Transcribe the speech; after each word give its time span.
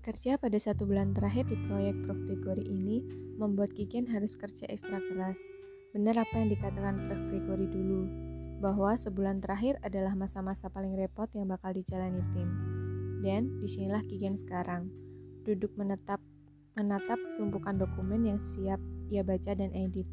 Bekerja 0.00 0.40
pada 0.40 0.56
satu 0.56 0.88
bulan 0.88 1.12
terakhir 1.12 1.44
di 1.52 1.60
proyek 1.68 1.92
Prof. 2.08 2.16
Gregory 2.24 2.64
ini 2.64 3.04
membuat 3.36 3.68
Kigen 3.76 4.08
harus 4.08 4.32
kerja 4.32 4.64
ekstra 4.72 4.96
keras. 4.96 5.36
Benar 5.92 6.24
apa 6.24 6.40
yang 6.40 6.48
dikatakan 6.48 7.04
Prof. 7.04 7.20
Gregory 7.28 7.68
dulu, 7.68 8.08
bahwa 8.64 8.96
sebulan 8.96 9.44
terakhir 9.44 9.76
adalah 9.84 10.16
masa-masa 10.16 10.72
paling 10.72 10.96
repot 10.96 11.28
yang 11.36 11.52
bakal 11.52 11.76
dijalani 11.76 12.24
tim. 12.32 12.48
Dan 13.20 13.60
di 13.60 13.68
sinilah 13.68 14.00
Kigen 14.08 14.40
sekarang, 14.40 14.88
duduk 15.44 15.76
menetap, 15.76 16.24
menatap 16.80 17.20
tumpukan 17.36 17.76
dokumen 17.76 18.24
yang 18.24 18.40
siap 18.40 18.80
ia 19.12 19.20
baca 19.20 19.52
dan 19.52 19.68
edit. 19.76 20.08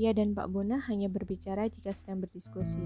Ia 0.00 0.16
dan 0.16 0.32
Pak 0.32 0.48
Bona 0.48 0.80
hanya 0.88 1.12
berbicara 1.12 1.68
jika 1.68 1.92
sedang 1.92 2.24
berdiskusi. 2.24 2.80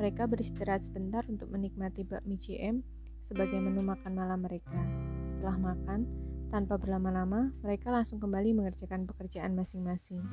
Mereka 0.00 0.32
beristirahat 0.32 0.88
sebentar 0.88 1.28
untuk 1.28 1.52
menikmati 1.52 2.08
bakmi 2.08 2.40
CM 2.40 2.80
sebagai 3.20 3.60
menu 3.60 3.84
makan 3.84 4.16
malam 4.16 4.40
mereka. 4.48 5.12
Setelah 5.44 5.76
makan, 5.76 6.08
tanpa 6.48 6.80
berlama-lama, 6.80 7.52
mereka 7.60 7.92
langsung 7.92 8.16
kembali 8.16 8.56
mengerjakan 8.56 9.04
pekerjaan 9.04 9.52
masing-masing. 9.52 10.24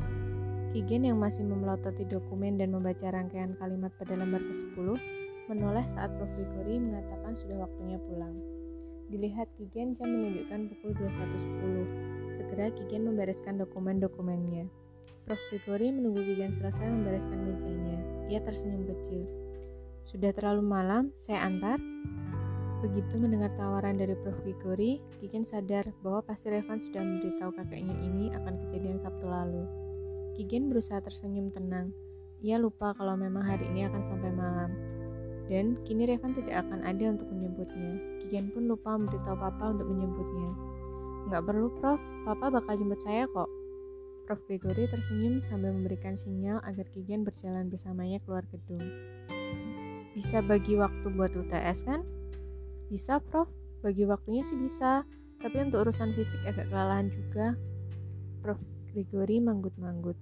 Kigen 0.71 1.03
yang 1.03 1.19
masih 1.19 1.43
memelototi 1.43 2.07
dokumen 2.07 2.55
dan 2.55 2.71
membaca 2.71 3.11
rangkaian 3.11 3.51
kalimat 3.59 3.91
pada 3.99 4.15
lembar 4.15 4.39
ke-10 4.39 4.87
menoleh 5.51 5.83
saat 5.91 6.15
Prof. 6.15 6.31
Gregory 6.31 6.79
mengatakan 6.79 7.35
sudah 7.35 7.67
waktunya 7.67 7.99
pulang. 8.07 8.39
Dilihat 9.11 9.51
Kigen 9.59 9.99
jam 9.99 10.15
menunjukkan 10.15 10.71
pukul 10.79 10.95
21.10. 10.95 12.31
Segera 12.39 12.71
Kigen 12.71 13.11
membereskan 13.11 13.59
dokumen-dokumennya. 13.59 14.71
Prof. 15.27 15.43
Gregory 15.51 15.91
menunggu 15.91 16.23
Kigen 16.23 16.55
selesai 16.55 16.87
membereskan 16.87 17.51
mejanya. 17.51 17.99
Ia 18.31 18.39
tersenyum 18.47 18.87
kecil. 18.87 19.27
Sudah 20.07 20.31
terlalu 20.31 20.63
malam, 20.63 21.11
saya 21.19 21.43
antar? 21.43 21.83
Begitu 22.81 23.13
mendengar 23.21 23.53
tawaran 23.61 24.01
dari 24.01 24.17
Prof. 24.25 24.33
Gregory, 24.41 24.97
Kigen 25.21 25.45
sadar 25.45 25.85
bahwa 26.01 26.25
pasti 26.25 26.49
Revan 26.49 26.81
sudah 26.81 26.97
memberitahu 26.97 27.53
kakeknya 27.53 27.93
ini 28.01 28.33
akan 28.33 28.57
kejadian 28.57 28.97
Sabtu 28.97 29.29
lalu. 29.29 29.69
Kigen 30.33 30.73
berusaha 30.73 30.97
tersenyum 30.97 31.53
tenang. 31.53 31.93
Ia 32.41 32.57
lupa 32.57 32.97
kalau 32.97 33.13
memang 33.13 33.45
hari 33.45 33.69
ini 33.69 33.85
akan 33.85 34.01
sampai 34.09 34.33
malam. 34.33 34.73
Dan 35.45 35.77
kini 35.85 36.09
Revan 36.09 36.33
tidak 36.33 36.65
akan 36.65 36.81
ada 36.81 37.13
untuk 37.13 37.29
menjemputnya. 37.29 38.01
Kigen 38.25 38.49
pun 38.49 38.65
lupa 38.65 38.97
memberitahu 38.97 39.37
Papa 39.37 39.77
untuk 39.77 39.85
menjemputnya. 39.85 40.49
Nggak 41.29 41.43
perlu, 41.45 41.69
Prof. 41.77 42.01
Papa 42.25 42.49
bakal 42.49 42.81
jemput 42.81 42.97
saya 43.05 43.29
kok. 43.29 43.49
Prof. 44.25 44.41
Gregory 44.49 44.89
tersenyum 44.89 45.37
sambil 45.37 45.69
memberikan 45.69 46.17
sinyal 46.17 46.57
agar 46.65 46.89
Kigen 46.89 47.21
berjalan 47.21 47.69
bersamanya 47.69 48.17
keluar 48.25 48.41
gedung. 48.49 48.81
Bisa 50.17 50.41
bagi 50.41 50.81
waktu 50.81 51.13
buat 51.13 51.29
UTS 51.37 51.85
kan? 51.85 52.01
Bisa, 52.91 53.23
Prof. 53.23 53.47
Bagi 53.79 54.03
waktunya 54.03 54.43
sih 54.43 54.59
bisa, 54.59 55.07
tapi 55.39 55.63
untuk 55.63 55.87
urusan 55.87 56.11
fisik 56.11 56.43
agak 56.43 56.67
kelelahan 56.67 57.07
juga. 57.07 57.55
Prof. 58.43 58.59
Gregory 58.91 59.39
manggut-manggut. 59.39 60.19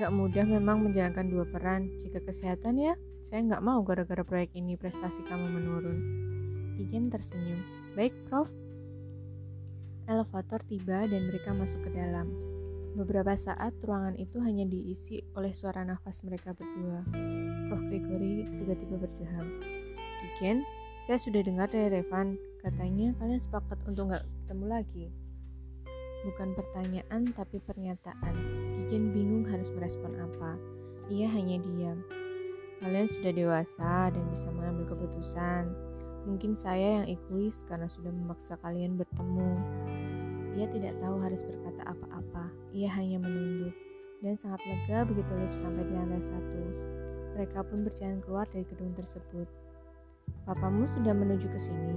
Gak 0.00 0.08
mudah 0.08 0.48
memang 0.48 0.80
menjalankan 0.80 1.28
dua 1.28 1.44
peran. 1.44 1.92
Jika 2.00 2.24
kesehatan 2.24 2.80
ya, 2.80 2.96
saya 3.28 3.44
nggak 3.44 3.60
mau 3.60 3.84
gara-gara 3.84 4.24
proyek 4.24 4.56
ini 4.56 4.80
prestasi 4.80 5.20
kamu 5.28 5.60
menurun. 5.60 5.98
Igen 6.80 7.12
tersenyum. 7.12 7.60
Baik, 7.92 8.16
Prof. 8.32 8.48
Elevator 10.08 10.64
tiba 10.64 11.04
dan 11.04 11.28
mereka 11.28 11.52
masuk 11.52 11.84
ke 11.84 11.90
dalam. 11.92 12.32
Beberapa 12.96 13.36
saat 13.36 13.76
ruangan 13.84 14.16
itu 14.16 14.40
hanya 14.40 14.64
diisi 14.64 15.20
oleh 15.36 15.52
suara 15.52 15.84
nafas 15.84 16.24
mereka 16.24 16.56
berdua. 16.56 17.04
Prof. 17.68 17.82
Gregory 17.92 18.48
tiba-tiba 18.48 18.96
berdeham. 18.96 19.46
Igen, 20.34 20.64
saya 21.04 21.20
sudah 21.20 21.44
dengar 21.44 21.68
dari 21.68 22.00
Revan, 22.00 22.40
katanya 22.64 23.12
kalian 23.20 23.36
sepakat 23.36 23.76
untuk 23.84 24.08
nggak 24.08 24.24
ketemu 24.24 24.64
lagi. 24.72 25.06
Bukan 26.24 26.56
pertanyaan, 26.56 27.28
tapi 27.36 27.60
pernyataan. 27.60 28.32
Kijen 28.80 29.12
bingung 29.12 29.44
harus 29.44 29.68
merespon 29.76 30.16
apa. 30.16 30.56
Ia 31.12 31.28
hanya 31.28 31.60
diam. 31.60 32.00
Kalian 32.80 33.12
sudah 33.12 33.36
dewasa 33.36 34.16
dan 34.16 34.24
bisa 34.32 34.48
mengambil 34.48 34.96
keputusan. 34.96 35.68
Mungkin 36.24 36.56
saya 36.56 37.04
yang 37.04 37.06
egois 37.12 37.60
karena 37.68 37.84
sudah 37.92 38.08
memaksa 38.08 38.56
kalian 38.64 38.96
bertemu. 38.96 39.60
Ia 40.56 40.72
tidak 40.72 40.96
tahu 41.04 41.20
harus 41.20 41.44
berkata 41.44 41.84
apa-apa. 41.84 42.48
Ia 42.72 42.88
hanya 42.88 43.20
menunduk 43.20 43.76
dan 44.24 44.40
sangat 44.40 44.64
lega 44.64 45.04
begitu 45.04 45.32
lift 45.36 45.60
sampai 45.60 45.84
di 45.84 45.92
lantai 45.92 46.24
satu. 46.24 46.64
Mereka 47.36 47.60
pun 47.68 47.84
berjalan 47.84 48.24
keluar 48.24 48.48
dari 48.48 48.64
gedung 48.64 48.96
tersebut. 48.96 49.63
Papamu 50.44 50.84
sudah 50.84 51.16
menuju 51.16 51.48
ke 51.48 51.58
sini. 51.58 51.96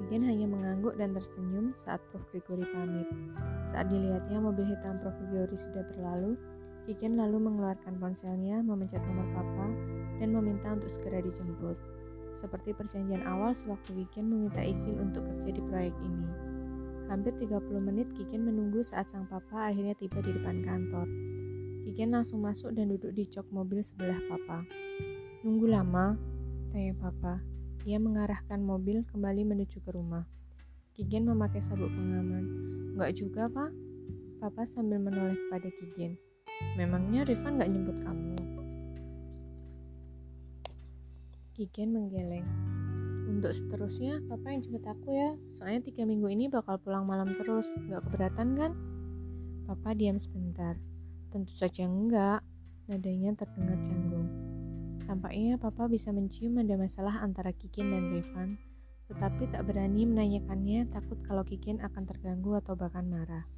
Kigen 0.00 0.24
hanya 0.24 0.48
mengangguk 0.48 0.96
dan 0.96 1.12
tersenyum 1.12 1.76
saat 1.76 2.00
Prof. 2.08 2.24
Gregory 2.32 2.64
pamit. 2.72 3.04
Saat 3.68 3.92
dilihatnya 3.92 4.40
mobil 4.40 4.64
hitam 4.64 4.96
Prof. 5.04 5.12
Gregory 5.28 5.60
sudah 5.60 5.84
berlalu, 5.92 6.40
Kigen 6.88 7.20
lalu 7.20 7.36
mengeluarkan 7.36 8.00
ponselnya, 8.00 8.64
memencet 8.64 9.04
nomor 9.04 9.28
papa, 9.36 9.68
dan 10.16 10.32
meminta 10.32 10.72
untuk 10.72 10.88
segera 10.88 11.20
dijemput. 11.20 11.76
Seperti 12.32 12.72
perjanjian 12.72 13.20
awal 13.28 13.52
sewaktu 13.52 14.08
Kigen 14.08 14.32
meminta 14.32 14.64
izin 14.64 14.96
untuk 14.96 15.28
kerja 15.28 15.52
di 15.52 15.60
proyek 15.60 15.92
ini. 16.00 16.24
Hampir 17.12 17.36
30 17.36 17.60
menit 17.80 18.08
Kigen 18.16 18.48
menunggu 18.48 18.80
saat 18.80 19.12
sang 19.12 19.28
papa 19.28 19.68
akhirnya 19.68 19.92
tiba 19.96 20.24
di 20.24 20.32
depan 20.32 20.64
kantor. 20.64 21.04
Kigen 21.84 22.16
langsung 22.16 22.40
masuk 22.40 22.72
dan 22.72 22.88
duduk 22.88 23.12
di 23.12 23.28
jok 23.28 23.44
mobil 23.52 23.84
sebelah 23.84 24.20
papa. 24.28 24.64
Nunggu 25.44 25.68
lama, 25.68 26.16
Tanya 26.68 26.92
papa. 27.00 27.40
Ia 27.88 27.96
mengarahkan 27.96 28.60
mobil 28.60 29.00
kembali 29.08 29.48
menuju 29.48 29.80
ke 29.80 29.90
rumah. 29.96 30.28
Kigen 30.92 31.24
memakai 31.24 31.64
sabuk 31.64 31.88
pengaman. 31.88 32.44
Enggak 32.92 33.16
juga, 33.16 33.48
Pak. 33.48 33.70
Papa 34.42 34.68
sambil 34.68 35.00
menoleh 35.00 35.38
kepada 35.46 35.70
Kigen. 35.72 36.20
Memangnya 36.76 37.24
Rifan 37.24 37.56
gak 37.56 37.70
jemput 37.70 37.96
kamu? 38.02 38.36
Kigen 41.56 41.94
menggeleng. 41.96 42.44
Untuk 43.30 43.54
seterusnya, 43.54 44.20
Papa 44.26 44.52
yang 44.52 44.60
jemput 44.66 44.84
aku 44.84 45.08
ya. 45.14 45.30
Soalnya 45.56 45.86
tiga 45.88 46.02
minggu 46.04 46.28
ini 46.28 46.50
bakal 46.50 46.76
pulang 46.82 47.08
malam 47.08 47.32
terus. 47.38 47.64
Gak 47.88 48.04
keberatan 48.10 48.58
kan? 48.58 48.72
Papa 49.64 49.94
diam 49.96 50.20
sebentar. 50.20 50.76
Tentu 51.30 51.54
saja 51.56 51.88
enggak. 51.88 52.44
Nadanya 52.90 53.38
terdengar 53.38 53.78
canggung. 53.86 54.47
Tampaknya 55.08 55.56
papa 55.56 55.88
bisa 55.88 56.12
mencium 56.12 56.60
ada 56.60 56.76
masalah 56.76 57.24
antara 57.24 57.48
Kikin 57.56 57.96
dan 57.96 58.12
Revan, 58.12 58.60
tetapi 59.08 59.48
tak 59.48 59.64
berani 59.64 60.04
menanyakannya 60.04 60.84
takut 60.92 61.16
kalau 61.24 61.40
Kikin 61.48 61.80
akan 61.80 62.04
terganggu 62.04 62.60
atau 62.60 62.76
bahkan 62.76 63.08
marah. 63.08 63.48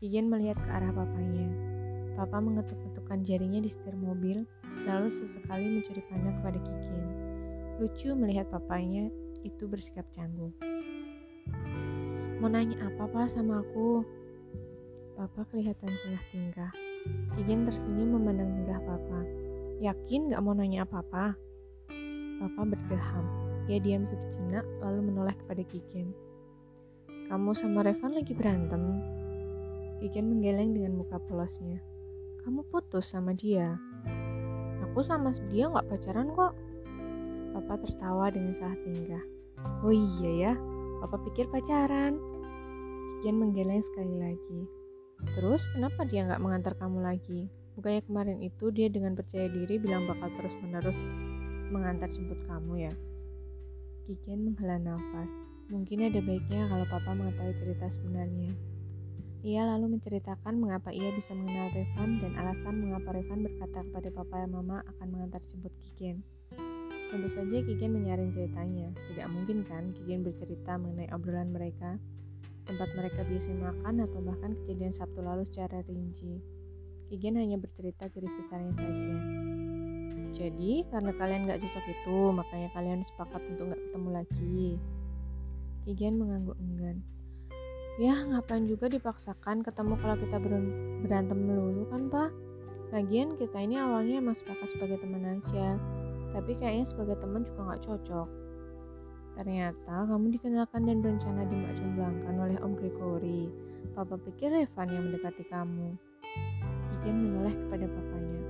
Kikin 0.00 0.32
melihat 0.32 0.56
ke 0.56 0.70
arah 0.72 0.88
papanya. 0.88 1.44
Papa 2.16 2.40
mengetuk-ketukkan 2.40 3.20
jarinya 3.20 3.60
di 3.60 3.68
setir 3.68 3.92
mobil, 4.00 4.48
lalu 4.88 5.12
sesekali 5.12 5.68
mencuri 5.68 6.00
pandang 6.08 6.40
kepada 6.40 6.56
Kikin. 6.64 7.04
Lucu 7.84 8.08
melihat 8.16 8.48
papanya 8.48 9.12
itu 9.44 9.68
bersikap 9.68 10.08
canggung. 10.16 10.56
Mau 12.40 12.48
nanya 12.48 12.80
apa 12.88 13.04
pak 13.12 13.28
sama 13.28 13.60
aku? 13.60 14.08
Papa 15.20 15.44
kelihatan 15.52 15.92
salah 16.00 16.24
tingkah. 16.32 16.72
Kikin 17.36 17.68
tersenyum 17.68 18.16
memandang 18.16 18.56
tingkah 18.56 18.80
papa. 18.88 19.47
Yakin 19.78 20.34
gak 20.34 20.42
mau 20.42 20.58
nanya 20.58 20.82
apa-apa? 20.82 21.38
Papa 22.42 22.62
berdeham. 22.66 23.26
Ia 23.70 23.78
diam 23.78 24.02
sejenak 24.02 24.66
lalu 24.82 25.06
menoleh 25.06 25.38
kepada 25.38 25.62
Kiken. 25.62 26.10
Kamu 27.30 27.54
sama 27.54 27.86
Revan 27.86 28.18
lagi 28.18 28.34
berantem? 28.34 28.98
Kiken 30.02 30.34
menggeleng 30.34 30.74
dengan 30.74 30.98
muka 30.98 31.22
polosnya. 31.30 31.78
Kamu 32.42 32.66
putus 32.74 33.14
sama 33.14 33.38
dia? 33.38 33.78
Aku 34.82 34.98
sama 35.06 35.30
dia 35.46 35.70
gak 35.70 35.86
pacaran 35.86 36.34
kok. 36.34 36.58
Papa 37.54 37.78
tertawa 37.78 38.34
dengan 38.34 38.58
salah 38.58 38.78
tingkah. 38.82 39.22
Oh 39.86 39.94
iya 39.94 40.30
ya, 40.34 40.52
Papa 41.06 41.22
pikir 41.22 41.46
pacaran. 41.54 42.18
Kiken 43.22 43.36
menggeleng 43.38 43.86
sekali 43.86 44.18
lagi. 44.18 44.60
Terus 45.38 45.70
kenapa 45.70 46.02
dia 46.02 46.26
gak 46.26 46.42
mengantar 46.42 46.74
kamu 46.74 46.98
lagi? 46.98 47.46
Bukannya 47.78 48.02
kemarin 48.10 48.42
itu 48.42 48.74
dia 48.74 48.90
dengan 48.90 49.14
percaya 49.14 49.46
diri 49.46 49.78
bilang 49.78 50.10
bakal 50.10 50.34
terus-menerus 50.34 50.98
mengantar 51.70 52.10
jemput 52.10 52.42
kamu 52.50 52.90
ya? 52.90 52.92
Kiken 54.02 54.50
menghela 54.50 54.82
nafas. 54.82 55.30
Mungkin 55.70 56.10
ada 56.10 56.18
baiknya 56.18 56.66
kalau 56.66 56.82
papa 56.90 57.14
mengetahui 57.14 57.54
cerita 57.54 57.86
sebenarnya. 57.86 58.50
Ia 59.46 59.62
lalu 59.62 59.94
menceritakan 59.94 60.58
mengapa 60.58 60.90
ia 60.90 61.14
bisa 61.14 61.38
mengenal 61.38 61.70
Revan 61.70 62.18
dan 62.18 62.34
alasan 62.34 62.82
mengapa 62.82 63.14
Revan 63.14 63.46
berkata 63.46 63.86
kepada 63.86 64.10
papa 64.10 64.34
dan 64.42 64.50
mama 64.58 64.82
akan 64.82 65.06
mengantar 65.14 65.38
jemput 65.46 65.70
Kiken. 65.78 66.18
Tentu 67.14 67.28
saja 67.30 67.62
Kiken 67.62 67.94
menyaring 67.94 68.34
ceritanya. 68.34 68.90
Tidak 69.06 69.30
mungkin 69.30 69.62
kan 69.70 69.94
Kiken 69.94 70.26
bercerita 70.26 70.82
mengenai 70.82 71.14
obrolan 71.14 71.54
mereka, 71.54 71.94
tempat 72.66 72.90
mereka 72.98 73.22
biasa 73.22 73.54
makan 73.54 74.02
atau 74.02 74.18
bahkan 74.18 74.58
kejadian 74.66 74.90
Sabtu 74.90 75.22
lalu 75.22 75.46
secara 75.46 75.78
rinci. 75.86 76.57
Igen 77.08 77.40
hanya 77.40 77.56
bercerita 77.56 78.08
garis 78.12 78.36
besarnya 78.36 78.72
saja. 78.76 79.14
Jadi, 80.36 80.84
karena 80.92 81.12
kalian 81.16 81.48
gak 81.48 81.64
cocok 81.64 81.84
itu, 81.88 82.18
makanya 82.36 82.68
kalian 82.76 83.00
sepakat 83.00 83.40
untuk 83.48 83.72
gak 83.72 83.80
ketemu 83.88 84.08
lagi. 84.12 84.66
Igen 85.88 86.20
mengangguk 86.20 86.58
enggan. 86.60 87.00
Ya, 87.96 88.14
ngapain 88.28 88.68
juga 88.68 88.86
dipaksakan 88.92 89.64
ketemu 89.64 89.96
kalau 89.98 90.16
kita 90.20 90.36
berantem 91.02 91.38
melulu 91.42 91.88
kan, 91.88 92.12
Pak? 92.12 92.30
Lagian 92.92 93.34
kita 93.40 93.56
ini 93.56 93.80
awalnya 93.80 94.20
emang 94.20 94.36
sepakat 94.36 94.68
sebagai 94.70 95.00
teman 95.00 95.24
aja, 95.26 95.80
tapi 96.36 96.54
kayaknya 96.56 96.86
sebagai 96.86 97.16
teman 97.18 97.42
juga 97.48 97.60
nggak 97.72 97.82
cocok. 97.88 98.28
Ternyata 99.38 99.94
kamu 100.08 100.26
dikenalkan 100.34 100.82
dan 100.86 100.98
berencana 100.98 101.42
dimakjumblangkan 101.46 102.34
oleh 102.36 102.58
Om 102.62 102.72
Gregory. 102.78 103.42
Papa 103.96 104.14
pikir 104.18 104.50
Revan 104.54 104.88
yang 104.92 105.02
mendekati 105.10 105.44
kamu. 105.48 106.07
Kikin 107.08 107.24
menoleh 107.24 107.56
kepada 107.56 107.88
papanya. 107.88 108.42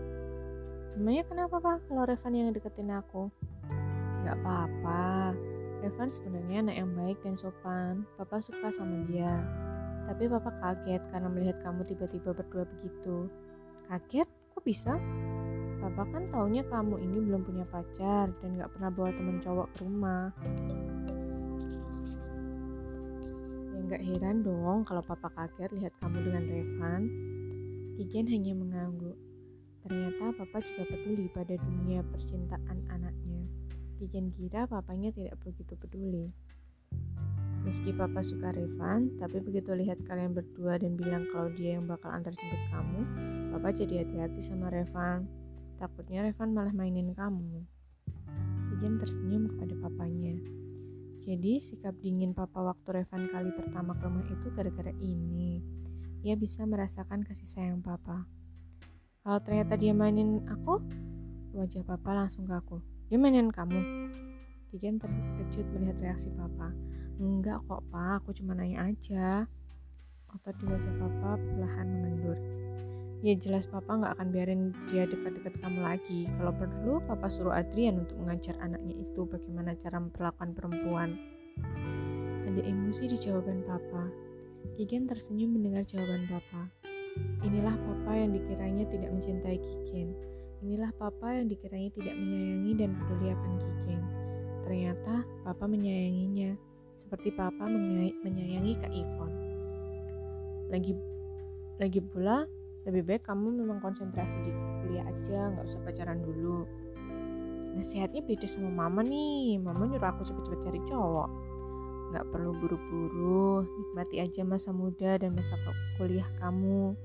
Namanya 0.99 1.23
kenapa 1.31 1.57
pak 1.63 1.79
kalau 1.87 2.03
Revan 2.11 2.35
yang 2.35 2.51
deketin 2.51 2.91
aku? 2.91 3.31
Gak 4.27 4.35
apa-apa, 4.35 5.31
Revan 5.79 6.11
sebenarnya 6.11 6.67
anak 6.67 6.75
yang 6.83 6.91
baik 6.99 7.23
dan 7.23 7.39
sopan. 7.39 8.03
Papa 8.19 8.43
suka 8.43 8.75
sama 8.75 9.07
dia. 9.07 9.31
Tapi 10.11 10.27
papa 10.27 10.51
kaget 10.59 10.99
karena 11.07 11.31
melihat 11.31 11.63
kamu 11.63 11.87
tiba-tiba 11.87 12.35
berdua 12.35 12.67
begitu. 12.67 13.31
Kaget? 13.87 14.27
Kok 14.27 14.65
bisa? 14.67 14.99
Papa 15.79 16.03
kan 16.11 16.27
taunya 16.35 16.67
kamu 16.67 16.99
ini 16.99 17.31
belum 17.31 17.47
punya 17.47 17.63
pacar 17.71 18.27
dan 18.43 18.59
gak 18.59 18.75
pernah 18.75 18.91
bawa 18.91 19.15
temen 19.15 19.39
cowok 19.39 19.67
ke 19.71 19.77
rumah. 19.87 20.35
Ya 23.71 23.79
gak 23.87 24.03
heran 24.03 24.43
dong 24.43 24.83
kalau 24.83 25.07
papa 25.07 25.31
kaget 25.31 25.71
lihat 25.79 25.95
kamu 26.03 26.27
dengan 26.27 26.43
Revan. 26.43 27.28
Igen 27.99 28.31
hanya 28.31 28.55
mengangguk. 28.55 29.19
Ternyata 29.83 30.31
papa 30.39 30.63
juga 30.63 30.87
peduli 30.87 31.27
pada 31.35 31.59
dunia 31.59 32.07
percintaan 32.07 32.87
anaknya. 32.95 33.43
Kijen 33.99 34.31
kira 34.31 34.71
papanya 34.71 35.11
tidak 35.11 35.35
begitu 35.43 35.75
peduli. 35.75 36.31
Meski 37.67 37.91
papa 37.91 38.23
suka 38.23 38.55
Revan, 38.55 39.19
tapi 39.19 39.43
begitu 39.43 39.75
lihat 39.75 39.99
kalian 40.07 40.31
berdua 40.31 40.79
dan 40.79 40.95
bilang 40.95 41.27
kalau 41.35 41.51
dia 41.59 41.75
yang 41.75 41.91
bakal 41.91 42.15
antar 42.15 42.31
jemput 42.39 42.63
kamu, 42.71 43.03
papa 43.51 43.69
jadi 43.75 44.07
hati-hati 44.07 44.47
sama 44.47 44.71
Revan. 44.71 45.27
Takutnya 45.83 46.23
Revan 46.23 46.55
malah 46.55 46.71
mainin 46.71 47.11
kamu. 47.19 47.67
Kijen 48.71 49.03
tersenyum 49.03 49.51
kepada 49.51 49.75
papanya. 49.75 50.39
Jadi 51.27 51.59
sikap 51.59 51.99
dingin 51.99 52.31
papa 52.31 52.63
waktu 52.63 53.03
Revan 53.03 53.27
kali 53.27 53.51
pertama 53.59 53.99
ke 53.99 54.07
rumah 54.07 54.23
itu 54.23 54.49
gara-gara 54.55 54.95
ini. 55.03 55.78
Ia 56.27 56.35
bisa 56.35 56.67
merasakan 56.67 57.23
kasih 57.23 57.47
sayang 57.47 57.79
papa. 57.79 58.27
Kalau 59.23 59.39
ternyata 59.39 59.79
dia 59.79 59.95
mainin 59.95 60.43
aku, 60.51 60.83
wajah 61.55 61.87
papa 61.87 62.11
langsung 62.11 62.43
ke 62.49 62.55
aku. 62.59 62.83
Dia 63.07 63.23
mainin 63.23 63.55
kamu? 63.55 63.81
Kiken 64.75 64.99
terkejut 64.99 65.67
melihat 65.73 66.11
reaksi 66.11 66.35
papa. 66.35 66.75
Enggak 67.23 67.63
kok 67.71 67.87
pak, 67.95 68.23
aku 68.23 68.35
cuma 68.35 68.59
nanya 68.59 68.91
aja. 68.91 69.47
Otot 70.35 70.59
di 70.59 70.67
wajah 70.67 70.95
papa 70.99 71.39
perlahan 71.39 71.87
mengendur. 71.87 72.39
Ya 73.19 73.35
jelas 73.35 73.67
papa 73.67 73.99
nggak 73.99 74.15
akan 74.19 74.29
biarin 74.31 74.63
dia 74.91 75.07
dekat-dekat 75.07 75.55
kamu 75.59 75.83
lagi. 75.83 76.31
Kalau 76.39 76.53
perlu, 76.55 77.03
papa 77.07 77.27
suruh 77.27 77.55
Adrian 77.55 78.07
untuk 78.07 78.19
mengajar 78.23 78.55
anaknya 78.59 78.95
itu 79.07 79.27
bagaimana 79.27 79.75
cara 79.79 79.99
memperlakukan 80.03 80.51
perempuan. 80.55 81.19
Ada 82.47 82.63
emosi 82.63 83.11
di 83.11 83.17
jawaban 83.19 83.63
papa. 83.67 84.28
Kigen 84.79 85.11
tersenyum 85.11 85.59
mendengar 85.59 85.83
jawaban 85.87 86.27
papa. 86.31 86.71
Inilah 87.43 87.75
papa 87.75 88.13
yang 88.15 88.31
dikiranya 88.35 88.85
tidak 88.91 89.11
mencintai 89.11 89.59
Kigen. 89.59 90.15
Inilah 90.63 90.91
papa 90.99 91.39
yang 91.39 91.47
dikiranya 91.47 91.91
tidak 91.95 92.15
menyayangi 92.19 92.73
dan 92.75 92.91
peduli 92.99 93.31
akan 93.31 93.53
Kiken. 93.63 94.01
Ternyata 94.67 95.15
papa 95.47 95.65
menyayanginya, 95.71 96.59
seperti 96.99 97.31
papa 97.31 97.71
menyayangi 98.27 98.75
Kak 98.83 98.91
Ivon. 98.91 99.33
Lagi 100.69 100.93
lagi 101.79 102.03
pula, 102.03 102.43
lebih 102.91 103.07
baik 103.07 103.23
kamu 103.31 103.55
memang 103.63 103.79
konsentrasi 103.79 104.43
di 104.43 104.53
kuliah 104.83 105.07
aja, 105.07 105.55
nggak 105.55 105.67
usah 105.71 105.81
pacaran 105.87 106.21
dulu. 106.27 106.67
Nasihatnya 107.79 108.27
beda 108.27 108.51
sama 108.51 108.75
mama 108.75 109.07
nih, 109.07 109.63
mama 109.63 109.87
nyuruh 109.87 110.11
aku 110.11 110.27
cepet-cepet 110.27 110.59
cari 110.59 110.81
cowok. 110.91 111.31
Nggak 112.09 112.25
perlu 112.33 112.57
buru-buru, 112.57 113.65
nikmati 113.65 114.25
aja 114.25 114.43
masa 114.45 114.73
muda 114.73 115.21
dan 115.21 115.37
masa 115.37 115.55
kuliah 116.01 116.29
kamu. 116.41 116.97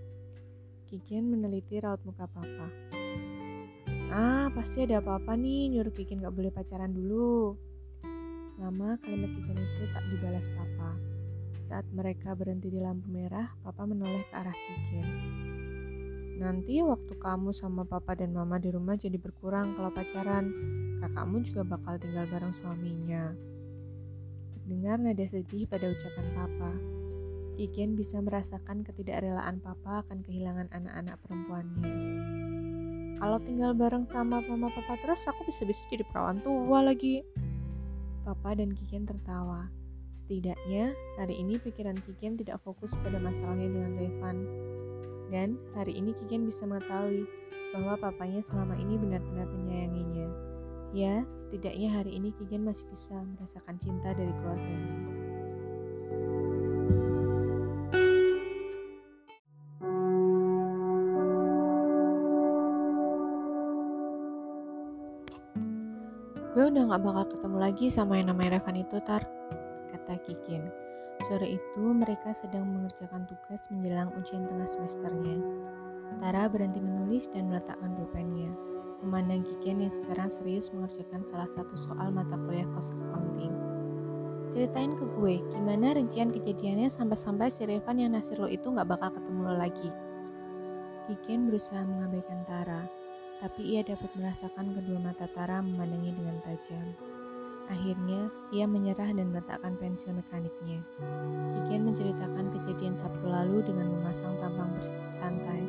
Kikian 0.88 1.28
meneliti 1.28 1.82
raut 1.82 2.00
muka 2.06 2.30
papa. 2.30 2.68
Ah, 4.14 4.46
pasti 4.54 4.86
ada 4.86 5.02
apa-apa 5.02 5.34
nih 5.34 5.74
nyuruh 5.74 5.90
Kikin 5.90 6.22
gak 6.22 6.38
boleh 6.38 6.54
pacaran 6.54 6.94
dulu. 6.94 7.58
Lama 8.62 8.94
kalimat 9.02 9.34
Kikin 9.34 9.58
itu 9.58 9.90
tak 9.90 10.06
dibalas 10.14 10.46
papa. 10.54 10.94
Saat 11.66 11.90
mereka 11.90 12.38
berhenti 12.38 12.70
di 12.70 12.78
lampu 12.78 13.10
merah, 13.10 13.50
papa 13.66 13.90
menoleh 13.90 14.22
ke 14.30 14.34
arah 14.38 14.54
Kikin. 14.54 15.08
Nanti 16.38 16.86
waktu 16.86 17.18
kamu 17.18 17.58
sama 17.58 17.90
papa 17.90 18.14
dan 18.14 18.38
mama 18.38 18.62
di 18.62 18.70
rumah 18.70 18.94
jadi 18.94 19.18
berkurang 19.18 19.74
kalau 19.74 19.90
pacaran. 19.90 20.54
Kakakmu 21.02 21.42
juga 21.50 21.66
bakal 21.66 21.98
tinggal 21.98 22.30
bareng 22.30 22.54
suaminya. 22.62 23.53
Terdengar 24.64 24.96
nada 24.96 25.28
sedih 25.28 25.68
pada 25.68 25.92
ucapan 25.92 26.28
papa. 26.32 26.72
Kikin 27.60 28.00
bisa 28.00 28.24
merasakan 28.24 28.88
ketidakrelaan 28.88 29.60
papa 29.60 30.08
akan 30.08 30.24
kehilangan 30.24 30.72
anak-anak 30.72 31.20
perempuannya. 31.20 31.92
Kalau 33.20 33.44
tinggal 33.44 33.76
bareng 33.76 34.08
sama 34.08 34.40
mama 34.40 34.72
papa 34.72 34.96
terus 35.04 35.20
aku 35.28 35.52
bisa-bisa 35.52 35.84
jadi 35.92 36.08
perawan 36.08 36.40
tua 36.40 36.80
lagi. 36.80 37.28
Papa 38.24 38.56
dan 38.56 38.72
Kiken 38.72 39.04
tertawa. 39.04 39.68
Setidaknya 40.16 40.96
hari 41.20 41.44
ini 41.44 41.60
pikiran 41.60 42.00
Kiken 42.00 42.40
tidak 42.40 42.64
fokus 42.64 42.96
pada 43.04 43.20
masalahnya 43.20 43.68
dengan 43.68 44.00
Revan. 44.00 44.38
Dan 45.28 45.60
hari 45.76 46.00
ini 46.00 46.16
Kiken 46.16 46.48
bisa 46.48 46.64
mengetahui 46.64 47.28
bahwa 47.76 48.00
papanya 48.00 48.40
selama 48.40 48.80
ini 48.80 48.96
benar-benar 48.96 49.44
menyayanginya. 49.52 49.83
Ya, 50.94 51.26
setidaknya 51.42 51.90
hari 51.90 52.22
ini 52.22 52.30
Kigen 52.38 52.70
masih 52.70 52.86
bisa 52.94 53.18
merasakan 53.18 53.82
cinta 53.82 54.14
dari 54.14 54.30
keluarganya. 54.30 54.94
Gue 66.54 66.70
udah 66.70 66.84
gak 66.94 67.02
bakal 67.02 67.26
ketemu 67.26 67.58
lagi 67.58 67.86
sama 67.90 68.22
yang 68.22 68.30
namanya 68.30 68.62
Revan 68.62 68.86
itu, 68.86 69.02
Tar, 69.02 69.26
kata 69.90 70.22
Kikin. 70.30 70.70
Sore 71.26 71.58
itu 71.58 71.82
mereka 71.82 72.38
sedang 72.38 72.70
mengerjakan 72.70 73.26
tugas 73.26 73.66
menjelang 73.74 74.14
ujian 74.22 74.46
tengah 74.46 74.70
semesternya. 74.70 75.42
Tara 76.22 76.46
berhenti 76.46 76.78
menulis 76.78 77.26
dan 77.34 77.50
meletakkan 77.50 77.98
pulpennya. 77.98 78.73
Memandang 79.04 79.44
Kikin 79.44 79.84
yang 79.84 79.92
sekarang 79.92 80.32
serius 80.32 80.72
mengerjakan 80.72 81.28
salah 81.28 81.50
satu 81.52 81.76
soal 81.76 82.10
mata 82.10 82.40
kuliah 82.40 82.68
cost 82.72 82.96
accounting. 82.96 83.52
Ceritain 84.56 84.96
ke 84.96 85.06
gue, 85.20 85.44
gimana 85.52 85.98
rincian 85.98 86.32
kejadiannya 86.32 86.88
sampai-sampai 86.88 87.52
si 87.52 87.68
Revan 87.68 88.00
yang 88.00 88.16
nasir 88.16 88.40
lo 88.40 88.48
itu 88.48 88.72
gak 88.72 88.88
bakal 88.88 89.12
ketemu 89.12 89.50
lo 89.50 89.56
lagi. 89.60 89.90
Kikin 91.12 91.52
berusaha 91.52 91.84
mengabaikan 91.84 92.48
Tara, 92.48 92.88
tapi 93.44 93.76
ia 93.76 93.84
dapat 93.84 94.08
merasakan 94.16 94.72
kedua 94.72 95.04
mata 95.04 95.28
Tara 95.36 95.60
memandangi 95.60 96.16
dengan 96.16 96.38
tajam. 96.48 96.96
Akhirnya, 97.68 98.32
ia 98.56 98.68
menyerah 98.68 99.12
dan 99.12 99.32
meletakkan 99.32 99.76
pensil 99.80 100.16
mekaniknya. 100.16 100.80
Kikian 101.60 101.88
menceritakan 101.88 102.52
kejadian 102.56 102.96
Sabtu 103.00 103.26
lalu 103.28 103.64
dengan 103.68 103.90
memasang 103.90 104.36
tampang 104.40 104.72
bersantai, 104.80 105.64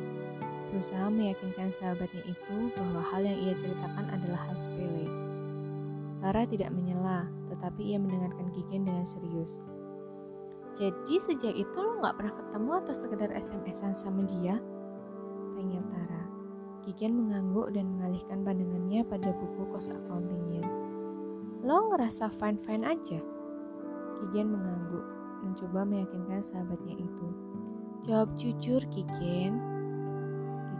berusaha 0.75 1.07
meyakinkan 1.07 1.71
sahabatnya 1.71 2.19
itu 2.27 2.67
bahwa 2.75 2.99
hal 2.99 3.23
yang 3.23 3.39
ia 3.47 3.55
ceritakan 3.55 4.11
adalah 4.11 4.43
hal 4.43 4.59
sepele. 4.59 5.07
Tara 6.19 6.43
tidak 6.43 6.75
menyela, 6.75 7.31
tetapi 7.47 7.95
ia 7.95 7.97
mendengarkan 8.01 8.51
Kikian 8.51 8.83
dengan 8.83 9.07
serius. 9.07 9.55
Jadi 10.75 11.15
sejak 11.15 11.55
itu 11.55 11.79
lo 11.79 12.03
gak 12.03 12.19
pernah 12.19 12.35
ketemu 12.35 12.71
atau 12.83 12.91
sekedar 12.91 13.31
SMS-an 13.31 13.95
sama 13.95 14.27
dia? 14.27 14.59
Tanya 15.55 15.79
Tara. 15.87 16.23
Kikian 16.83 17.15
mengangguk 17.15 17.71
dan 17.71 17.95
mengalihkan 17.95 18.43
pandangannya 18.43 19.07
pada 19.07 19.31
buku 19.31 19.71
kos 19.71 19.87
accountingnya. 19.87 20.67
Lo 21.63 21.87
ngerasa 21.95 22.27
fine-fine 22.35 22.83
aja? 22.83 23.23
Kikian 24.19 24.51
mengangguk, 24.51 25.07
mencoba 25.39 25.87
meyakinkan 25.87 26.43
sahabatnya 26.43 26.99
itu. 26.99 27.27
Jawab 28.03 28.35
jujur, 28.35 28.83
Kikian. 28.91 29.74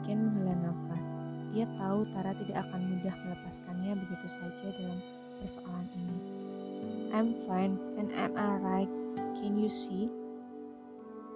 Kikian 0.06 0.22
menghela 0.22 0.70
nafas. 0.70 1.18
Ia 1.58 1.66
tahu 1.82 2.06
Tara 2.14 2.38
tidak 2.38 2.62
akan 2.70 2.94
mudah 2.94 3.16
melepaskannya 3.26 3.98
begitu 4.06 4.28
saja 4.38 4.68
dalam 4.78 5.02
persoalan 5.42 5.88
ini. 5.98 6.18
I'm 7.10 7.34
fine 7.34 7.82
and 7.98 8.14
I'm 8.14 8.38
alright. 8.38 8.86
Can 9.34 9.58
you 9.58 9.66
see? 9.74 10.06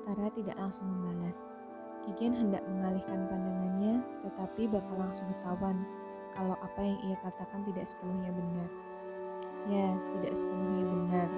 Tara 0.05 0.29
tidak 0.37 0.53
langsung 0.61 0.85
membalas. 0.85 1.49
Kigen 2.05 2.37
hendak 2.37 2.61
mengalihkan 2.69 3.25
pandangannya, 3.25 4.05
tetapi 4.21 4.69
bakal 4.69 5.01
langsung 5.01 5.25
ketahuan 5.33 5.81
kalau 6.37 6.53
apa 6.61 6.77
yang 6.77 7.01
ia 7.09 7.17
katakan 7.25 7.65
tidak 7.65 7.89
sepenuhnya 7.89 8.29
benar. 8.29 8.69
Ya, 9.65 9.97
tidak 10.13 10.45
sepenuhnya 10.45 10.85
benar. 10.85 11.29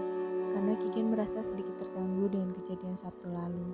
karena 0.51 0.73
Kigen 0.83 1.15
merasa 1.15 1.39
sedikit 1.47 1.79
terganggu 1.79 2.27
dengan 2.27 2.51
kejadian 2.59 2.99
Sabtu 2.99 3.31
lalu. 3.31 3.71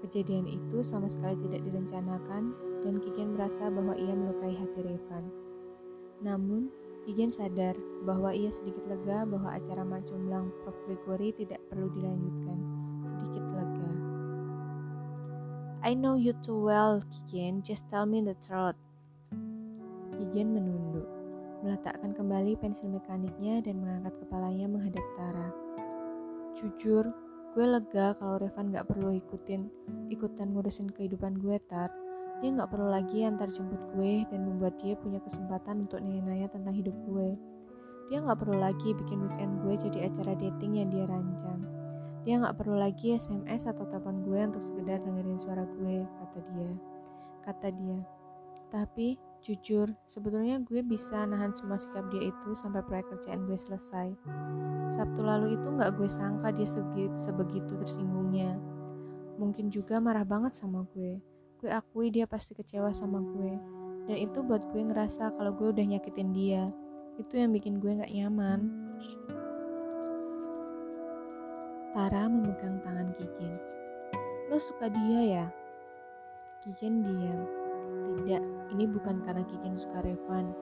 Kejadian 0.00 0.48
itu 0.48 0.80
sama 0.80 1.12
sekali 1.12 1.36
tidak 1.44 1.60
direncanakan 1.60 2.56
dan 2.86 3.02
Kigen 3.02 3.34
merasa 3.34 3.66
bahwa 3.66 3.98
ia 3.98 4.14
melukai 4.14 4.54
hati 4.54 4.80
Revan. 4.86 5.26
Namun, 6.22 6.70
Kigen 7.02 7.30
sadar 7.34 7.74
bahwa 8.02 8.34
ia 8.34 8.50
sedikit 8.50 8.82
lega 8.86 9.26
bahwa 9.26 9.54
acara 9.54 9.82
Macumblang 9.82 10.50
Prof. 10.62 10.74
Gregory 10.86 11.34
tidak 11.34 11.58
perlu 11.66 11.90
dilanjutkan. 11.94 12.58
Sedikit 13.06 13.42
lega. 13.54 13.90
I 15.86 15.94
know 15.94 16.18
you 16.18 16.34
too 16.42 16.58
well, 16.58 17.02
Kigen. 17.10 17.62
Just 17.66 17.86
tell 17.90 18.06
me 18.06 18.22
the 18.22 18.38
truth. 18.42 18.78
Kigen 20.18 20.54
menunduk, 20.54 21.06
meletakkan 21.62 22.14
kembali 22.14 22.58
pensil 22.58 22.90
mekaniknya 22.90 23.62
dan 23.62 23.82
mengangkat 23.82 24.14
kepalanya 24.22 24.66
menghadap 24.70 25.06
Tara. 25.14 25.50
Jujur, 26.58 27.10
gue 27.54 27.66
lega 27.66 28.18
kalau 28.18 28.42
Revan 28.42 28.74
gak 28.74 28.88
perlu 28.90 29.14
ikutin 29.14 29.70
ikutan 30.10 30.54
ngurusin 30.54 30.90
kehidupan 30.90 31.38
gue, 31.38 31.58
Tar. 31.70 32.05
Dia 32.44 32.52
nggak 32.52 32.68
perlu 32.68 32.92
lagi 32.92 33.24
antar 33.24 33.48
jemput 33.48 33.80
gue 33.96 34.28
dan 34.28 34.44
membuat 34.44 34.76
dia 34.76 34.92
punya 35.00 35.16
kesempatan 35.24 35.88
untuk 35.88 36.04
nanya-nanya 36.04 36.52
tentang 36.52 36.76
hidup 36.76 36.92
gue. 37.08 37.32
Dia 38.12 38.20
nggak 38.20 38.44
perlu 38.44 38.60
lagi 38.60 38.92
bikin 38.92 39.24
weekend 39.24 39.64
gue 39.64 39.74
jadi 39.88 40.12
acara 40.12 40.36
dating 40.36 40.76
yang 40.76 40.92
dia 40.92 41.08
rancang. 41.08 41.64
Dia 42.28 42.36
nggak 42.42 42.60
perlu 42.60 42.76
lagi 42.76 43.16
SMS 43.16 43.64
atau 43.64 43.88
telepon 43.88 44.20
gue 44.28 44.36
untuk 44.52 44.60
sekedar 44.60 45.00
dengerin 45.00 45.40
suara 45.40 45.64
gue, 45.64 46.04
kata 46.04 46.38
dia. 46.52 46.70
Kata 47.40 47.68
dia. 47.72 47.98
Tapi, 48.68 49.16
jujur, 49.40 49.88
sebetulnya 50.10 50.60
gue 50.60 50.82
bisa 50.82 51.22
nahan 51.24 51.54
semua 51.56 51.80
sikap 51.80 52.04
dia 52.12 52.28
itu 52.28 52.52
sampai 52.52 52.82
proyek 52.84 53.16
kerjaan 53.16 53.46
gue 53.48 53.56
selesai. 53.56 54.12
Sabtu 54.92 55.24
lalu 55.24 55.56
itu 55.56 55.66
nggak 55.72 55.96
gue 55.96 56.10
sangka 56.10 56.52
dia 56.52 56.68
sebegitu 57.16 57.72
tersinggungnya. 57.80 58.58
Mungkin 59.40 59.72
juga 59.72 60.02
marah 60.02 60.26
banget 60.26 60.58
sama 60.58 60.84
gue 60.92 61.16
gue 61.60 61.70
akui 61.72 62.12
dia 62.12 62.28
pasti 62.28 62.52
kecewa 62.52 62.92
sama 62.92 63.22
gue. 63.22 63.54
Dan 64.06 64.16
itu 64.16 64.44
buat 64.44 64.62
gue 64.70 64.82
ngerasa 64.86 65.34
kalau 65.34 65.52
gue 65.56 65.72
udah 65.72 65.84
nyakitin 65.84 66.30
dia. 66.30 66.68
Itu 67.16 67.40
yang 67.40 67.56
bikin 67.56 67.80
gue 67.80 67.96
gak 67.96 68.12
nyaman. 68.12 68.70
Tara 71.96 72.28
memegang 72.28 72.84
tangan 72.84 73.16
Kikin 73.16 73.76
lo 74.46 74.62
suka 74.62 74.86
dia 74.86 75.20
ya? 75.26 75.46
Kikin 76.62 77.02
diam. 77.02 77.40
Tidak 78.22 78.42
ini 78.74 78.84
bukan 78.86 79.22
karena 79.26 79.42
Kikin 79.42 79.74
suka 79.74 80.06
Revan. 80.06 80.54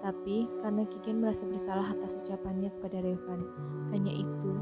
Tapi 0.00 0.48
karena 0.64 0.88
Kikin 0.88 1.20
merasa 1.20 1.44
bersalah 1.44 1.92
atas 1.92 2.16
ucapannya 2.16 2.72
kepada 2.80 3.04
Revan. 3.04 3.40
Hanya 3.92 4.12
itu. 4.12 4.52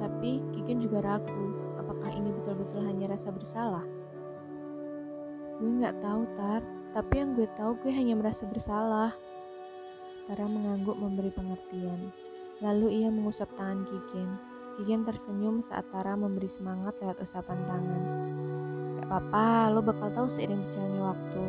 Tapi 0.00 0.44
Kikin 0.52 0.84
juga 0.84 1.00
ragu 1.00 1.46
apakah 1.80 2.12
ini 2.12 2.28
betul-betul 2.32 2.84
hanya 2.84 3.12
rasa 3.12 3.32
bersalah 3.32 3.84
Gue 5.62 5.70
nggak 5.70 6.02
tahu, 6.02 6.26
Tar. 6.34 6.62
Tapi 6.94 7.14
yang 7.18 7.34
gue 7.34 7.46
tahu 7.58 7.74
gue 7.82 7.90
hanya 7.90 8.14
merasa 8.18 8.46
bersalah. 8.46 9.14
Tara 10.24 10.46
mengangguk 10.48 10.96
memberi 10.96 11.30
pengertian. 11.30 12.10
Lalu 12.62 13.02
ia 13.02 13.10
mengusap 13.12 13.50
tangan 13.58 13.84
Kigen. 13.86 14.30
Kigen 14.74 15.06
tersenyum 15.06 15.62
saat 15.62 15.86
Tara 15.94 16.18
memberi 16.18 16.50
semangat 16.50 16.98
lewat 16.98 17.22
usapan 17.22 17.60
tangan. 17.68 18.02
Gak 18.98 19.06
apa-apa, 19.06 19.74
lo 19.74 19.80
bakal 19.84 20.08
tahu 20.16 20.26
seiring 20.32 20.64
berjalannya 20.64 21.02
waktu. 21.02 21.44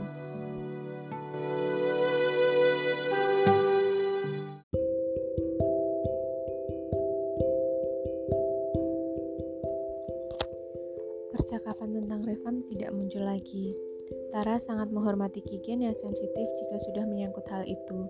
Percakapan 11.31 11.89
tentang 12.01 12.21
Revan 12.27 12.55
tidak 12.67 12.91
muncul 12.91 13.23
lagi. 13.23 13.94
Tara 14.35 14.59
sangat 14.59 14.91
menghormati 14.91 15.39
Kigen 15.39 15.79
yang 15.79 15.95
sensitif 15.95 16.43
jika 16.59 16.75
sudah 16.83 17.07
menyangkut 17.07 17.47
hal 17.47 17.63
itu. 17.63 18.03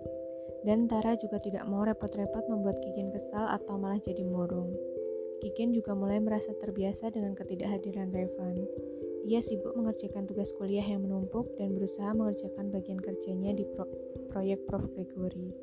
Dan 0.66 0.90
Tara 0.90 1.14
juga 1.14 1.38
tidak 1.38 1.62
mau 1.70 1.86
repot-repot 1.86 2.50
membuat 2.50 2.82
Kigen 2.82 3.14
kesal 3.14 3.46
atau 3.46 3.78
malah 3.78 4.02
jadi 4.02 4.26
murung. 4.26 4.74
Kigen 5.38 5.70
juga 5.70 5.94
mulai 5.94 6.18
merasa 6.18 6.50
terbiasa 6.58 7.14
dengan 7.14 7.38
ketidakhadiran 7.38 8.10
Revan. 8.10 8.58
Ia 9.30 9.38
sibuk 9.38 9.78
mengerjakan 9.78 10.26
tugas 10.26 10.50
kuliah 10.58 10.82
yang 10.82 11.06
menumpuk 11.06 11.46
dan 11.62 11.78
berusaha 11.78 12.10
mengerjakan 12.10 12.74
bagian 12.74 12.98
kerjanya 12.98 13.54
di 13.54 13.62
pro 13.78 13.86
proyek 14.34 14.66
Prof. 14.66 14.82
Gregory. 14.98 15.54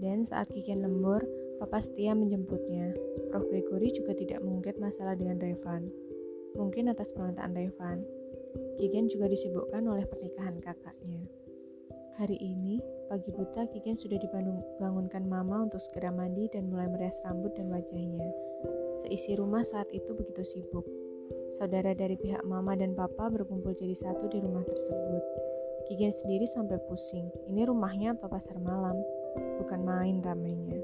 Dan 0.00 0.24
saat 0.24 0.48
Kigen 0.56 0.80
lembur, 0.80 1.20
Papa 1.60 1.84
setia 1.84 2.16
menjemputnya. 2.16 2.96
Prof. 3.28 3.44
Gregory 3.44 3.92
juga 3.92 4.16
tidak 4.16 4.40
mengungkit 4.40 4.80
masalah 4.80 5.12
dengan 5.20 5.36
Revan. 5.36 5.92
Mungkin 6.56 6.88
atas 6.88 7.12
permintaan 7.12 7.52
Revan. 7.52 8.21
Kigen 8.80 9.12
juga 9.12 9.28
disibukkan 9.28 9.84
oleh 9.84 10.08
pernikahan 10.08 10.56
kakaknya. 10.62 11.24
Hari 12.16 12.36
ini, 12.40 12.80
pagi 13.08 13.28
buta 13.32 13.68
Kigen 13.72 13.96
sudah 13.96 14.16
dibangunkan 14.16 15.24
mama 15.28 15.68
untuk 15.68 15.80
segera 15.80 16.12
mandi 16.12 16.48
dan 16.52 16.68
mulai 16.72 16.88
merias 16.88 17.20
rambut 17.24 17.52
dan 17.56 17.68
wajahnya. 17.68 18.28
Seisi 19.04 19.36
rumah 19.36 19.64
saat 19.64 19.88
itu 19.92 20.12
begitu 20.16 20.44
sibuk. 20.44 20.86
Saudara 21.56 21.92
dari 21.92 22.16
pihak 22.16 22.44
mama 22.48 22.72
dan 22.72 22.96
papa 22.96 23.28
berkumpul 23.28 23.76
jadi 23.76 23.96
satu 23.96 24.28
di 24.32 24.40
rumah 24.40 24.64
tersebut. 24.64 25.24
Kigen 25.88 26.12
sendiri 26.12 26.48
sampai 26.48 26.80
pusing. 26.88 27.28
Ini 27.52 27.68
rumahnya 27.68 28.16
atau 28.16 28.28
pasar 28.32 28.56
malam? 28.60 28.96
Bukan 29.60 29.80
main 29.84 30.24
ramainya. 30.24 30.80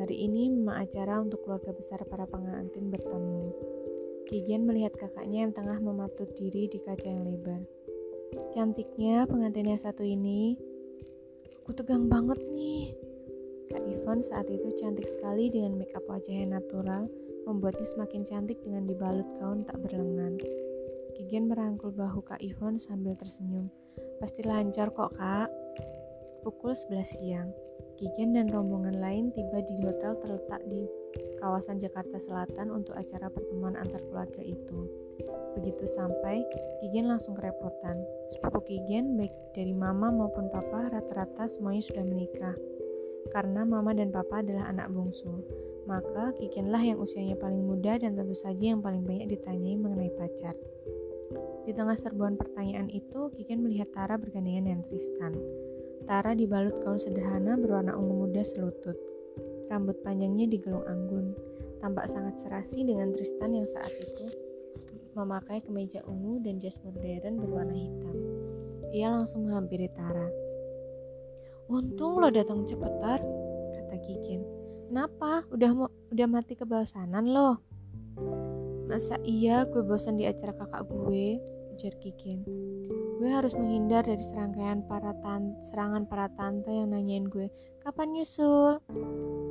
Hari 0.00 0.16
ini 0.16 0.48
memang 0.48 0.88
acara 0.88 1.20
untuk 1.20 1.44
keluarga 1.44 1.70
besar 1.76 2.00
para 2.08 2.24
pengantin 2.24 2.88
bertemu. 2.88 3.52
Kigen 4.30 4.68
melihat 4.68 4.94
kakaknya 4.94 5.48
yang 5.48 5.52
tengah 5.54 5.78
mematut 5.82 6.30
diri 6.38 6.70
di 6.70 6.78
kaca 6.82 7.06
yang 7.06 7.26
lebar. 7.26 7.62
Cantiknya 8.54 9.26
pengantin 9.26 9.70
yang 9.70 9.80
satu 9.80 10.06
ini. 10.06 10.56
Aku 11.62 11.74
tegang 11.74 12.06
banget 12.06 12.38
nih. 12.54 12.94
Kak 13.72 13.82
Ivon 13.82 14.20
saat 14.20 14.46
itu 14.52 14.68
cantik 14.78 15.08
sekali 15.08 15.48
dengan 15.48 15.80
make 15.80 15.96
up 15.96 16.04
yang 16.28 16.52
natural, 16.52 17.08
membuatnya 17.48 17.88
semakin 17.88 18.22
cantik 18.28 18.60
dengan 18.60 18.84
dibalut 18.84 19.26
gaun 19.40 19.64
tak 19.64 19.80
berlengan. 19.80 20.36
Kigen 21.16 21.48
merangkul 21.48 21.90
bahu 21.92 22.20
Kak 22.22 22.44
Ivon 22.44 22.76
sambil 22.76 23.16
tersenyum. 23.16 23.72
Pasti 24.20 24.44
lancar 24.44 24.92
kok, 24.92 25.16
Kak. 25.16 25.48
Pukul 26.42 26.74
11 26.74 27.06
siang, 27.06 27.48
Kigen 28.02 28.34
dan 28.34 28.50
rombongan 28.50 28.98
lain 28.98 29.30
tiba 29.30 29.62
di 29.62 29.78
hotel 29.78 30.18
terletak 30.18 30.62
di 30.66 30.82
kawasan 31.40 31.82
Jakarta 31.82 32.16
Selatan 32.16 32.70
untuk 32.70 32.94
acara 32.94 33.28
pertemuan 33.28 33.74
antar 33.74 34.00
keluarga 34.08 34.40
itu. 34.40 34.88
Begitu 35.58 35.84
sampai, 35.84 36.40
Kigen 36.80 37.12
langsung 37.12 37.36
kerepotan. 37.36 38.00
Sepupu 38.32 38.64
Kigen, 38.64 39.20
baik 39.20 39.32
dari 39.52 39.76
mama 39.76 40.08
maupun 40.08 40.48
papa, 40.48 40.88
rata-rata 40.88 41.46
semuanya 41.50 41.82
sudah 41.84 42.04
menikah. 42.04 42.56
Karena 43.30 43.62
mama 43.62 43.92
dan 43.92 44.10
papa 44.10 44.40
adalah 44.40 44.66
anak 44.72 44.88
bungsu, 44.90 45.44
maka 45.84 46.32
Kigenlah 46.40 46.80
yang 46.80 46.98
usianya 46.98 47.36
paling 47.36 47.62
muda 47.62 48.00
dan 48.00 48.16
tentu 48.16 48.34
saja 48.34 48.72
yang 48.72 48.80
paling 48.80 49.04
banyak 49.04 49.36
ditanyai 49.36 49.76
mengenai 49.76 50.12
pacar. 50.16 50.56
Di 51.62 51.70
tengah 51.70 51.94
serbuan 51.94 52.34
pertanyaan 52.34 52.90
itu, 52.90 53.30
Kigen 53.36 53.62
melihat 53.62 53.92
Tara 53.94 54.18
bergandengan 54.18 54.66
dengan 54.66 54.82
Tristan. 54.88 55.36
Tara 56.02 56.34
dibalut 56.34 56.82
gaun 56.82 56.98
sederhana 56.98 57.54
berwarna 57.54 57.94
ungu 57.94 58.26
muda 58.26 58.42
selutut. 58.42 59.11
Rambut 59.72 59.96
panjangnya 60.04 60.52
digelung 60.52 60.84
anggun, 60.84 61.32
tampak 61.80 62.04
sangat 62.04 62.36
serasi 62.44 62.84
dengan 62.84 63.08
Tristan 63.16 63.56
yang 63.56 63.64
saat 63.72 63.88
itu 64.04 64.28
memakai 65.16 65.64
kemeja 65.64 66.04
ungu 66.04 66.40
dan 66.44 66.60
jas 66.60 66.76
modern 66.84 67.40
berwarna 67.40 67.76
hitam. 67.76 68.16
Ia 68.92 69.08
langsung 69.08 69.48
menghampiri 69.48 69.88
Tara. 69.96 70.28
Untung 71.72 72.20
lo 72.20 72.28
datang 72.28 72.68
cepet, 72.68 72.92
Tar, 73.00 73.24
kata 73.72 73.96
Kikin. 74.04 74.44
Kenapa? 74.92 75.48
Udah 75.48 75.88
udah 76.12 76.26
mati 76.28 76.52
kebosanan 76.52 77.32
lo? 77.32 77.56
Masa 78.92 79.16
iya 79.24 79.64
gue 79.64 79.80
bosan 79.80 80.20
di 80.20 80.28
acara 80.28 80.52
kakak 80.52 80.84
gue? 80.84 81.40
Ujar 81.72 81.96
Kikin. 81.96 82.44
Gue 83.22 83.30
harus 83.30 83.54
menghindar 83.54 84.02
dari 84.02 84.26
serangkaian 84.26 84.82
para 84.90 85.14
tan 85.22 85.54
serangan 85.70 86.10
para 86.10 86.26
tante 86.34 86.74
yang 86.74 86.90
nanyain 86.90 87.22
gue, 87.30 87.46
kapan 87.86 88.18
nyusul? 88.18 88.82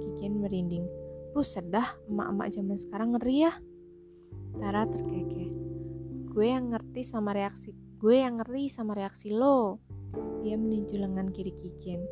Kikin 0.04 0.44
merinding. 0.44 0.84
Buset 1.32 1.72
dah, 1.72 1.96
emak-emak 2.12 2.52
zaman 2.52 2.76
sekarang 2.76 3.16
ngeri 3.16 3.48
ya. 3.48 3.56
Tara 4.60 4.84
terkekeh. 4.92 5.56
Gue 6.36 6.52
yang 6.52 6.76
ngerti 6.76 7.08
sama 7.08 7.32
reaksi, 7.32 7.72
gue 7.96 8.20
yang 8.20 8.44
ngeri 8.44 8.68
sama 8.68 8.92
reaksi 8.92 9.32
lo. 9.32 9.80
Ia 10.44 10.60
meninju 10.60 11.00
lengan 11.00 11.32
kiri 11.32 11.56
Kikin. 11.56 12.04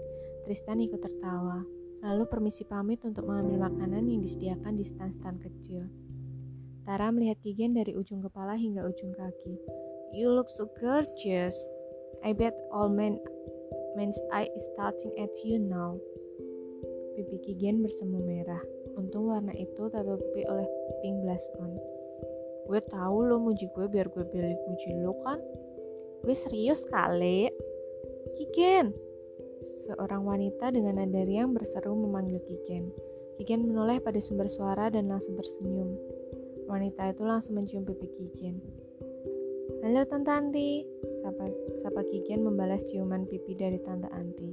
Tristan 0.47 0.79
ikut 0.79 1.03
tertawa. 1.03 1.59
Lalu 1.99 2.23
permisi 2.31 2.63
pamit 2.63 3.03
untuk 3.03 3.27
mengambil 3.27 3.67
makanan 3.67 4.07
yang 4.07 4.23
disediakan 4.23 4.79
di 4.79 4.87
stand-stand 4.87 5.43
kecil. 5.43 5.91
Tara 6.87 7.11
melihat 7.11 7.43
Kigen 7.43 7.75
dari 7.75 7.99
ujung 7.99 8.23
kepala 8.23 8.55
hingga 8.55 8.87
ujung 8.87 9.11
kaki. 9.11 9.88
You 10.09 10.33
look 10.33 10.49
so 10.49 10.65
gorgeous. 10.81 11.53
I 12.25 12.33
bet 12.33 12.57
all 12.73 12.89
men 12.89 13.21
men's 13.93 14.17
eye 14.33 14.49
is 14.49 14.65
starting 14.73 15.13
at 15.21 15.29
you 15.45 15.61
now. 15.61 16.01
Pipi 17.13 17.37
Kigen 17.45 17.85
bersemu 17.85 18.17
merah. 18.17 18.63
Untung 18.97 19.29
warna 19.29 19.53
itu 19.53 19.85
tertutupi 19.85 20.49
oleh 20.49 20.65
pink 21.05 21.21
blush 21.21 21.45
on. 21.61 21.77
Gue 22.65 22.81
tahu 22.89 23.21
lo 23.21 23.37
muji 23.37 23.69
gue 23.69 23.85
biar 23.85 24.09
gue 24.09 24.25
balik 24.25 24.57
muji 24.65 24.97
lo 24.97 25.13
kan. 25.21 25.37
Gue 26.25 26.33
serius 26.33 26.89
kali. 26.89 27.53
Kiken. 28.33 28.89
Seorang 29.85 30.25
wanita 30.25 30.73
dengan 30.73 31.05
nada 31.05 31.21
riang 31.21 31.53
berseru 31.53 31.93
memanggil 31.93 32.41
Kiken. 32.49 32.89
Kiken 33.37 33.61
menoleh 33.61 34.01
pada 34.01 34.17
sumber 34.17 34.49
suara 34.49 34.89
dan 34.89 35.05
langsung 35.05 35.37
tersenyum. 35.37 35.93
Wanita 36.65 37.13
itu 37.13 37.21
langsung 37.21 37.61
mencium 37.61 37.85
pipi 37.85 38.09
Kiken. 38.09 38.78
Halo 39.79 40.03
Tante 40.03 40.27
Anti, 40.27 40.83
sapa, 41.23 41.47
sapa 41.79 42.03
Kiken 42.03 42.43
membalas 42.43 42.83
ciuman 42.91 43.23
pipi 43.23 43.55
dari 43.55 43.79
Tante 43.79 44.11
Anti. 44.11 44.51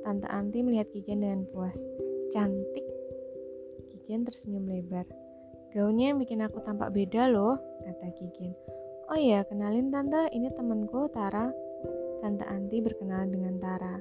Tante 0.00 0.24
Anti 0.24 0.64
melihat 0.64 0.88
Kiken 0.88 1.20
dengan 1.20 1.44
puas. 1.52 1.76
Cantik. 2.32 2.86
Kiken 3.92 4.24
tersenyum 4.24 4.64
lebar. 4.64 5.04
Gaunnya 5.76 6.16
yang 6.16 6.18
bikin 6.24 6.40
aku 6.40 6.64
tampak 6.64 6.96
beda 6.96 7.28
loh, 7.28 7.60
kata 7.84 8.08
Kiken. 8.16 8.56
Oh 9.12 9.20
iya, 9.20 9.44
kenalin 9.44 9.92
Tante, 9.92 10.32
ini 10.32 10.48
temanku 10.56 11.12
Tara. 11.12 11.52
Tante 12.24 12.48
Anti 12.48 12.80
berkenalan 12.80 13.28
dengan 13.28 13.60
Tara. 13.60 14.00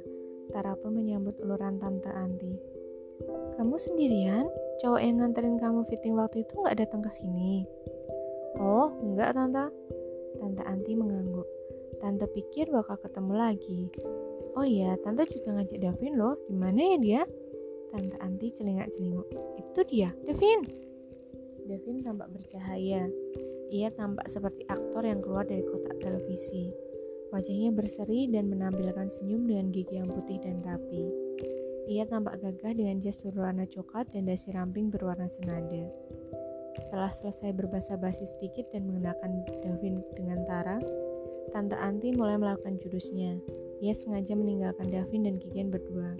Tara 0.55 0.79
pun 0.79 0.95
menyambut 0.95 1.35
uluran 1.43 1.75
Tante 1.75 2.07
Anti. 2.07 2.55
Kamu 3.59 3.75
sendirian? 3.75 4.47
Cowok 4.79 5.01
yang 5.03 5.19
nganterin 5.19 5.59
kamu 5.59 5.83
fitting 5.91 6.15
waktu 6.15 6.47
itu 6.47 6.53
nggak 6.55 6.79
datang 6.79 7.03
ke 7.03 7.11
sini? 7.11 7.67
Oh, 8.55 8.95
enggak 9.03 9.35
Tante. 9.35 9.69
Tante 10.35 10.63
Anti 10.67 10.91
mengangguk. 10.99 11.47
Tante 12.03 12.27
pikir 12.27 12.67
bakal 12.67 12.99
ketemu 12.99 13.33
lagi. 13.33 13.81
Oh 14.59 14.67
iya, 14.67 14.99
Tante 14.99 15.23
juga 15.31 15.55
ngajak 15.55 15.79
Davin 15.79 16.19
loh. 16.19 16.35
Di 16.51 16.55
mana 16.55 16.81
ya 16.83 16.97
dia? 16.99 17.21
Tante 17.95 18.17
Anti 18.19 18.51
celingak-celinguk. 18.51 19.27
Itu 19.55 19.79
dia, 19.87 20.11
Davin. 20.27 20.59
Davin 21.67 22.03
tampak 22.03 22.31
bercahaya. 22.31 23.07
Ia 23.67 23.89
tampak 23.91 24.31
seperti 24.31 24.63
aktor 24.71 25.03
yang 25.03 25.19
keluar 25.19 25.43
dari 25.43 25.63
kotak 25.63 25.99
televisi. 25.99 26.71
Wajahnya 27.35 27.75
berseri 27.75 28.31
dan 28.31 28.47
menampilkan 28.47 29.11
senyum 29.11 29.43
dengan 29.51 29.67
gigi 29.75 29.99
yang 29.99 30.07
putih 30.07 30.39
dan 30.39 30.63
rapi. 30.63 31.11
Ia 31.91 32.07
tampak 32.07 32.39
gagah 32.39 32.71
dengan 32.75 33.03
jas 33.03 33.19
berwarna 33.23 33.67
coklat 33.67 34.07
dan 34.15 34.27
dasi 34.27 34.55
ramping 34.55 34.87
berwarna 34.87 35.27
senada. 35.27 35.91
Setelah 36.77 37.09
selesai 37.09 37.57
berbahasa 37.57 37.97
basi 37.97 38.29
sedikit 38.29 38.69
dan 38.69 38.85
mengenakan 38.85 39.41
Davin 39.65 40.05
dengan 40.13 40.45
Tara, 40.45 40.77
Tante 41.49 41.73
Anti 41.73 42.13
mulai 42.13 42.37
melakukan 42.37 42.77
jurusnya. 42.77 43.41
Ia 43.81 43.93
sengaja 43.97 44.37
meninggalkan 44.37 44.93
Davin 44.93 45.25
dan 45.25 45.41
Kigen 45.41 45.73
berdua. 45.73 46.13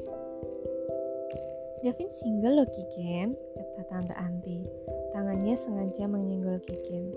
Davin 1.86 2.10
single 2.10 2.58
loh 2.58 2.70
Kigen, 2.74 3.38
kata 3.54 3.84
Tante 3.86 4.14
Anti. 4.18 4.66
Tangannya 5.14 5.54
sengaja 5.54 6.10
menyenggol 6.10 6.58
Kigen. 6.66 7.14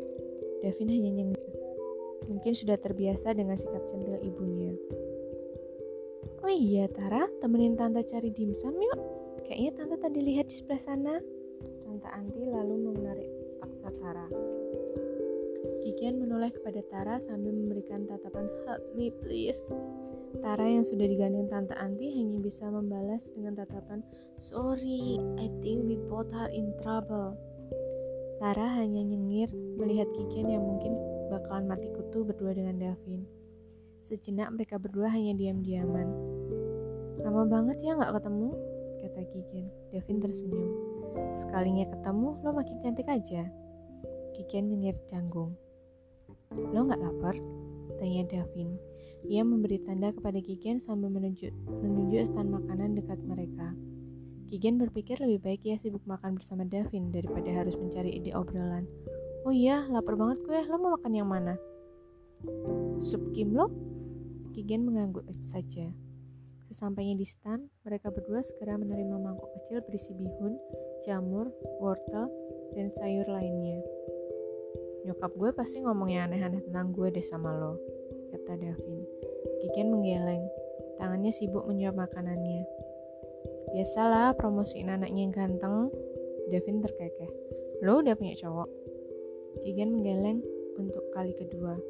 Davin 0.61 0.93
hanya 0.93 1.11
nyenggol. 1.11 1.49
Mungkin 2.29 2.53
sudah 2.53 2.77
terbiasa 2.77 3.33
dengan 3.33 3.57
sikap 3.57 3.81
centil 3.89 4.21
ibunya. 4.21 4.77
Oh 6.45 6.53
iya 6.53 6.93
Tara, 6.93 7.25
temenin 7.41 7.77
Tante 7.79 8.05
cari 8.05 8.29
dimsum 8.29 8.77
yuk. 8.77 9.01
Kayaknya 9.49 9.71
Tante 9.81 9.97
tadi 9.97 10.21
lihat 10.21 10.53
di 10.53 10.61
sebelah 10.61 10.83
sana. 10.83 11.15
Tante 11.85 12.09
Anti 12.09 12.45
lalu 12.49 12.93
menarik 12.93 13.30
paksa 13.81 14.01
Tara. 14.01 14.27
Kikian 15.81 16.21
menoleh 16.21 16.53
kepada 16.53 16.81
Tara 16.93 17.17
sambil 17.21 17.57
memberikan 17.57 18.05
tatapan 18.05 18.47
help 18.69 18.85
me 18.93 19.09
please. 19.25 19.65
Tara 20.39 20.63
yang 20.63 20.87
sudah 20.87 21.11
digandeng 21.11 21.51
Tante 21.51 21.75
Anti 21.75 22.07
hanya 22.15 22.39
bisa 22.39 22.71
membalas 22.71 23.27
dengan 23.35 23.59
tatapan 23.59 24.05
sorry, 24.39 25.19
I 25.41 25.51
think 25.59 25.85
we 25.89 25.99
both 26.07 26.31
are 26.31 26.53
in 26.55 26.71
trouble. 26.79 27.35
Tara 28.39 28.79
hanya 28.79 29.05
nyengir 29.05 29.51
melihat 29.77 30.09
Kikian 30.17 30.49
yang 30.49 30.65
mungkin 30.65 30.97
bakalan 31.29 31.69
mati 31.69 31.91
kutu 31.93 32.25
berdua 32.25 32.57
dengan 32.57 32.79
Davin. 32.79 33.27
Sejenak 34.07 34.55
mereka 34.57 34.81
berdua 34.81 35.13
hanya 35.13 35.37
diam-diaman. 35.37 36.09
Lama 37.21 37.45
banget 37.45 37.85
ya 37.85 38.01
nggak 38.01 38.17
ketemu, 38.17 38.51
kata 39.05 39.21
Kikian. 39.35 39.67
Davin 39.93 40.19
tersenyum. 40.25 40.73
Sekalinya 41.37 41.85
ketemu, 41.91 42.29
lo 42.41 42.51
makin 42.55 42.77
cantik 42.81 43.09
aja. 43.11 43.45
Kikian 44.37 44.71
nyengir 44.71 44.97
canggung. 45.11 45.55
Lo 46.51 46.87
gak 46.87 47.01
lapar? 47.01 47.37
Tanya 47.99 48.25
Davin. 48.27 48.79
Ia 49.29 49.45
memberi 49.45 49.79
tanda 49.85 50.11
kepada 50.11 50.41
Kikian 50.41 50.81
sambil 50.81 51.13
menunjuk, 51.13 51.53
menunjuk 51.69 52.25
stand 52.31 52.49
makanan 52.49 52.97
dekat 52.97 53.21
mereka. 53.27 53.77
Kikian 54.51 54.81
berpikir 54.83 55.21
lebih 55.23 55.39
baik 55.45 55.63
ia 55.63 55.77
sibuk 55.79 56.03
makan 56.09 56.35
bersama 56.35 56.67
Davin 56.67 57.15
daripada 57.15 57.47
harus 57.55 57.79
mencari 57.79 58.19
ide 58.19 58.35
obrolan. 58.35 58.89
Oh 59.47 59.55
iya, 59.55 59.87
lapar 59.89 60.19
banget 60.19 60.43
gue. 60.43 60.59
Lo 60.67 60.77
mau 60.81 60.97
makan 60.99 61.13
yang 61.15 61.29
mana? 61.31 61.55
Sup 62.99 63.21
kim 63.37 63.53
lo? 63.53 63.71
Kigen 64.57 64.89
mengangguk 64.89 65.23
saja. 65.45 65.87
Sesampainya 66.71 67.19
di 67.19 67.27
stand, 67.27 67.67
mereka 67.83 68.15
berdua 68.15 68.47
segera 68.47 68.79
menerima 68.79 69.19
mangkok 69.19 69.51
kecil 69.59 69.83
berisi 69.87 70.15
bihun, 70.15 70.55
jamur, 71.03 71.51
wortel, 71.83 72.31
dan 72.79 72.95
sayur 72.95 73.27
lainnya. 73.27 73.83
Nyokap 75.09 75.33
gue 75.33 75.51
pasti 75.57 75.81
ngomong 75.81 76.13
yang 76.13 76.29
aneh-aneh 76.29 76.61
tentang 76.69 76.93
gue 76.93 77.09
deh 77.09 77.25
sama 77.25 77.57
lo, 77.57 77.81
kata 78.35 78.61
Davin. 78.61 79.01
Kiken 79.65 79.89
menggeleng, 79.89 80.45
tangannya 81.01 81.33
sibuk 81.33 81.65
menyuap 81.65 81.97
makanannya. 81.97 82.69
Biasalah 83.73 84.37
promosiin 84.37 84.93
anaknya 84.93 85.25
yang 85.25 85.35
ganteng, 85.35 85.89
Davin 86.53 86.85
terkekeh. 86.85 87.33
Lo 87.81 88.05
udah 88.05 88.13
punya 88.13 88.37
cowok? 88.37 88.69
Kigen 89.65 89.97
menggeleng 89.97 90.45
untuk 90.77 91.05
kali 91.17 91.33
kedua. 91.33 91.81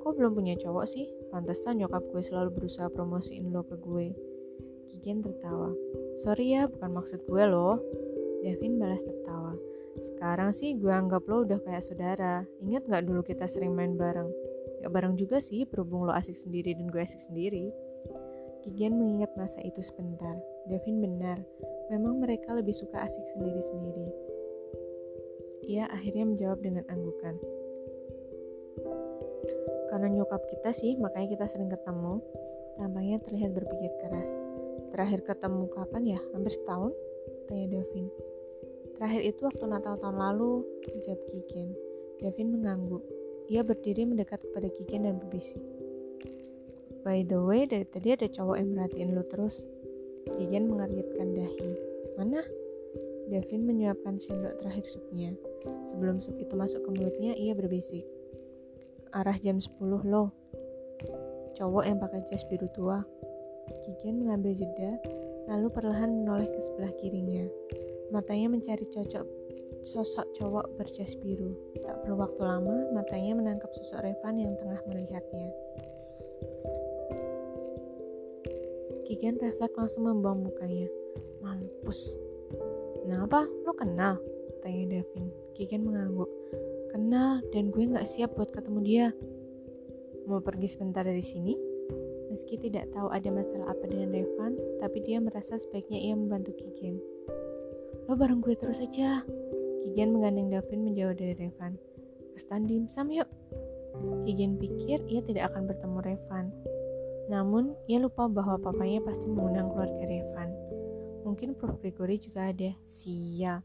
Kok 0.00 0.16
belum 0.16 0.32
punya 0.32 0.56
cowok 0.56 0.88
sih? 0.88 1.12
Pantesan 1.28 1.84
nyokap 1.84 2.00
gue 2.08 2.22
selalu 2.24 2.56
berusaha 2.56 2.88
promosiin 2.88 3.52
lo 3.52 3.60
ke 3.60 3.76
gue. 3.76 4.16
Kigen 4.88 5.20
tertawa. 5.20 5.70
Sorry 6.16 6.56
ya, 6.56 6.64
bukan 6.64 6.96
maksud 6.96 7.20
gue 7.28 7.44
loh. 7.44 7.76
Davin 8.40 8.80
balas 8.80 9.04
tertawa. 9.04 9.52
Sekarang 9.98 10.54
sih 10.54 10.78
gue 10.78 10.92
anggap 10.92 11.26
lo 11.26 11.42
udah 11.42 11.58
kayak 11.66 11.82
saudara. 11.82 12.46
Ingat 12.62 12.86
gak 12.86 13.10
dulu 13.10 13.26
kita 13.26 13.50
sering 13.50 13.74
main 13.74 13.98
bareng? 13.98 14.30
Gak 14.86 14.92
bareng 14.94 15.18
juga 15.18 15.42
sih, 15.42 15.66
berhubung 15.66 16.06
lo 16.06 16.14
asik 16.14 16.38
sendiri 16.38 16.78
dan 16.78 16.86
gue 16.94 17.02
asik 17.02 17.18
sendiri. 17.18 17.74
Kigen 18.62 19.00
mengingat 19.00 19.32
masa 19.34 19.58
itu 19.66 19.82
sebentar. 19.82 20.36
Davin 20.70 21.02
benar, 21.02 21.40
memang 21.90 22.22
mereka 22.22 22.54
lebih 22.54 22.76
suka 22.76 23.02
asik 23.02 23.24
sendiri-sendiri. 23.34 24.06
Ia 25.66 25.88
akhirnya 25.90 26.24
menjawab 26.28 26.60
dengan 26.62 26.84
anggukan. 26.86 27.34
Karena 29.90 30.06
nyokap 30.06 30.46
kita 30.46 30.70
sih, 30.70 30.94
makanya 31.02 31.34
kita 31.34 31.46
sering 31.50 31.72
ketemu. 31.72 32.22
Tampaknya 32.78 33.18
terlihat 33.26 33.50
berpikir 33.58 33.90
keras. 34.06 34.30
Terakhir 34.94 35.20
ketemu 35.26 35.66
kapan 35.74 36.02
ya? 36.16 36.20
Hampir 36.32 36.52
setahun? 36.54 36.92
Tanya 37.50 37.66
Davin. 37.80 38.29
Terakhir 39.00 39.22
itu 39.24 39.40
waktu 39.48 39.64
Natal 39.64 39.96
tahun 39.96 40.20
lalu, 40.20 40.60
jawab 41.08 41.24
Kiken. 41.32 41.72
Davin 42.20 42.52
mengangguk. 42.52 43.00
Ia 43.48 43.64
berdiri 43.64 44.04
mendekat 44.04 44.44
kepada 44.44 44.68
Kiken 44.68 45.08
dan 45.08 45.16
berbisik. 45.16 45.64
By 47.00 47.24
the 47.24 47.40
way, 47.40 47.64
dari 47.64 47.88
tadi 47.88 48.12
ada 48.12 48.28
cowok 48.28 48.60
yang 48.60 48.76
merhatiin 48.76 49.16
lu 49.16 49.24
terus. 49.32 49.64
Kiken 50.36 50.68
mengernyitkan 50.68 51.32
dahi. 51.32 51.72
Mana? 52.20 52.44
Davin 53.32 53.64
menyuapkan 53.64 54.20
sendok 54.20 54.60
terakhir 54.60 54.84
supnya. 54.84 55.32
Sebelum 55.88 56.20
sup 56.20 56.36
itu 56.36 56.52
masuk 56.52 56.84
ke 56.84 57.00
mulutnya, 57.00 57.32
ia 57.32 57.56
berbisik 57.56 58.04
arah 59.10 59.36
jam 59.42 59.58
10 59.58 60.06
loh. 60.06 60.30
Cowok 61.58 61.84
yang 61.86 61.98
pakai 61.98 62.22
jas 62.30 62.46
biru 62.46 62.70
tua. 62.72 63.02
Kigen 63.86 64.26
mengambil 64.26 64.54
jeda, 64.54 64.98
lalu 65.50 65.66
perlahan 65.70 66.10
menoleh 66.22 66.46
ke 66.46 66.60
sebelah 66.62 66.92
kirinya. 66.98 67.46
Matanya 68.10 68.50
mencari 68.50 68.86
cocok 68.90 69.40
sosok 69.80 70.28
cowok 70.36 70.76
berjas 70.76 71.16
biru. 71.20 71.56
Tak 71.80 72.04
perlu 72.04 72.20
waktu 72.20 72.42
lama, 72.44 72.92
matanya 72.92 73.32
menangkap 73.36 73.72
sosok 73.72 74.04
Revan 74.04 74.36
yang 74.36 74.54
tengah 74.60 74.80
melihatnya. 74.84 75.48
Kigen 79.08 79.42
refleks 79.42 79.74
langsung 79.74 80.06
membuang 80.06 80.46
mukanya. 80.46 80.86
Mampus. 81.42 82.14
Kenapa? 83.02 83.48
Lo 83.66 83.74
kenal? 83.74 84.20
Tanya 84.62 85.00
Davin. 85.00 85.26
Kigen 85.56 85.82
mengangguk. 85.88 86.30
Kenal, 86.94 87.42
dan 87.50 87.70
gue 87.74 87.90
gak 87.90 88.06
siap 88.06 88.34
buat 88.38 88.50
ketemu 88.54 88.78
dia. 88.86 89.06
Mau 90.30 90.38
pergi 90.38 90.70
sebentar 90.70 91.02
dari 91.02 91.24
sini? 91.24 91.58
Meski 92.30 92.54
tidak 92.54 92.86
tahu 92.94 93.10
ada 93.10 93.26
masalah 93.34 93.74
apa 93.74 93.84
dengan 93.90 94.14
Revan, 94.14 94.54
tapi 94.78 95.02
dia 95.02 95.18
merasa 95.18 95.58
sebaiknya 95.58 95.98
ia 95.98 96.14
membantu 96.14 96.54
Kigen. 96.54 97.02
Lo 98.10 98.18
bareng 98.18 98.42
gue 98.42 98.58
terus 98.58 98.82
aja. 98.82 99.22
Kigen 99.86 100.18
menggandeng 100.18 100.50
Davin 100.50 100.82
menjauh 100.82 101.14
dari 101.14 101.30
Revan. 101.38 101.78
Kestan 102.34 102.66
dimsum 102.66 103.06
yuk. 103.06 103.30
Kigen 104.26 104.58
pikir 104.58 104.98
ia 105.06 105.22
tidak 105.22 105.54
akan 105.54 105.70
bertemu 105.70 105.98
Revan. 106.02 106.50
Namun, 107.30 107.70
ia 107.86 108.02
lupa 108.02 108.26
bahwa 108.26 108.58
papanya 108.58 108.98
pasti 109.06 109.30
mengundang 109.30 109.70
keluarga 109.70 110.02
Revan. 110.10 110.50
Mungkin 111.22 111.54
Prof. 111.54 111.78
Gregory 111.78 112.18
juga 112.18 112.50
ada. 112.50 112.74
Sial. 112.82 113.62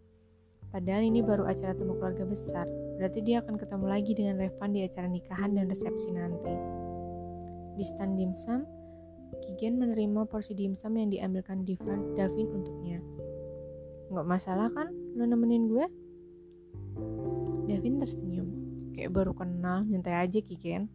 Padahal 0.70 1.10
ini 1.10 1.26
baru 1.26 1.50
acara 1.50 1.74
temu 1.74 1.98
keluarga 1.98 2.30
besar. 2.30 2.70
Berarti 3.02 3.26
dia 3.26 3.42
akan 3.42 3.58
ketemu 3.58 3.86
lagi 3.90 4.14
dengan 4.14 4.38
Revan 4.38 4.78
di 4.78 4.86
acara 4.86 5.10
nikahan 5.10 5.58
dan 5.58 5.66
resepsi 5.74 6.14
nanti. 6.14 6.54
Di 7.82 7.84
stand 7.98 8.22
dimsum, 8.22 8.62
Kigen 9.42 9.82
menerima 9.82 10.30
porsi 10.30 10.54
dimsum 10.54 11.02
yang 11.02 11.10
diambilkan 11.10 11.66
Divan, 11.66 12.14
Davin 12.14 12.46
untuknya. 12.46 13.02
Nggak 14.16 14.32
masalah 14.32 14.72
kan 14.72 14.88
lo 15.20 15.28
nemenin 15.28 15.68
gue? 15.68 15.84
Davin 17.68 18.00
tersenyum. 18.00 18.48
Kayak 18.96 19.12
baru 19.12 19.36
kenal, 19.36 19.84
nyantai 19.84 20.24
aja 20.24 20.40
Kigen. 20.40 20.88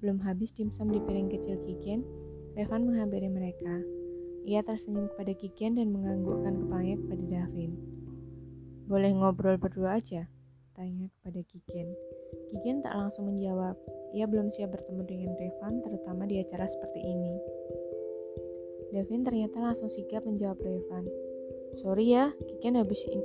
Belum 0.00 0.16
habis 0.24 0.56
dimsum 0.56 0.88
di 0.88 0.96
piring 0.96 1.28
kecil 1.28 1.60
Kigen, 1.68 2.08
Revan 2.56 2.88
menghampiri 2.88 3.28
mereka. 3.28 3.84
Ia 4.48 4.64
tersenyum 4.64 5.12
kepada 5.12 5.36
Kigen 5.36 5.76
dan 5.76 5.92
menganggukkan 5.92 6.64
kepalanya 6.64 6.96
kepada 7.04 7.24
Davin. 7.28 7.76
Boleh 8.88 9.12
ngobrol 9.12 9.60
berdua 9.60 10.00
aja? 10.00 10.24
Tanya 10.72 11.12
kepada 11.20 11.44
Kigen. 11.44 11.92
Kigen 12.48 12.80
tak 12.80 12.96
langsung 12.96 13.28
menjawab. 13.28 13.76
Ia 14.16 14.24
belum 14.24 14.48
siap 14.48 14.72
bertemu 14.72 15.04
dengan 15.04 15.36
Revan, 15.36 15.84
terutama 15.84 16.24
di 16.24 16.40
acara 16.40 16.64
seperti 16.64 17.04
ini. 17.04 17.36
Davin 18.96 19.20
ternyata 19.20 19.60
langsung 19.60 19.92
sigap 19.92 20.24
menjawab 20.24 20.56
Revan. 20.64 21.27
Sorry 21.78 22.10
ya, 22.10 22.34
Kigen 22.42 22.74
habis 22.74 23.06
ini, 23.06 23.22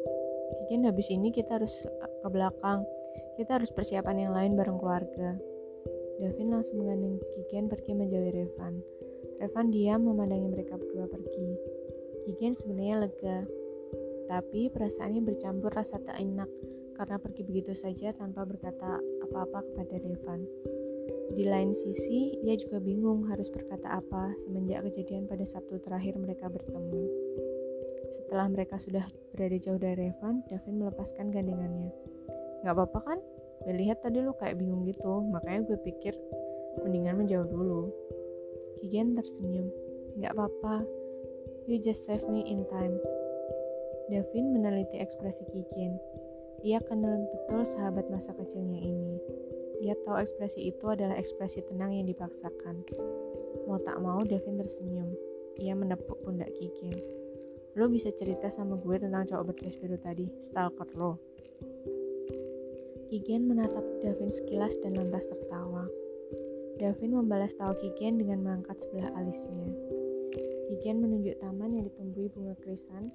Kigen 0.64 0.86
habis 0.86 1.10
ini 1.10 1.34
kita 1.34 1.58
harus 1.58 1.74
ke 2.22 2.28
belakang. 2.30 2.86
Kita 3.34 3.58
harus 3.58 3.74
persiapan 3.74 4.30
yang 4.30 4.34
lain 4.38 4.54
bareng 4.54 4.78
keluarga. 4.78 5.34
Davin 6.22 6.54
langsung 6.54 6.86
menggandeng 6.86 7.18
Kigen 7.34 7.66
pergi 7.66 7.98
menjauhi 7.98 8.30
Revan. 8.30 8.78
Revan 9.42 9.74
diam 9.74 10.06
memandangi 10.06 10.54
mereka 10.54 10.78
berdua 10.78 11.10
pergi. 11.10 11.50
Kigen 12.30 12.54
sebenarnya 12.54 13.10
lega, 13.10 13.38
tapi 14.30 14.70
perasaannya 14.70 15.26
bercampur 15.26 15.74
rasa 15.74 15.98
tak 16.06 16.22
enak 16.22 16.48
karena 16.94 17.18
pergi 17.18 17.42
begitu 17.42 17.74
saja 17.74 18.14
tanpa 18.14 18.46
berkata 18.46 19.02
apa-apa 19.26 19.66
kepada 19.66 19.98
Revan. 19.98 20.46
Di 21.34 21.50
lain 21.50 21.74
sisi, 21.74 22.38
ia 22.46 22.54
juga 22.54 22.78
bingung 22.78 23.26
harus 23.26 23.50
berkata 23.50 23.98
apa 23.98 24.38
semenjak 24.46 24.86
kejadian 24.86 25.26
pada 25.26 25.42
Sabtu 25.42 25.82
terakhir 25.82 26.14
mereka 26.22 26.46
bertemu. 26.46 27.04
Setelah 28.14 28.46
mereka 28.46 28.78
sudah 28.78 29.02
berada 29.34 29.58
jauh 29.58 29.82
dari 29.82 30.14
Revan, 30.14 30.46
Davin 30.46 30.78
melepaskan 30.78 31.34
gandengannya. 31.34 31.90
Gak 32.62 32.78
apa-apa 32.78 33.00
kan? 33.02 33.20
Gue 33.66 33.74
lihat 33.74 34.06
tadi 34.06 34.22
lo 34.22 34.38
kayak 34.38 34.62
bingung 34.62 34.86
gitu, 34.86 35.26
makanya 35.34 35.66
gue 35.66 35.78
pikir 35.82 36.14
mendingan 36.86 37.26
menjauh 37.26 37.50
dulu. 37.50 37.90
Kigen 38.78 39.18
tersenyum. 39.18 39.74
Gak 40.22 40.38
apa-apa, 40.38 40.86
you 41.66 41.82
just 41.82 42.06
save 42.06 42.22
me 42.30 42.46
in 42.46 42.62
time. 42.70 43.02
Davin 44.14 44.54
meneliti 44.54 45.02
ekspresi 45.02 45.42
Kigen. 45.50 45.98
Ia 46.62 46.80
kenal 46.86 47.26
betul 47.34 47.66
sahabat 47.66 48.08
masa 48.14 48.36
kecilnya 48.38 48.78
ini. 48.78 49.18
Ia 49.84 49.98
tahu 50.06 50.22
ekspresi 50.22 50.70
itu 50.70 50.86
adalah 50.86 51.18
ekspresi 51.18 51.66
tenang 51.66 51.98
yang 51.98 52.06
dipaksakan. 52.06 52.86
Mau 53.66 53.82
tak 53.82 53.98
mau, 54.00 54.22
Devin 54.22 54.62
tersenyum. 54.62 55.10
Ia 55.58 55.74
menepuk 55.74 56.22
pundak 56.22 56.52
Kikin. 56.56 57.23
Lo 57.74 57.90
bisa 57.90 58.14
cerita 58.14 58.54
sama 58.54 58.78
gue 58.78 59.02
tentang 59.02 59.26
cowok 59.26 59.50
berjas 59.50 59.74
biru 59.82 59.98
tadi, 59.98 60.30
stalker 60.46 60.90
lo. 60.94 61.18
Kigen 63.10 63.50
menatap 63.50 63.82
Davin 64.02 64.30
sekilas 64.30 64.78
dan 64.82 64.98
lantas 64.98 65.26
tertawa. 65.30 65.90
Davin 66.78 67.14
membalas 67.18 67.54
tawa 67.58 67.74
Kigen 67.78 68.22
dengan 68.22 68.42
mengangkat 68.42 68.82
sebelah 68.82 69.10
alisnya. 69.18 69.70
Kigen 70.70 71.02
menunjuk 71.02 71.38
taman 71.42 71.78
yang 71.78 71.86
ditumbuhi 71.90 72.30
bunga 72.34 72.58
krisan 72.62 73.14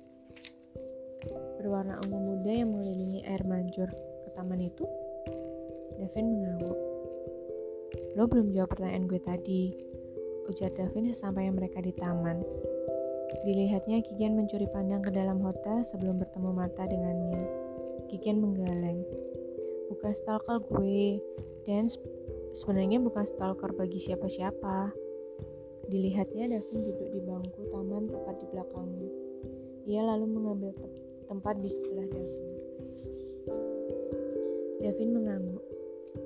berwarna 1.59 1.99
ungu 2.07 2.19
muda 2.19 2.53
yang 2.55 2.71
mengelilingi 2.71 3.27
air 3.27 3.43
mancur. 3.43 3.91
Ke 4.27 4.29
taman 4.39 4.63
itu, 4.63 4.87
Davin 5.99 6.27
mengangguk. 6.31 6.79
Lo 8.15 8.31
belum 8.31 8.55
jawab 8.55 8.75
pertanyaan 8.75 9.11
gue 9.11 9.21
tadi, 9.23 9.63
ujar 10.47 10.71
Davin 10.79 11.11
sesampainya 11.11 11.55
mereka 11.55 11.83
di 11.83 11.91
taman. 11.95 12.39
Dilihatnya 13.29 14.01
Kigen 14.01 14.41
mencuri 14.41 14.65
pandang 14.73 15.05
ke 15.05 15.13
dalam 15.13 15.45
hotel 15.45 15.85
sebelum 15.85 16.17
bertemu 16.17 16.51
mata 16.53 16.89
dengannya. 16.89 17.45
Kigen 18.09 18.41
menggeleng. 18.41 19.05
Bukan 19.93 20.13
stalker 20.17 20.65
gue, 20.65 21.21
dan 21.69 21.93
sebenarnya 22.57 22.97
bukan 23.05 23.29
stalker 23.29 23.69
bagi 23.77 24.01
siapa-siapa. 24.01 24.93
Dilihatnya 25.89 26.57
Davin 26.57 26.85
duduk 26.85 27.09
di 27.13 27.21
bangku 27.25 27.69
taman 27.73 28.09
tepat 28.09 28.37
di 28.41 28.47
belakangnya. 28.53 29.11
Ia 29.89 30.03
lalu 30.05 30.27
mengambil 30.29 30.73
te 30.77 30.89
tempat 31.29 31.61
di 31.61 31.69
sebelah 31.69 32.09
Davin. 32.09 32.53
Davin 34.81 35.11
mengangguk. 35.13 35.65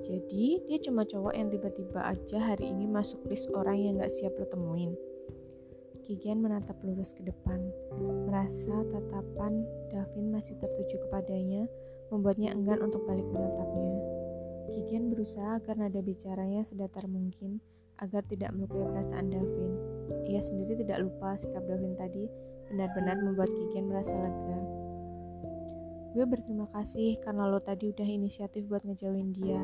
Jadi 0.03 0.63
dia 0.67 0.79
cuma 0.83 1.03
cowok 1.03 1.35
yang 1.35 1.47
tiba-tiba 1.51 1.99
aja 2.15 2.39
hari 2.39 2.71
ini 2.71 2.87
masuk 2.87 3.23
list 3.27 3.47
orang 3.51 3.79
yang 3.79 3.99
gak 3.99 4.11
siap 4.11 4.35
lo 4.39 4.47
temuin. 4.47 4.95
Kigen 6.03 6.43
menatap 6.43 6.75
lurus 6.83 7.15
ke 7.15 7.23
depan, 7.23 7.63
merasa 8.27 8.75
tatapan 8.91 9.63
Davin 9.87 10.35
masih 10.35 10.59
tertuju 10.59 10.99
kepadanya, 11.07 11.63
membuatnya 12.11 12.51
enggan 12.51 12.83
untuk 12.83 13.07
balik 13.07 13.23
menatapnya. 13.31 13.95
Kigen 14.75 15.15
berusaha 15.15 15.63
agar 15.63 15.79
nada 15.79 16.03
bicaranya 16.03 16.67
sedatar 16.67 17.07
mungkin 17.07 17.63
agar 18.03 18.19
tidak 18.27 18.51
melukai 18.51 18.83
perasaan 18.83 19.31
Davin. 19.31 19.71
Ia 20.27 20.43
sendiri 20.43 20.83
tidak 20.83 21.07
lupa 21.07 21.39
sikap 21.39 21.63
Davin 21.71 21.95
tadi 21.95 22.27
benar-benar 22.67 23.23
membuat 23.23 23.47
Kigen 23.55 23.87
merasa 23.87 24.11
lega. 24.11 24.59
Gue 26.13 26.27
berterima 26.27 26.67
kasih 26.75 27.15
karena 27.23 27.47
lo 27.47 27.63
tadi 27.63 27.95
udah 27.95 28.05
inisiatif 28.05 28.67
buat 28.67 28.83
ngejauhin 28.83 29.31
dia. 29.31 29.63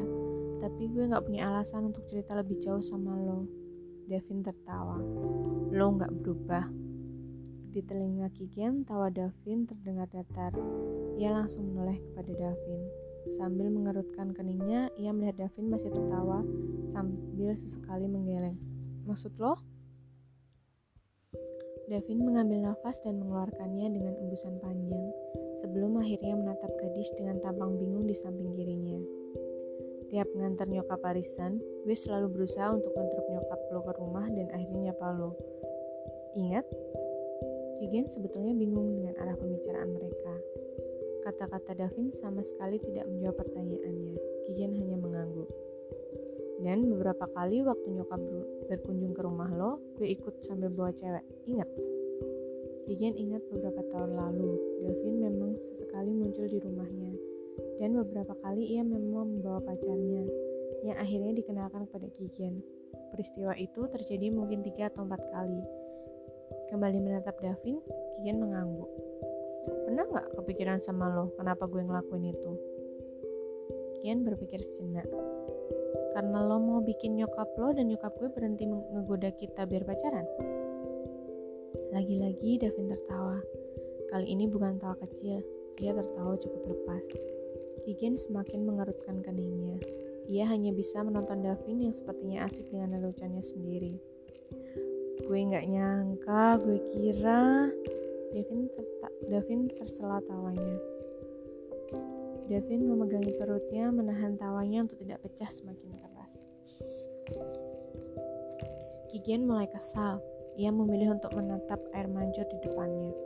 Tapi 0.64 0.88
gue 0.88 1.04
gak 1.12 1.28
punya 1.28 1.52
alasan 1.52 1.92
untuk 1.92 2.08
cerita 2.08 2.32
lebih 2.32 2.64
jauh 2.64 2.80
sama 2.80 3.12
lo. 3.20 3.44
Devin 4.10 4.42
tertawa. 4.42 4.98
Lo 5.70 5.94
gak 5.94 6.10
berubah. 6.10 6.66
Di 7.70 7.86
telinga 7.86 8.34
Kigen, 8.34 8.82
tawa 8.82 9.14
Davin 9.14 9.70
terdengar 9.70 10.10
datar. 10.10 10.58
Ia 11.22 11.30
langsung 11.30 11.70
menoleh 11.70 12.02
kepada 12.02 12.34
Davin. 12.34 12.82
Sambil 13.30 13.70
mengerutkan 13.70 14.34
keningnya, 14.34 14.90
ia 14.98 15.14
melihat 15.14 15.46
Davin 15.46 15.70
masih 15.70 15.94
tertawa 15.94 16.42
sambil 16.90 17.54
sesekali 17.54 18.10
menggeleng. 18.10 18.58
Maksud 19.06 19.38
lo? 19.38 19.62
Davin 21.90 22.26
mengambil 22.26 22.74
nafas 22.74 22.98
dan 23.06 23.22
mengeluarkannya 23.22 23.94
dengan 23.94 24.14
embusan 24.18 24.58
panjang 24.62 25.10
sebelum 25.62 25.98
akhirnya 26.02 26.38
menatap 26.38 26.70
gadis 26.78 27.10
dengan 27.18 27.42
tampang 27.42 27.78
bingung 27.78 28.06
di 28.10 28.14
samping 28.14 28.54
kirinya. 28.58 28.98
Tiap 30.10 30.26
ngantar 30.34 30.66
nyokap 30.66 31.06
arisan, 31.06 31.62
gue 31.86 31.94
selalu 31.94 32.34
berusaha 32.34 32.74
untuk 32.74 32.90
ngedrop 32.98 33.30
nyokap 33.30 33.60
lo 33.70 33.80
ke 33.86 33.94
rumah 34.02 34.26
dan 34.26 34.50
akhirnya 34.50 34.90
nyapa 34.90 35.06
lo. 35.14 35.38
Ingat? 36.34 36.66
Kigen 37.78 38.10
sebetulnya 38.10 38.58
bingung 38.58 38.98
dengan 38.98 39.14
arah 39.22 39.38
pembicaraan 39.38 39.94
mereka. 39.94 40.34
Kata-kata 41.30 41.78
Davin 41.78 42.10
sama 42.10 42.42
sekali 42.42 42.82
tidak 42.82 43.06
menjawab 43.06 43.38
pertanyaannya. 43.38 44.18
Kigen 44.50 44.74
hanya 44.82 44.98
mengangguk. 44.98 45.50
Dan 46.60 46.90
beberapa 46.90 47.30
kali 47.38 47.62
waktu 47.62 47.88
nyokap 47.94 48.20
berkunjung 48.66 49.14
ke 49.14 49.22
rumah 49.22 49.54
lo, 49.54 49.78
gue 50.02 50.10
ikut 50.10 50.42
sambil 50.42 50.74
bawa 50.74 50.90
cewek. 50.90 51.24
Ingat? 51.46 51.70
Kigen 52.90 53.14
ingat 53.14 53.46
beberapa 53.54 53.86
tahun 53.94 54.18
lalu, 54.18 54.58
Davin 54.82 55.22
memang 55.22 55.54
sesekali 55.62 56.10
muncul 56.10 56.50
di 56.50 56.58
rumahnya, 56.58 57.14
dan 57.80 57.96
beberapa 57.96 58.36
kali 58.44 58.76
ia 58.76 58.84
memang 58.84 59.40
membawa 59.40 59.64
pacarnya, 59.64 60.28
yang 60.84 61.00
akhirnya 61.00 61.32
dikenalkan 61.40 61.88
kepada 61.88 62.08
Kigen. 62.12 62.60
Peristiwa 63.16 63.56
itu 63.56 63.88
terjadi 63.88 64.30
mungkin 64.30 64.62
tiga 64.62 64.92
atau 64.92 65.08
empat 65.08 65.24
kali. 65.32 65.64
Kembali 66.70 67.00
menatap 67.00 67.40
Davin, 67.40 67.80
Kigen 68.20 68.44
mengangguk. 68.44 68.92
Pernah 69.88 70.06
nggak 70.12 70.28
kepikiran 70.38 70.80
sama 70.84 71.08
lo 71.10 71.32
kenapa 71.40 71.66
gue 71.66 71.82
ngelakuin 71.82 72.36
itu? 72.36 72.52
Kigen 73.96 74.28
berpikir 74.28 74.60
sejenak. 74.60 75.08
Karena 76.14 76.44
lo 76.44 76.60
mau 76.60 76.80
bikin 76.84 77.16
nyokap 77.16 77.48
lo 77.56 77.72
dan 77.72 77.88
nyokap 77.88 78.12
gue 78.20 78.30
berhenti 78.30 78.68
ngegoda 78.68 79.32
kita 79.40 79.64
biar 79.64 79.88
pacaran? 79.88 80.28
Lagi-lagi 81.96 82.60
Davin 82.60 82.92
tertawa. 82.92 83.40
Kali 84.10 84.26
ini 84.26 84.50
bukan 84.50 84.82
tawa 84.82 84.98
kecil, 85.06 85.40
ia 85.80 85.92
tertawa 85.94 86.34
cukup 86.38 86.62
lepas. 86.76 87.39
Kigen 87.90 88.22
semakin 88.22 88.70
mengerutkan 88.70 89.26
keningnya. 89.26 89.82
Ia 90.30 90.46
hanya 90.46 90.70
bisa 90.70 91.02
menonton 91.02 91.42
Davin 91.42 91.82
yang 91.82 91.90
sepertinya 91.90 92.46
asik 92.46 92.70
dengan 92.70 93.02
leluconnya 93.02 93.42
sendiri. 93.42 93.98
Gue 95.26 95.40
nggak 95.50 95.66
nyangka, 95.66 96.62
gue 96.62 96.78
kira 96.94 97.74
Davin, 98.30 98.70
terta 98.78 99.10
Davin 99.26 99.74
tersela 99.74 100.22
tawanya. 100.22 100.78
Davin 102.46 102.86
memegangi 102.86 103.34
perutnya, 103.42 103.90
menahan 103.90 104.38
tawanya 104.38 104.86
untuk 104.86 105.02
tidak 105.02 105.26
pecah 105.26 105.50
semakin 105.50 105.90
keras. 105.90 106.46
Kigen 109.10 109.50
mulai 109.50 109.66
kesal 109.66 110.22
ia 110.62 110.70
memilih 110.70 111.18
untuk 111.18 111.34
menatap 111.34 111.82
air 111.98 112.06
mancur 112.06 112.46
di 112.54 112.58
depannya. 112.62 113.18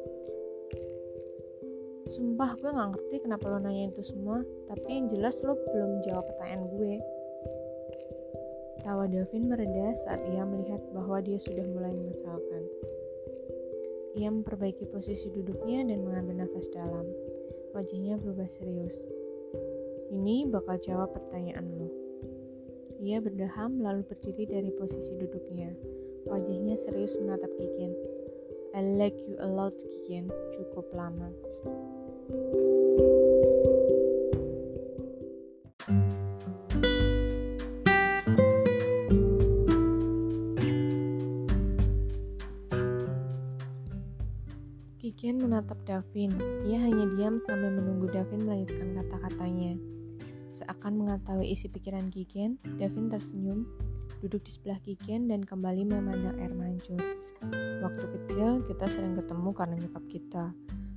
Sumpah 2.12 2.60
gue 2.60 2.68
gak 2.68 2.89
ngerti 2.96 3.16
kenapa 3.24 3.48
lo 3.48 3.63
nanya 3.63 3.88
itu 3.94 4.04
semua, 4.04 4.44
tapi 4.68 4.88
yang 4.92 5.08
jelas 5.08 5.39
lo 5.46 5.56
belum 5.56 6.04
jawab 6.04 6.28
pertanyaan 6.36 6.68
gue. 6.76 6.94
Tawa 8.84 9.08
Davin 9.08 9.48
mereda 9.48 9.96
saat 10.04 10.20
ia 10.28 10.44
melihat 10.44 10.84
bahwa 10.92 11.24
dia 11.24 11.39
sudah 11.39 11.63
mulai 11.63 11.96
mengesalkan. 11.96 12.63
Ia 14.20 14.30
memperbaiki 14.30 14.92
posisi 14.92 15.32
duduknya 15.32 15.88
dan 15.88 16.04
mengambil 16.04 16.44
nafas 16.44 16.68
dalam. 16.76 17.08
Wajahnya 17.72 18.20
berubah 18.20 18.52
serius. 18.52 19.00
Ini 20.12 20.52
bakal 20.52 20.78
jawab 20.84 21.16
pertanyaan 21.16 21.66
lo. 21.80 21.89
Ia 23.00 23.24
berdeham 23.24 23.80
lalu 23.80 24.04
berdiri 24.06 24.46
dari 24.52 24.72
posisi 24.76 25.16
duduknya. 25.16 25.72
Wajahnya 26.28 26.76
serius 26.76 27.16
menatap 27.20 27.50
Kikin. 27.56 27.96
I 28.76 28.82
like 29.00 29.18
you 29.28 29.36
a 29.39 29.48
lot, 29.48 29.74
Kikin. 29.76 30.32
Cukup 30.56 30.88
lama. 30.94 31.32
Kikian 45.04 45.36
menatap 45.36 45.76
Davin. 45.84 46.32
Ia 46.63 46.80
hanya 46.80 47.04
diam 47.15 47.36
sambil 47.43 47.76
menunggu 47.76 48.08
Davin 48.12 48.43
melanjutkan 48.43 48.91
kata-katanya. 49.04 49.76
Seakan 50.52 51.00
mengetahui 51.00 51.48
isi 51.48 51.67
pikiran 51.67 52.08
Kikian, 52.08 52.56
Davin 52.80 53.08
tersenyum, 53.08 53.67
duduk 54.24 54.43
di 54.48 54.52
sebelah 54.56 54.80
Kikian 54.80 55.28
dan 55.28 55.43
kembali 55.43 55.88
memandang 55.88 56.39
air 56.39 56.56
mancur. 56.56 57.00
Waktu 57.84 58.06
kecil, 58.15 58.63
kita 58.63 58.88
sering 58.88 59.19
ketemu 59.19 59.50
karena 59.52 59.76
nyokap 59.80 60.04
kita. 60.08 60.46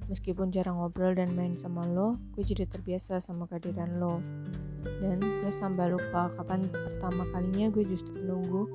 Meskipun 0.07 0.55
jarang 0.55 0.79
ngobrol 0.79 1.19
dan 1.19 1.35
main 1.35 1.59
sama 1.59 1.83
lo, 1.83 2.14
gue 2.38 2.47
jadi 2.47 2.62
terbiasa 2.71 3.19
sama 3.19 3.51
kehadiran 3.51 3.99
lo. 3.99 4.23
Dan 5.03 5.19
gue 5.19 5.51
sampai 5.51 5.90
lupa 5.90 6.31
kapan 6.38 6.62
pertama 6.71 7.27
kalinya 7.35 7.66
gue 7.75 7.83
justru 7.83 8.14
menunggu 8.14 8.71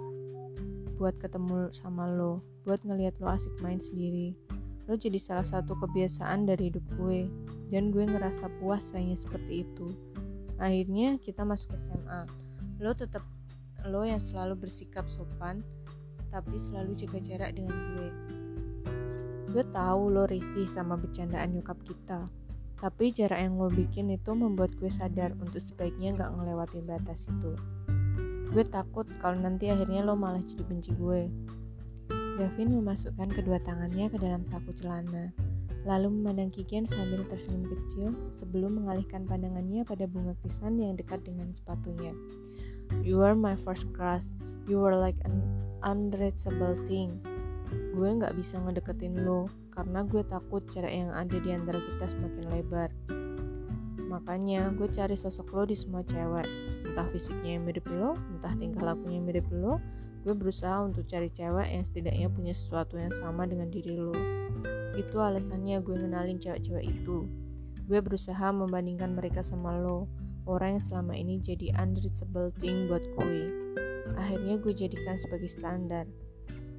buat 0.99 1.15
ketemu 1.17 1.71
sama 1.73 2.05
lo, 2.05 2.43
buat 2.67 2.83
ngeliat 2.83 3.17
lo 3.23 3.31
asik 3.31 3.55
main 3.63 3.79
sendiri. 3.79 4.35
Lo 4.85 4.99
jadi 4.99 5.17
salah 5.17 5.47
satu 5.47 5.73
kebiasaan 5.79 6.45
dari 6.45 6.69
hidup 6.69 6.83
gue, 6.99 7.25
dan 7.71 7.89
gue 7.95 8.03
ngerasa 8.05 8.51
puas 8.59 8.91
sayangnya 8.91 9.17
seperti 9.17 9.65
itu. 9.65 9.97
Akhirnya 10.61 11.17
kita 11.17 11.41
masuk 11.47 11.73
SMA. 11.79 12.27
Lo 12.83 12.93
tetap 12.93 13.25
lo 13.87 14.05
yang 14.05 14.21
selalu 14.21 14.67
bersikap 14.67 15.09
sopan, 15.09 15.65
tapi 16.29 16.59
selalu 16.59 16.93
jaga 16.93 17.17
jarak 17.17 17.51
dengan 17.57 17.77
gue. 17.97 18.09
Gue 19.51 19.67
tahu 19.67 20.15
lo 20.15 20.23
risih 20.31 20.63
sama 20.63 20.95
bercandaan 20.95 21.51
nyokap 21.51 21.75
kita, 21.83 22.23
tapi 22.79 23.11
jarak 23.11 23.35
yang 23.35 23.59
lo 23.59 23.67
bikin 23.67 24.07
itu 24.07 24.31
membuat 24.31 24.71
gue 24.79 24.87
sadar 24.87 25.35
untuk 25.43 25.59
sebaiknya 25.59 26.15
gak 26.15 26.31
ngelewatin 26.39 26.87
batas 26.87 27.27
itu. 27.27 27.59
Gue 28.47 28.63
takut 28.63 29.03
kalau 29.19 29.35
nanti 29.35 29.67
akhirnya 29.67 30.07
lo 30.07 30.15
malah 30.15 30.39
jadi 30.39 30.63
benci 30.63 30.95
gue. 30.95 31.27
Davin 32.39 32.79
memasukkan 32.79 33.27
kedua 33.27 33.59
tangannya 33.59 34.07
ke 34.07 34.15
dalam 34.23 34.47
saku 34.47 34.71
celana, 34.71 35.35
lalu 35.83 36.07
memandang 36.07 36.47
Kikian 36.47 36.87
sambil 36.87 37.27
tersenyum 37.27 37.67
kecil 37.67 38.15
sebelum 38.39 38.79
mengalihkan 38.79 39.27
pandangannya 39.27 39.83
pada 39.83 40.07
bunga 40.07 40.31
krisan 40.39 40.79
yang 40.79 40.95
dekat 40.95 41.27
dengan 41.27 41.51
sepatunya. 41.51 42.15
You 43.03 43.19
are 43.19 43.35
my 43.35 43.59
first 43.59 43.91
crush. 43.91 44.31
You 44.63 44.79
were 44.79 44.95
like 44.95 45.19
an 45.27 45.43
unreachable 45.83 46.79
thing 46.87 47.19
gue 47.71 48.09
nggak 48.17 48.35
bisa 48.35 48.59
ngedeketin 48.59 49.23
lo 49.23 49.47
karena 49.71 50.03
gue 50.03 50.23
takut 50.27 50.63
jarak 50.67 50.91
yang 50.91 51.11
ada 51.15 51.37
di 51.39 51.49
antara 51.51 51.79
kita 51.79 52.05
semakin 52.11 52.45
lebar. 52.51 52.89
Makanya 54.11 54.75
gue 54.75 54.91
cari 54.91 55.15
sosok 55.15 55.55
lo 55.55 55.63
di 55.63 55.75
semua 55.75 56.03
cewek, 56.03 56.43
entah 56.83 57.07
fisiknya 57.15 57.55
yang 57.55 57.63
mirip 57.63 57.87
lo, 57.87 58.19
entah 58.35 58.51
tingkah 58.59 58.83
lakunya 58.83 59.23
yang 59.23 59.27
mirip 59.27 59.47
lo. 59.53 59.79
Gue 60.21 60.35
berusaha 60.37 60.83
untuk 60.83 61.07
cari 61.07 61.31
cewek 61.31 61.65
yang 61.65 61.83
setidaknya 61.87 62.27
punya 62.29 62.53
sesuatu 62.53 62.99
yang 62.99 63.09
sama 63.15 63.47
dengan 63.47 63.71
diri 63.71 63.95
lo. 63.95 64.13
Itu 64.99 65.17
alasannya 65.17 65.79
gue 65.81 65.95
ngenalin 65.95 66.37
cewek-cewek 66.43 66.85
itu. 66.85 67.25
Gue 67.87 67.99
berusaha 68.03 68.51
membandingkan 68.51 69.15
mereka 69.15 69.41
sama 69.41 69.79
lo, 69.79 70.11
orang 70.45 70.77
yang 70.77 70.83
selama 70.83 71.13
ini 71.15 71.39
jadi 71.39 71.73
unreachable 71.79 72.51
thing 72.59 72.91
buat 72.91 73.01
gue. 73.17 73.49
Akhirnya 74.19 74.59
gue 74.59 74.73
jadikan 74.75 75.15
sebagai 75.15 75.47
standar 75.47 76.05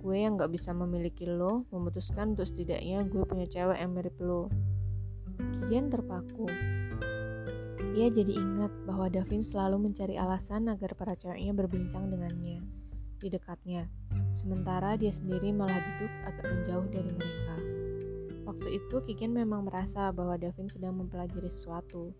gue 0.02 0.16
yang 0.18 0.34
gak 0.34 0.50
bisa 0.50 0.74
memiliki 0.74 1.30
lo 1.30 1.62
memutuskan 1.70 2.34
untuk 2.34 2.50
setidaknya 2.50 3.06
gue 3.06 3.22
punya 3.22 3.46
cewek 3.46 3.78
yang 3.78 3.94
mirip 3.94 4.16
lo. 4.18 4.50
Kian 5.70 5.88
terpaku. 5.88 6.50
Ia 7.94 8.10
jadi 8.10 8.34
ingat 8.34 8.72
bahwa 8.84 9.06
Davin 9.06 9.46
selalu 9.46 9.88
mencari 9.88 10.18
alasan 10.18 10.66
agar 10.66 10.98
para 10.98 11.14
ceweknya 11.14 11.54
berbincang 11.54 12.10
dengannya 12.10 12.82
di 13.22 13.30
dekatnya, 13.30 13.86
sementara 14.34 14.98
dia 14.98 15.14
sendiri 15.14 15.54
malah 15.54 15.78
duduk 15.78 16.10
agak 16.26 16.46
menjauh 16.50 16.86
dari 16.90 17.10
mereka. 17.14 17.56
Waktu 18.42 18.68
itu 18.82 18.96
Kikian 19.06 19.30
memang 19.30 19.70
merasa 19.70 20.10
bahwa 20.10 20.34
Davin 20.34 20.66
sedang 20.66 20.98
mempelajari 20.98 21.46
sesuatu. 21.46 22.10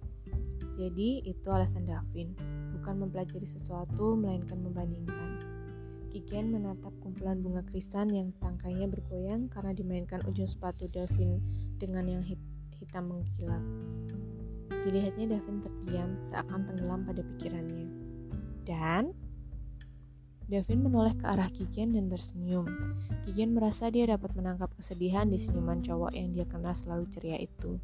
Jadi 0.79 1.27
itu 1.27 1.49
alasan 1.51 1.91
Davin, 1.91 2.39
bukan 2.79 3.03
mempelajari 3.03 3.45
sesuatu 3.45 4.15
melainkan 4.15 4.63
membandingkan. 4.63 5.52
Kikian 6.13 6.53
menatap 6.53 6.93
kumpulan 7.01 7.41
bunga 7.41 7.65
krisan 7.65 8.13
yang 8.13 8.37
tangkainya 8.37 8.85
bergoyang 8.85 9.49
karena 9.49 9.73
dimainkan 9.73 10.21
ujung 10.29 10.45
sepatu 10.45 10.85
Davin 10.93 11.41
dengan 11.81 12.05
yang 12.05 12.21
hit 12.21 12.37
hitam 12.77 13.09
mengkilap. 13.09 13.65
Dilihatnya 14.85 15.41
Davin 15.41 15.65
terdiam 15.65 16.21
seakan 16.29 16.69
tenggelam 16.69 17.09
pada 17.09 17.25
pikirannya. 17.25 17.89
Dan 18.69 19.17
Davin 20.53 20.85
menoleh 20.85 21.17
ke 21.17 21.25
arah 21.25 21.49
Kikian 21.49 21.97
dan 21.97 22.13
tersenyum. 22.13 22.69
Kikian 23.25 23.57
merasa 23.57 23.89
dia 23.89 24.05
dapat 24.05 24.37
menangkap 24.37 24.69
kesedihan 24.77 25.25
di 25.33 25.41
senyuman 25.41 25.81
cowok 25.81 26.13
yang 26.13 26.37
dia 26.37 26.45
kenal 26.45 26.77
selalu 26.77 27.09
ceria 27.09 27.41
itu. 27.41 27.81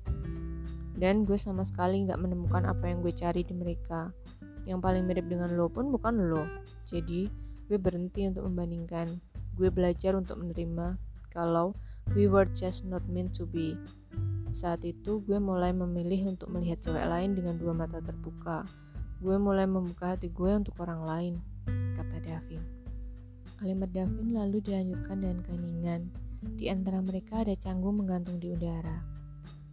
Dan 1.01 1.25
gue 1.25 1.41
sama 1.41 1.65
sekali 1.65 2.05
nggak 2.05 2.21
menemukan 2.21 2.69
apa 2.69 2.93
yang 2.93 3.01
gue 3.01 3.17
cari 3.17 3.41
di 3.41 3.57
mereka. 3.57 4.13
Yang 4.69 4.85
paling 4.85 5.09
mirip 5.09 5.25
dengan 5.33 5.49
lo 5.57 5.73
pun 5.73 5.89
bukan 5.89 6.29
lo. 6.29 6.45
Jadi, 6.85 7.48
gue 7.69 7.77
berhenti 7.77 8.25
untuk 8.25 8.49
membandingkan. 8.49 9.21
Gue 9.55 9.69
belajar 9.69 10.17
untuk 10.17 10.41
menerima 10.41 10.97
kalau 11.29 11.77
we 12.17 12.25
were 12.25 12.49
just 12.57 12.89
not 12.89 13.05
meant 13.13 13.37
to 13.37 13.45
be. 13.45 13.77
Saat 14.49 14.81
itu 14.89 15.21
gue 15.29 15.37
mulai 15.37 15.77
memilih 15.77 16.33
untuk 16.33 16.49
melihat 16.49 16.81
cewek 16.81 17.05
lain 17.05 17.37
dengan 17.37 17.61
dua 17.61 17.77
mata 17.77 18.01
terbuka. 18.01 18.65
Gue 19.21 19.37
mulai 19.37 19.69
membuka 19.69 20.17
hati 20.17 20.33
gue 20.33 20.51
untuk 20.57 20.81
orang 20.81 21.05
lain 21.05 21.35
kata 21.93 22.17
Davin. 22.25 22.65
Kalimat 23.61 23.93
Davin 23.93 24.33
lalu 24.33 24.65
dilanjutkan 24.65 25.21
dengan 25.21 25.39
keningan. 25.45 26.01
Di 26.57 26.71
antara 26.73 27.03
mereka 27.05 27.45
ada 27.45 27.53
canggung 27.59 28.01
menggantung 28.01 28.41
di 28.41 28.55
udara. 28.55 29.05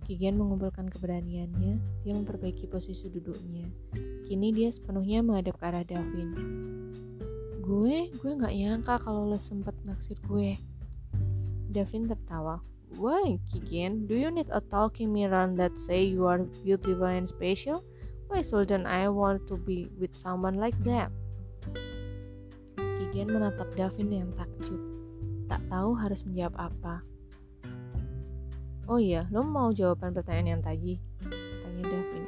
Kigen 0.05 0.37
mengumpulkan 0.37 0.89
keberaniannya, 0.89 1.81
dia 2.05 2.13
memperbaiki 2.13 2.69
posisi 2.69 3.09
duduknya. 3.09 3.65
Kini 4.25 4.53
dia 4.53 4.69
sepenuhnya 4.73 5.21
menghadap 5.21 5.57
ke 5.61 5.65
arah 5.65 5.85
Davin 5.85 6.29
gue 7.65 8.13
gue 8.13 8.31
nggak 8.37 8.53
nyangka 8.53 9.01
kalau 9.01 9.25
lo 9.25 9.41
sempet 9.41 9.73
naksir 9.81 10.21
gue 10.29 10.53
Davin 11.73 12.05
tertawa 12.05 12.61
Why, 12.95 13.41
Kikin? 13.51 14.07
Do 14.07 14.15
you 14.15 14.31
need 14.31 14.47
a 14.53 14.63
talking 14.63 15.11
mirror 15.11 15.51
that 15.59 15.75
say 15.75 16.07
you 16.07 16.29
are 16.31 16.47
beautiful 16.63 17.11
and 17.11 17.27
special? 17.27 17.83
Why 18.31 18.39
shouldn't 18.39 18.87
I 18.87 19.11
want 19.11 19.49
to 19.51 19.59
be 19.59 19.91
with 19.99 20.15
someone 20.15 20.55
like 20.55 20.77
that? 20.87 21.11
Kigen 22.79 23.35
menatap 23.35 23.67
Davin 23.75 24.15
yang 24.15 24.31
takjub. 24.39 24.79
Tak 25.51 25.59
tahu 25.67 25.91
harus 25.97 26.23
menjawab 26.23 26.71
apa. 26.71 27.03
Oh 28.87 29.01
iya, 29.01 29.27
lo 29.33 29.43
mau 29.43 29.75
jawaban 29.75 30.15
pertanyaan 30.15 30.55
yang 30.55 30.63
tadi? 30.63 30.93
Tanya 31.65 31.83
Davin. 31.83 32.23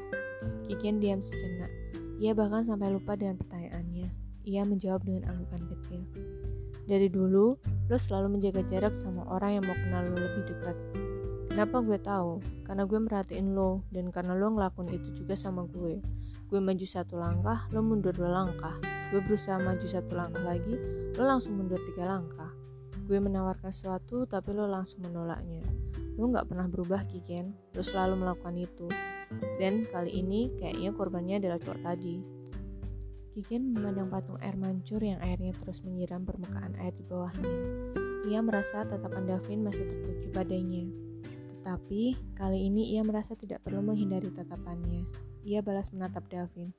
Kigen 0.68 1.00
diam 1.00 1.24
sejenak. 1.24 1.72
Ia 2.20 2.36
bahkan 2.36 2.68
sampai 2.68 2.92
lupa 2.92 3.16
dengan 3.16 3.40
pertanyaannya. 3.40 3.57
Ia 4.48 4.64
menjawab 4.64 5.04
dengan 5.04 5.28
anggukan 5.28 5.68
kecil. 5.76 6.08
Dari 6.88 7.12
dulu, 7.12 7.60
lo 7.92 7.98
selalu 8.00 8.40
menjaga 8.40 8.64
jarak 8.64 8.96
sama 8.96 9.28
orang 9.28 9.60
yang 9.60 9.64
mau 9.68 9.76
kenal 9.76 10.08
lo 10.08 10.16
lebih 10.16 10.56
dekat. 10.56 10.78
Kenapa 11.52 11.84
gue 11.84 12.00
tahu? 12.00 12.40
Karena 12.64 12.88
gue 12.88 12.96
merhatiin 12.96 13.52
lo, 13.52 13.84
dan 13.92 14.08
karena 14.08 14.40
lo 14.40 14.56
ngelakuin 14.56 14.96
itu 14.96 15.20
juga 15.20 15.36
sama 15.36 15.68
gue. 15.68 16.00
Gue 16.48 16.60
maju 16.64 16.86
satu 16.88 17.20
langkah, 17.20 17.68
lo 17.76 17.84
mundur 17.84 18.16
dua 18.16 18.32
langkah. 18.32 18.80
Gue 19.12 19.20
berusaha 19.20 19.60
maju 19.60 19.84
satu 19.84 20.16
langkah 20.16 20.40
lagi, 20.48 20.80
lo 21.20 21.24
langsung 21.28 21.60
mundur 21.60 21.84
tiga 21.84 22.08
langkah. 22.08 22.48
Gue 23.04 23.20
menawarkan 23.20 23.76
sesuatu, 23.76 24.24
tapi 24.24 24.56
lo 24.56 24.64
langsung 24.64 25.04
menolaknya. 25.04 25.68
Lo 26.16 26.32
gak 26.32 26.48
pernah 26.48 26.72
berubah, 26.72 27.04
Kiken. 27.04 27.52
Lo 27.76 27.84
selalu 27.84 28.24
melakukan 28.24 28.56
itu. 28.56 28.88
Dan 29.60 29.84
kali 29.92 30.24
ini, 30.24 30.56
kayaknya 30.56 30.96
korbannya 30.96 31.36
adalah 31.44 31.60
cowok 31.60 31.84
tadi. 31.84 32.37
Kikin 33.38 33.70
memandang 33.70 34.10
patung 34.10 34.42
air 34.42 34.58
mancur 34.58 34.98
yang 34.98 35.22
airnya 35.22 35.54
terus 35.62 35.86
menyiram 35.86 36.26
permukaan 36.26 36.74
air 36.82 36.90
di 36.98 37.06
bawahnya. 37.06 37.54
Ia 38.26 38.42
merasa 38.42 38.82
tatapan 38.82 39.30
Davin 39.30 39.62
masih 39.62 39.86
tertuju 39.86 40.34
padanya. 40.34 40.90
Tetapi 41.62 42.34
kali 42.34 42.66
ini 42.66 42.98
ia 42.98 43.06
merasa 43.06 43.38
tidak 43.38 43.62
perlu 43.62 43.86
menghindari 43.86 44.34
tatapannya. 44.34 45.06
Ia 45.46 45.62
balas 45.62 45.94
menatap 45.94 46.26
Davin. 46.34 46.74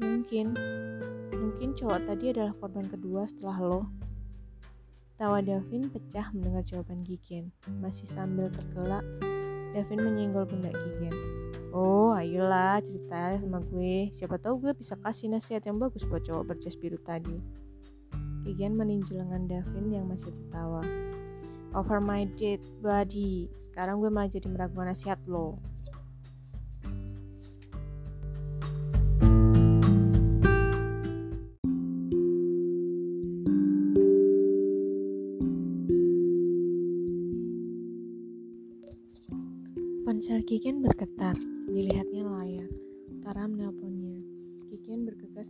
Mungkin, 0.00 0.56
mungkin 1.36 1.68
cowok 1.76 2.08
tadi 2.08 2.32
adalah 2.32 2.56
korban 2.56 2.88
kedua 2.88 3.28
setelah 3.28 3.60
lo. 3.60 3.80
Tawa 5.20 5.44
Davin 5.44 5.92
pecah 5.92 6.32
mendengar 6.32 6.64
jawaban 6.64 7.04
Gigen. 7.04 7.52
Masih 7.84 8.08
sambil 8.08 8.48
tergelak, 8.48 9.04
Davin 9.76 10.00
menyenggol 10.00 10.48
pundak 10.48 10.72
Gigen. 10.72 11.35
Oh, 11.76 12.16
ayolah 12.16 12.80
cerita 12.80 13.36
sama 13.36 13.60
gue. 13.60 14.08
Siapa 14.08 14.40
tahu 14.40 14.64
gue 14.64 14.72
bisa 14.72 14.96
kasih 14.96 15.28
nasihat 15.28 15.60
yang 15.68 15.76
bagus 15.76 16.08
buat 16.08 16.24
cowok 16.24 16.56
berjas 16.56 16.72
biru 16.72 16.96
tadi. 16.96 17.36
Gigen 18.48 18.80
meninjau 18.80 19.20
lengan 19.20 19.44
Davin 19.44 19.92
yang 19.92 20.08
masih 20.08 20.32
tertawa. 20.32 20.80
Over 21.76 22.00
my 22.00 22.32
dead 22.40 22.64
body. 22.80 23.52
Sekarang 23.60 24.00
gue 24.00 24.08
malah 24.08 24.32
jadi 24.32 24.48
meragukan 24.48 24.88
nasihat 24.88 25.20
lo. 25.28 25.60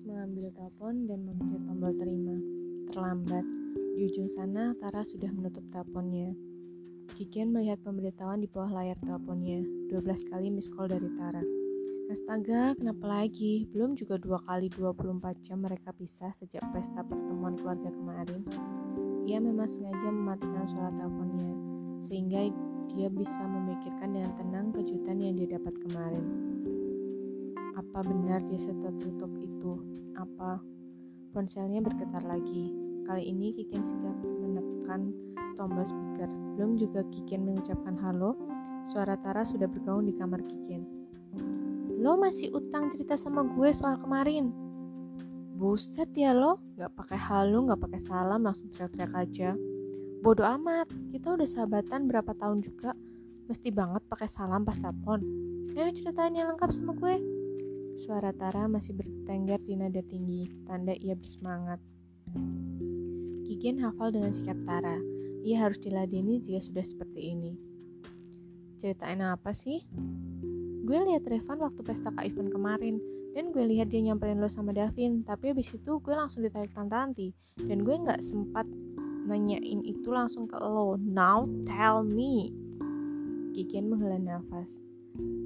Mengambil 0.06 0.54
telepon 0.54 1.10
dan 1.10 1.18
memencet 1.26 1.62
tombol 1.66 1.92
terima. 1.98 2.36
Terlambat. 2.94 3.44
Di 3.98 4.00
ujung 4.06 4.30
sana, 4.30 4.70
Tara 4.78 5.02
sudah 5.02 5.28
menutup 5.34 5.66
teleponnya. 5.74 6.30
Kiken 7.18 7.50
melihat 7.50 7.82
pemberitahuan 7.82 8.38
di 8.38 8.46
bawah 8.46 8.70
layar 8.70 8.94
teleponnya. 9.02 9.66
12 9.90 10.30
kali 10.30 10.48
miss 10.54 10.70
call 10.70 10.86
dari 10.86 11.10
Tara. 11.18 11.42
Astaga, 12.06 12.78
kenapa 12.78 13.02
lagi? 13.02 13.66
Belum 13.74 13.98
juga 13.98 14.14
dua 14.14 14.38
kali 14.46 14.70
24 14.70 15.42
jam 15.42 15.66
mereka 15.66 15.90
pisah 15.90 16.30
sejak 16.38 16.62
pesta 16.70 17.02
pertemuan 17.02 17.58
keluarga 17.58 17.90
kemarin. 17.90 18.46
Ia 19.26 19.42
memang 19.42 19.66
sengaja 19.66 20.06
mematikan 20.06 20.70
suara 20.70 20.94
teleponnya, 20.94 21.50
sehingga 21.98 22.46
dia 22.94 23.10
bisa 23.10 23.42
memikirkan 23.42 24.14
dengan 24.14 24.32
tenang 24.38 24.66
kejutan 24.70 25.18
yang 25.18 25.34
dia 25.34 25.58
dapat 25.58 25.74
kemarin. 25.82 26.26
Apa 27.74 28.06
benar 28.06 28.40
dia 28.46 28.60
setertutup 28.60 29.35
itu? 29.66 29.82
Apa? 30.14 30.62
Ponselnya 31.34 31.82
bergetar 31.82 32.22
lagi. 32.22 32.70
Kali 33.02 33.22
ini 33.26 33.50
Kiken 33.54 33.82
sikap 33.82 34.14
menekan 34.22 35.10
tombol 35.58 35.82
speaker. 35.82 36.30
Belum 36.54 36.78
juga 36.78 37.02
Kiken 37.10 37.42
mengucapkan 37.42 37.98
halo, 37.98 38.38
suara 38.86 39.18
Tara 39.18 39.42
sudah 39.42 39.66
bergaung 39.66 40.06
di 40.06 40.14
kamar 40.14 40.38
Kiken. 40.46 40.86
Lo 41.98 42.14
masih 42.14 42.54
utang 42.54 42.94
cerita 42.94 43.18
sama 43.18 43.42
gue 43.42 43.74
soal 43.74 43.98
kemarin? 43.98 44.54
Buset 45.56 46.12
ya 46.14 46.36
lo, 46.36 46.60
gak 46.76 46.92
pakai 46.94 47.18
halo, 47.18 47.66
gak 47.66 47.80
pakai 47.80 48.00
salam, 48.04 48.44
langsung 48.44 48.68
teriak-teriak 48.70 49.12
aja. 49.16 49.50
Bodoh 50.20 50.46
amat, 50.60 50.86
kita 51.10 51.32
udah 51.34 51.48
sahabatan 51.48 52.06
berapa 52.06 52.32
tahun 52.36 52.60
juga. 52.62 52.92
Mesti 53.48 53.72
banget 53.72 54.02
pakai 54.10 54.28
salam 54.28 54.66
pas 54.66 54.76
telepon. 54.76 55.22
Ayo 55.72 55.92
ceritain 55.96 56.34
yang 56.36 56.52
lengkap 56.52 56.70
sama 56.72 56.92
gue. 56.98 57.16
Suara 57.96 58.28
Tara 58.36 58.68
masih 58.68 58.92
bertengger 58.92 59.56
di 59.64 59.72
nada 59.72 60.04
tinggi, 60.04 60.52
tanda 60.68 60.92
ia 61.00 61.16
bersemangat. 61.16 61.80
Kigen 63.48 63.80
hafal 63.80 64.12
dengan 64.12 64.36
sikap 64.36 64.60
Tara. 64.68 65.00
Ia 65.40 65.64
harus 65.64 65.80
diladeni 65.80 66.44
jika 66.44 66.60
sudah 66.60 66.84
seperti 66.84 67.32
ini. 67.32 67.56
Ceritain 68.76 69.24
apa 69.24 69.48
sih? 69.56 69.80
Gue 70.84 70.98
lihat 71.08 71.24
Revan 71.24 71.64
waktu 71.64 71.80
pesta 71.80 72.12
Kak 72.12 72.20
Ivan 72.20 72.52
kemarin, 72.52 73.00
dan 73.32 73.48
gue 73.48 73.64
lihat 73.64 73.88
dia 73.88 74.04
nyamperin 74.04 74.44
lo 74.44 74.52
sama 74.52 74.76
Davin, 74.76 75.24
tapi 75.24 75.56
abis 75.56 75.72
itu 75.72 75.96
gue 75.96 76.12
langsung 76.12 76.44
ditarik 76.44 76.76
Tante 76.76 76.92
Anti, 76.92 77.32
dan 77.64 77.80
gue 77.80 77.96
nggak 77.96 78.20
sempat 78.20 78.68
nanyain 79.24 79.80
itu 79.88 80.12
langsung 80.12 80.44
ke 80.44 80.60
lo. 80.60 81.00
Now 81.00 81.48
tell 81.64 82.04
me. 82.04 82.52
Kiken 83.56 83.88
menghela 83.88 84.20
nafas. 84.20 84.85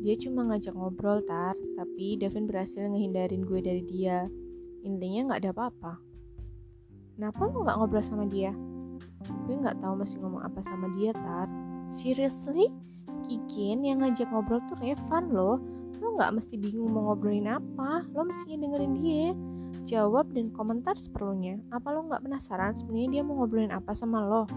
Dia 0.01 0.15
cuma 0.17 0.49
ngajak 0.49 0.73
ngobrol, 0.73 1.21
Tar, 1.25 1.55
tapi 1.77 2.17
Davin 2.17 2.49
berhasil 2.49 2.83
ngehindarin 2.89 3.45
gue 3.45 3.61
dari 3.61 3.83
dia. 3.85 4.25
Intinya 4.83 5.31
nggak 5.31 5.41
ada 5.45 5.51
apa-apa. 5.53 5.93
Kenapa 7.15 7.41
lo 7.47 7.69
nggak 7.69 7.77
ngobrol 7.77 8.05
sama 8.05 8.25
dia? 8.25 8.57
Gue 9.45 9.55
nggak 9.61 9.79
tahu 9.85 10.01
masih 10.01 10.17
ngomong 10.25 10.41
apa 10.41 10.65
sama 10.65 10.89
dia, 10.97 11.13
Tar. 11.13 11.47
Seriously? 11.93 12.73
Kiken 13.21 13.85
yang 13.85 14.01
ngajak 14.01 14.33
ngobrol 14.33 14.65
tuh 14.65 14.81
Revan 14.81 15.29
loh. 15.29 15.61
Lo 16.01 16.17
nggak 16.17 16.33
mesti 16.33 16.57
bingung 16.57 16.89
mau 16.97 17.13
ngobrolin 17.13 17.47
apa. 17.47 18.09
Lo 18.17 18.25
mestinya 18.25 18.65
dengerin 18.65 18.95
dia 18.97 19.37
jawab 19.85 20.33
dan 20.33 20.49
komentar 20.55 20.97
seperlunya. 20.97 21.61
Apa 21.71 21.93
lo 21.93 22.09
nggak 22.09 22.25
penasaran 22.25 22.75
sebenarnya 22.75 23.21
dia 23.21 23.23
mau 23.23 23.43
ngobrolin 23.43 23.73
apa 23.75 23.93
sama 23.93 24.25
lo? 24.25 24.49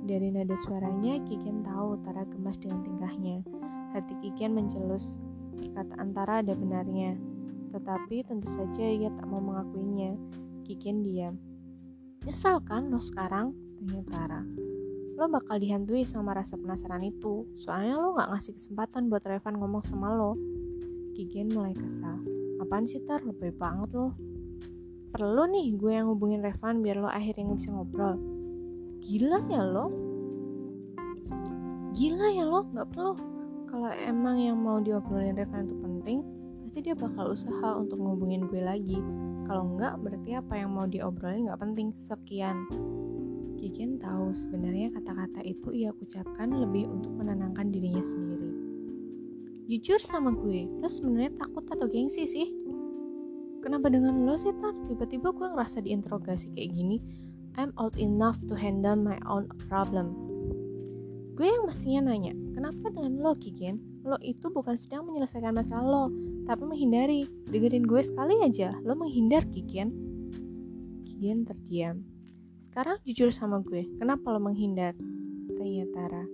Dari 0.00 0.32
nada 0.32 0.56
suaranya, 0.66 1.22
Kiken 1.22 1.62
tahu 1.62 2.00
Tara 2.02 2.24
gemas 2.26 2.58
dengan 2.58 2.82
tingkahnya. 2.82 3.59
Hati 3.90 4.14
Kiken 4.22 4.54
mencelus. 4.54 5.18
Perkataan 5.58 6.14
Tara 6.14 6.40
ada 6.40 6.54
benarnya. 6.54 7.18
Tetapi 7.74 8.22
tentu 8.22 8.46
saja 8.54 8.86
ia 8.86 9.10
tak 9.14 9.26
mau 9.26 9.42
mengakuinya. 9.42 10.14
Kiken 10.62 11.02
diam. 11.02 11.34
Nyesal 12.22 12.62
kan 12.62 12.92
lo 12.92 13.02
sekarang? 13.02 13.50
Tanya 13.80 14.02
Tara. 14.06 14.40
Lo 15.18 15.28
bakal 15.28 15.58
dihantui 15.60 16.06
sama 16.06 16.36
rasa 16.36 16.56
penasaran 16.56 17.02
itu. 17.04 17.48
Soalnya 17.58 17.98
lo 17.98 18.16
gak 18.16 18.30
ngasih 18.30 18.56
kesempatan 18.56 19.10
buat 19.10 19.26
Revan 19.26 19.58
ngomong 19.58 19.82
sama 19.84 20.14
lo. 20.14 20.38
Kigen 21.12 21.50
mulai 21.52 21.74
kesal. 21.74 22.22
Apaan 22.62 22.86
sih 22.86 23.02
Tar? 23.04 23.26
Lebih 23.26 23.58
banget 23.58 23.90
lo. 23.92 24.14
Perlu 25.10 25.50
nih 25.50 25.74
gue 25.74 25.92
yang 25.92 26.06
hubungin 26.08 26.40
Revan 26.40 26.80
biar 26.80 27.02
lo 27.02 27.10
akhirnya 27.10 27.52
bisa 27.58 27.74
ngobrol. 27.74 28.14
Gila 29.02 29.42
ya 29.50 29.64
lo? 29.66 29.86
Gila 31.92 32.28
ya 32.30 32.44
lo? 32.46 32.64
Gak 32.70 32.88
perlu. 32.94 33.39
Kalau 33.70 33.94
emang 33.94 34.34
yang 34.34 34.58
mau 34.58 34.82
diobrolin 34.82 35.38
Revan 35.38 35.70
itu 35.70 35.78
penting, 35.78 36.18
pasti 36.66 36.78
dia 36.82 36.98
bakal 36.98 37.38
usaha 37.38 37.78
untuk 37.78 38.02
ngubungin 38.02 38.50
gue 38.50 38.58
lagi. 38.58 38.98
Kalau 39.46 39.74
enggak, 39.74 39.94
berarti 40.02 40.30
apa 40.34 40.58
yang 40.58 40.74
mau 40.74 40.90
diobrolin 40.90 41.46
gak 41.46 41.62
penting. 41.62 41.94
Sekian. 41.94 42.66
Kikin 43.62 44.02
tahu 44.02 44.34
sebenarnya 44.34 44.90
kata-kata 44.90 45.46
itu 45.46 45.70
ia 45.70 45.94
ucapkan 45.94 46.50
lebih 46.50 46.90
untuk 46.90 47.14
menenangkan 47.14 47.70
dirinya 47.70 48.02
sendiri. 48.02 48.50
Jujur 49.70 50.02
sama 50.02 50.34
gue, 50.34 50.66
lo 50.82 50.90
sebenarnya 50.90 51.38
takut 51.38 51.62
atau 51.70 51.86
gengsi 51.86 52.26
sih? 52.26 52.50
Kenapa 53.62 53.86
dengan 53.86 54.26
lo 54.26 54.34
sih, 54.34 54.50
Tar? 54.58 54.74
Tiba-tiba 54.88 55.30
gue 55.30 55.46
ngerasa 55.46 55.84
diinterogasi 55.86 56.58
kayak 56.58 56.70
gini. 56.74 56.98
I'm 57.54 57.70
old 57.78 57.94
enough 58.00 58.40
to 58.50 58.58
handle 58.58 58.98
my 58.98 59.20
own 59.30 59.46
problem. 59.70 60.29
Gue 61.40 61.48
yang 61.48 61.64
mestinya 61.64 62.12
nanya, 62.12 62.36
kenapa 62.52 62.92
dengan 62.92 63.16
lo, 63.24 63.32
Kigen? 63.32 63.80
Lo 64.04 64.20
itu 64.20 64.52
bukan 64.52 64.76
sedang 64.76 65.08
menyelesaikan 65.08 65.56
masalah 65.56 65.88
lo, 65.88 66.04
tapi 66.44 66.68
menghindari. 66.68 67.24
Dengerin 67.48 67.88
gue 67.88 67.96
sekali 68.04 68.44
aja, 68.44 68.76
lo 68.84 68.92
menghindar, 68.92 69.48
Kigen. 69.48 69.88
Kigen 71.08 71.48
terdiam. 71.48 72.04
Sekarang 72.60 73.00
jujur 73.08 73.32
sama 73.32 73.64
gue, 73.64 73.88
kenapa 73.96 74.36
lo 74.36 74.40
menghindar? 74.52 74.92
Tanya 75.56 75.88
Tara. 75.96 76.24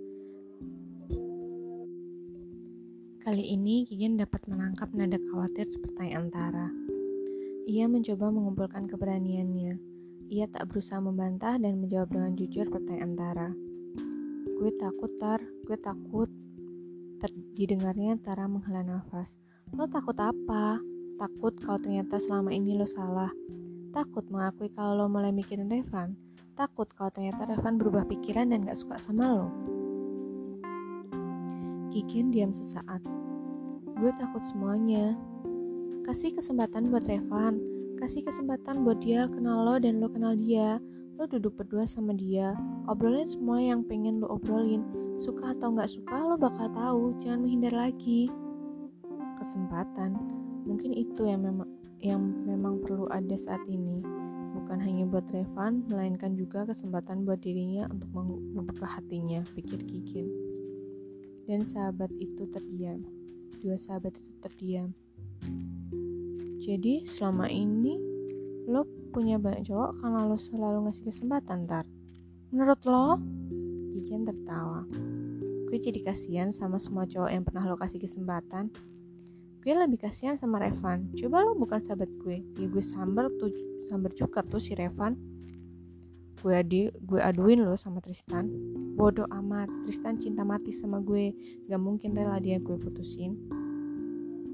Kali 3.23 3.43
ini 3.47 3.87
Kigen 3.87 4.19
dapat 4.19 4.43
menangkap 4.43 4.91
nada 4.91 5.15
khawatir 5.31 5.71
pertanyaan 5.87 6.27
Tara. 6.27 6.67
Ia 7.63 7.87
mencoba 7.87 8.27
mengumpulkan 8.27 8.91
keberaniannya. 8.91 9.79
Ia 10.35 10.51
tak 10.51 10.67
berusaha 10.67 10.99
membantah 10.99 11.55
dan 11.55 11.79
menjawab 11.79 12.11
dengan 12.11 12.35
jujur 12.35 12.67
pertanyaan 12.67 13.15
Tara. 13.15 13.49
Gue 14.57 14.73
takut, 14.81 15.13
Tar. 15.21 15.37
Gue 15.69 15.77
takut. 15.77 16.25
Ter 17.21 17.29
didengarnya 17.53 18.17
Tara 18.17 18.49
menghela 18.49 18.81
nafas. 18.81 19.37
Lo 19.69 19.85
takut 19.85 20.17
apa? 20.17 20.81
Takut 21.21 21.53
kalau 21.61 21.77
ternyata 21.77 22.17
selama 22.17 22.49
ini 22.49 22.73
lo 22.73 22.89
salah. 22.89 23.29
Takut 23.93 24.25
mengakui 24.33 24.73
kalau 24.73 25.05
lo 25.05 25.05
mulai 25.09 25.29
mikirin 25.29 25.69
Revan. 25.69 26.17
Takut 26.57 26.89
kalau 26.97 27.13
ternyata 27.13 27.45
Revan 27.45 27.77
berubah 27.77 28.05
pikiran 28.09 28.49
dan 28.49 28.65
gak 28.65 28.77
suka 28.81 28.97
sama 28.97 29.25
lo. 29.29 29.47
Kikin 31.93 32.33
diam 32.33 32.49
sesaat. 32.49 33.01
Gue 33.97 34.09
takut 34.17 34.41
semuanya. 34.41 35.13
Kasih 36.05 36.33
kesempatan 36.33 36.89
buat 36.89 37.05
Revan. 37.05 37.61
Kasih 37.97 38.25
kesempatan 38.25 38.85
buat 38.85 39.01
dia 39.01 39.29
kenal 39.29 39.69
lo 39.69 39.77
dan 39.77 40.01
lo 40.01 40.09
kenal 40.09 40.33
dia. 40.33 40.81
Lo 41.17 41.25
duduk 41.25 41.57
berdua 41.57 41.81
sama 41.89 42.13
dia. 42.13 42.53
Obrolin 42.85 43.25
semua 43.25 43.57
yang 43.57 43.81
pengen 43.81 44.21
lo 44.21 44.37
obrolin. 44.37 44.85
Suka 45.17 45.57
atau 45.57 45.73
gak 45.73 45.89
suka 45.89 46.13
lo 46.13 46.37
bakal 46.37 46.69
tahu. 46.77 47.17
Jangan 47.17 47.41
menghindar 47.41 47.73
lagi. 47.73 48.29
Kesempatan. 49.41 50.13
Mungkin 50.69 50.93
itu 50.93 51.25
yang 51.25 51.41
memang 51.41 51.65
yang 52.05 52.21
memang 52.45 52.85
perlu 52.85 53.09
ada 53.09 53.33
saat 53.33 53.65
ini. 53.65 54.05
Bukan 54.53 54.77
hanya 54.77 55.09
buat 55.09 55.25
Revan, 55.33 55.89
melainkan 55.89 56.37
juga 56.37 56.69
kesempatan 56.69 57.25
buat 57.25 57.41
dirinya 57.41 57.89
untuk 57.89 58.09
membuka 58.53 58.85
hatinya, 58.85 59.41
pikir 59.57 59.81
Kikin. 59.89 60.29
Dan 61.49 61.65
sahabat 61.65 62.13
itu 62.21 62.45
terdiam. 62.53 63.01
Dua 63.57 63.73
sahabat 63.73 64.13
itu 64.21 64.31
terdiam. 64.37 64.93
Jadi 66.61 67.09
selama 67.09 67.49
ini 67.49 68.06
lo 68.67 68.83
punya 69.15 69.39
banyak 69.39 69.71
cowok 69.71 70.03
karena 70.03 70.19
lo 70.27 70.35
selalu 70.35 70.77
ngasih 70.85 71.07
kesempatan 71.07 71.63
ntar. 71.63 71.87
Menurut 72.51 72.83
lo? 72.83 73.15
Kikian 73.95 74.27
tertawa. 74.27 74.83
Gue 75.71 75.79
jadi 75.79 76.03
kasihan 76.03 76.51
sama 76.51 76.75
semua 76.75 77.07
cowok 77.07 77.31
yang 77.31 77.43
pernah 77.47 77.63
lo 77.63 77.79
kasih 77.79 78.03
kesempatan. 78.03 78.67
Gue 79.63 79.73
lebih 79.75 80.03
kasihan 80.03 80.35
sama 80.35 80.59
Revan. 80.63 81.11
Coba 81.15 81.43
lo 81.43 81.55
bukan 81.55 81.79
sahabat 81.79 82.11
gue. 82.23 82.43
Ya 82.59 82.67
gue 82.67 82.83
sambar 82.83 83.31
tuh 83.39 83.51
sambar 83.87 84.11
juga 84.15 84.43
tuh 84.43 84.59
si 84.59 84.75
Revan. 84.75 85.15
Gue 86.37 86.53
adi, 86.53 86.87
gue 86.91 87.19
aduin 87.19 87.63
lo 87.63 87.75
sama 87.79 88.03
Tristan. 88.03 88.51
Bodoh 88.95 89.27
amat. 89.31 89.67
Tristan 89.87 90.19
cinta 90.19 90.43
mati 90.43 90.75
sama 90.75 90.99
gue. 91.03 91.31
Gak 91.67 91.81
mungkin 91.81 92.15
rela 92.15 92.39
dia 92.39 92.59
gue 92.59 92.77
putusin. 92.79 93.35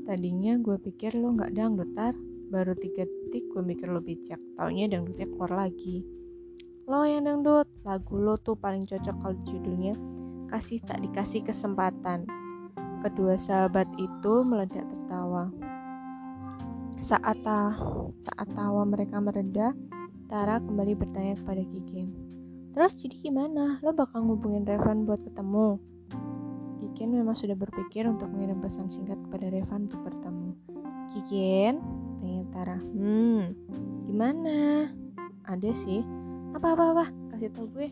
Tadinya 0.05 0.57
gue 0.61 0.77
pikir 0.81 1.17
lo 1.17 1.33
gak 1.37 1.53
dangdut 1.53 1.93
tar. 1.93 2.17
Baru 2.49 2.73
tiga 2.77 3.05
detik 3.33 3.49
gue 3.49 3.65
mikir 3.65 3.89
lo 3.89 3.97
bijak. 3.97 4.37
Taunya 4.53 4.85
dangdutnya 4.85 5.25
keluar 5.25 5.65
lagi. 5.65 6.05
Lo 6.85 7.01
yang 7.01 7.25
dangdut, 7.25 7.65
lagu 7.81 8.13
lo 8.13 8.37
tuh 8.37 8.53
paling 8.53 8.85
cocok 8.85 9.15
kalau 9.25 9.33
judulnya 9.49 9.97
Kasih 10.53 10.77
Tak 10.85 11.01
Dikasih 11.01 11.41
Kesempatan. 11.41 12.29
Kedua 13.01 13.33
sahabat 13.33 13.89
itu 13.97 14.45
meledak 14.45 14.85
tertawa. 14.85 15.49
Saat, 17.01 17.41
ta 17.41 17.73
saat 18.21 18.53
tawa 18.53 18.85
mereka 18.85 19.17
mereda, 19.17 19.73
Tara 20.29 20.61
kembali 20.61 20.93
bertanya 20.93 21.33
kepada 21.33 21.65
Kikin. 21.65 22.13
Terus 22.77 22.93
jadi 23.01 23.17
gimana? 23.17 23.81
Lo 23.81 23.97
bakal 23.97 24.29
ngubungin 24.29 24.61
Revan 24.61 25.09
buat 25.09 25.25
ketemu? 25.25 25.81
Kikin 26.85 27.17
memang 27.17 27.33
sudah 27.33 27.57
berpikir 27.57 28.05
untuk 28.05 28.29
mengirim 28.29 28.61
pesan 28.61 28.93
singkat 28.93 29.17
kepada 29.25 29.49
Revan 29.49 29.89
untuk 29.89 30.05
bertemu. 30.05 30.53
Kikin, 31.09 31.81
Tara. 32.53 32.77
Hmm, 32.77 33.57
gimana? 34.05 34.85
Ada 35.49 35.73
sih. 35.73 36.05
Apa-apa-apa, 36.53 37.09
kasih 37.33 37.49
tau 37.49 37.65
gue. 37.65 37.89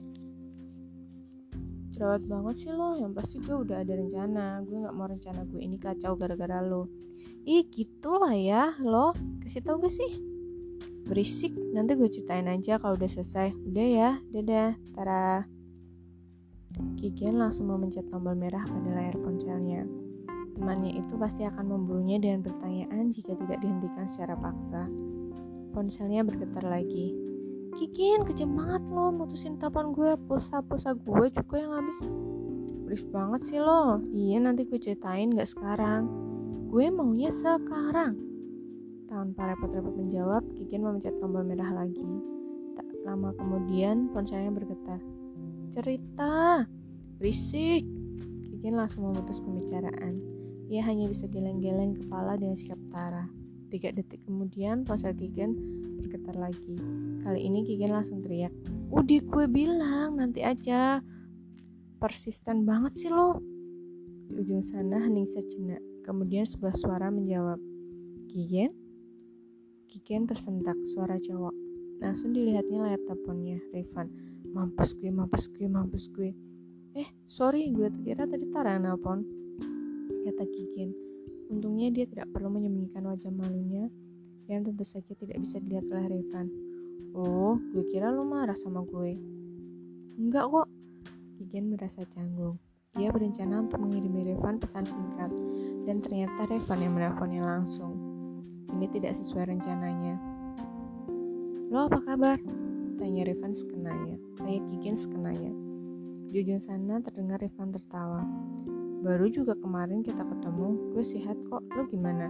Cerewet 1.98 2.24
banget 2.30 2.56
sih 2.62 2.72
lo. 2.72 2.94
Yang 2.94 3.12
pasti 3.18 3.36
gue 3.42 3.58
udah 3.58 3.82
ada 3.82 3.94
rencana. 3.98 4.62
Gue 4.62 4.86
nggak 4.86 4.96
mau 4.96 5.10
rencana 5.10 5.42
gue 5.50 5.60
ini 5.66 5.82
kacau 5.82 6.14
gara-gara 6.14 6.62
lo. 6.62 6.86
Ih 7.44 7.66
gitulah 7.74 8.38
ya 8.38 8.78
lo. 8.86 9.18
Kasih 9.42 9.66
tau 9.66 9.82
gue 9.82 9.90
sih. 9.90 10.22
Berisik. 11.10 11.58
Nanti 11.74 11.98
gue 11.98 12.08
ceritain 12.08 12.46
aja 12.46 12.78
kalau 12.78 12.94
udah 12.94 13.10
selesai. 13.10 13.58
Udah 13.66 13.88
ya. 13.90 14.10
Dadah 14.30 14.78
Tara. 14.94 15.44
Kikian 17.02 17.42
langsung 17.42 17.68
memencet 17.68 18.08
tombol 18.08 18.38
merah 18.38 18.64
pada 18.64 18.90
layar 18.96 19.18
ponselnya 19.20 20.01
temannya 20.56 21.00
itu 21.00 21.18
pasti 21.18 21.48
akan 21.48 21.66
memburunya 21.68 22.22
dengan 22.22 22.46
pertanyaan 22.46 23.10
jika 23.10 23.34
tidak 23.36 23.60
dihentikan 23.64 24.06
secara 24.12 24.36
paksa. 24.38 24.88
Ponselnya 25.72 26.28
bergetar 26.28 26.68
lagi. 26.68 27.16
Kikin 27.80 28.28
kejam 28.28 28.60
banget 28.60 28.84
lo 28.92 29.16
mutusin 29.16 29.56
telepon 29.56 29.96
gue 29.96 30.20
pulsa-pulsa 30.28 30.92
gue 31.00 31.32
juga 31.32 31.56
yang 31.56 31.72
habis. 31.80 32.00
Beris 32.84 33.04
banget 33.08 33.42
sih 33.48 33.60
lo. 33.64 34.04
Iya 34.12 34.44
nanti 34.44 34.68
gue 34.68 34.76
ceritain 34.76 35.32
gak 35.32 35.48
sekarang. 35.48 36.12
Gue 36.68 36.92
maunya 36.92 37.32
sekarang. 37.32 38.20
Tanpa 39.08 39.56
repot-repot 39.56 39.96
menjawab 39.96 40.44
Kikin 40.56 40.84
memencet 40.84 41.16
tombol 41.24 41.48
merah 41.48 41.72
lagi. 41.72 42.04
Tak 42.76 42.88
lama 43.08 43.32
kemudian 43.40 44.12
ponselnya 44.12 44.52
bergetar. 44.52 45.00
Cerita. 45.72 46.68
Berisik. 47.16 47.88
Kikin 48.52 48.76
langsung 48.76 49.08
memutus 49.08 49.40
pembicaraan 49.40 50.31
ia 50.72 50.82
hanya 50.88 51.12
bisa 51.12 51.28
geleng-geleng 51.28 52.00
kepala 52.00 52.40
dengan 52.40 52.56
sikap 52.56 52.80
Tara 52.96 53.28
tiga 53.68 53.92
detik 53.92 54.24
kemudian 54.24 54.88
ponsel 54.88 55.12
Kikin 55.16 55.52
bergetar 56.00 56.40
lagi 56.40 56.80
Kali 57.22 57.38
ini 57.46 57.62
Kigen 57.62 57.94
langsung 57.94 58.26
teriak, 58.26 58.50
Udah 58.90 59.22
gue 59.22 59.46
bilang 59.46 60.18
nanti 60.18 60.42
aja. 60.42 61.06
Persisten 62.02 62.66
banget 62.66 62.98
sih 62.98 63.10
lo. 63.14 63.38
Di 64.26 64.42
ujung 64.42 64.66
sana 64.66 64.98
hening 65.06 65.30
sejenak. 65.30 65.78
Kemudian 66.02 66.50
sebuah 66.50 66.74
suara 66.74 67.14
menjawab, 67.14 67.62
Kigen? 68.26 68.74
Kigen 69.86 70.26
tersentak 70.26 70.74
suara 70.90 71.22
cowok. 71.22 71.54
Langsung 72.02 72.34
dilihatnya 72.34 72.90
layar 72.90 73.02
teleponnya, 73.06 73.62
Revan. 73.70 74.10
Mampus 74.50 74.98
gue, 74.98 75.14
mampus 75.14 75.46
gue, 75.54 75.70
mampus 75.70 76.10
gue. 76.10 76.34
Eh, 76.98 77.08
sorry, 77.30 77.70
gue 77.70 77.94
kira 78.02 78.26
tadi 78.26 78.50
Tara 78.50 78.82
nelpon. 78.82 79.41
Kata 80.28 80.44
Kigen. 80.48 80.92
Untungnya 81.52 81.92
dia 81.92 82.06
tidak 82.08 82.32
perlu 82.32 82.52
menyembunyikan 82.52 83.08
wajah 83.08 83.32
malunya 83.32 83.92
yang 84.52 84.68
tentu 84.68 84.84
saja 84.84 85.16
tidak 85.16 85.40
bisa 85.40 85.64
dilihat 85.64 85.88
oleh 85.88 86.20
Revan. 86.20 86.48
Oh, 87.16 87.60
gue 87.76 87.84
kira 87.92 88.12
lo 88.12 88.24
marah 88.24 88.56
sama 88.56 88.84
gue. 88.88 89.20
Enggak 90.20 90.48
kok. 90.48 90.68
Gigen 91.40 91.74
merasa 91.74 92.04
canggung. 92.12 92.56
Dia 92.92 93.08
berencana 93.08 93.64
untuk 93.64 93.80
mengirimi 93.80 94.36
Revan 94.36 94.60
pesan 94.60 94.84
singkat, 94.84 95.32
dan 95.88 96.04
ternyata 96.04 96.44
Revan 96.52 96.80
yang 96.84 96.94
menelponnya 96.96 97.44
langsung. 97.44 97.96
Ini 98.72 98.88
tidak 98.92 99.16
sesuai 99.16 99.48
rencananya. 99.56 100.20
Lo 101.72 101.88
apa 101.88 102.04
kabar? 102.04 102.36
Tanya 103.00 103.24
Revan 103.24 103.56
sekenanya. 103.56 104.20
Tanya 104.36 104.60
Gigen 104.68 105.00
sekenanya. 105.00 105.52
Di 106.32 106.44
ujung 106.44 106.60
sana 106.60 107.00
terdengar 107.00 107.40
Revan 107.40 107.72
tertawa. 107.72 108.24
Baru 109.02 109.34
juga 109.34 109.58
kemarin 109.58 110.06
kita 110.06 110.22
ketemu, 110.22 110.94
gue 110.94 111.02
sehat 111.02 111.34
kok, 111.50 111.66
lo 111.74 111.90
gimana? 111.90 112.30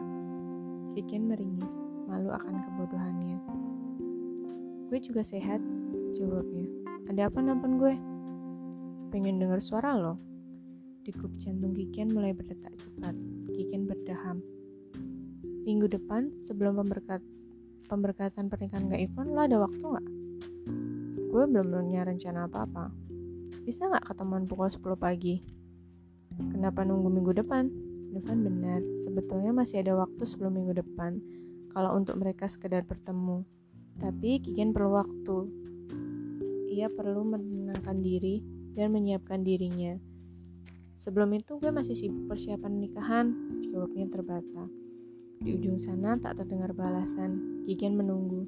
Gigen 0.96 1.28
meringis, 1.28 1.76
malu 2.08 2.32
akan 2.32 2.64
kebodohannya. 2.64 3.44
Gue 4.88 5.00
juga 5.04 5.20
sehat, 5.20 5.60
jawabnya. 6.16 6.72
Ada 7.12 7.28
apa 7.28 7.44
nelpon 7.44 7.76
gue? 7.76 7.92
Pengen 9.12 9.44
denger 9.44 9.60
suara 9.60 10.00
lo. 10.00 10.16
Dikup 11.04 11.36
jantung 11.44 11.76
Kikian 11.76 12.16
mulai 12.16 12.32
berdetak 12.32 12.72
cepat. 12.80 13.20
Kikian 13.52 13.84
berdaham. 13.84 14.40
Minggu 15.68 15.92
depan, 15.92 16.32
sebelum 16.40 16.80
pemberkat 16.80 17.20
pemberkatan 17.92 18.48
pernikahan 18.48 18.88
Kak 18.88 19.12
Ivan, 19.12 19.28
lo 19.36 19.44
ada 19.44 19.58
waktu 19.60 19.84
nggak? 19.84 20.08
Gue 21.36 21.44
belum 21.52 21.68
punya 21.68 22.08
rencana 22.08 22.48
apa-apa. 22.48 22.96
Bisa 23.68 23.92
nggak 23.92 24.08
ketemuan 24.08 24.48
pukul 24.48 24.72
10 24.72 24.96
pagi? 24.96 25.61
Kenapa 26.50 26.82
nunggu 26.82 27.10
minggu 27.14 27.34
depan? 27.46 27.70
Devan 28.12 28.44
benar, 28.44 28.82
sebetulnya 29.00 29.54
masih 29.54 29.86
ada 29.86 29.96
waktu 29.96 30.24
sebelum 30.26 30.58
minggu 30.58 30.82
depan. 30.82 31.22
Kalau 31.72 31.96
untuk 31.96 32.20
mereka 32.20 32.50
sekedar 32.50 32.84
bertemu, 32.84 33.46
tapi 34.02 34.42
Kigen 34.42 34.74
perlu 34.74 34.98
waktu. 34.98 35.38
Ia 36.72 36.90
perlu 36.92 37.24
menenangkan 37.24 38.02
diri 38.02 38.42
dan 38.74 38.92
menyiapkan 38.92 39.46
dirinya. 39.46 39.96
Sebelum 40.98 41.34
itu 41.34 41.58
gue 41.58 41.72
masih 41.74 41.98
sibuk 41.98 42.30
persiapan 42.30 42.74
nikahan, 42.78 43.26
jawabnya 43.72 44.06
terbata. 44.12 44.66
Di 45.42 45.58
ujung 45.58 45.82
sana 45.82 46.20
tak 46.22 46.38
terdengar 46.38 46.76
balasan. 46.78 47.66
Kigen 47.66 47.98
menunggu. 47.98 48.46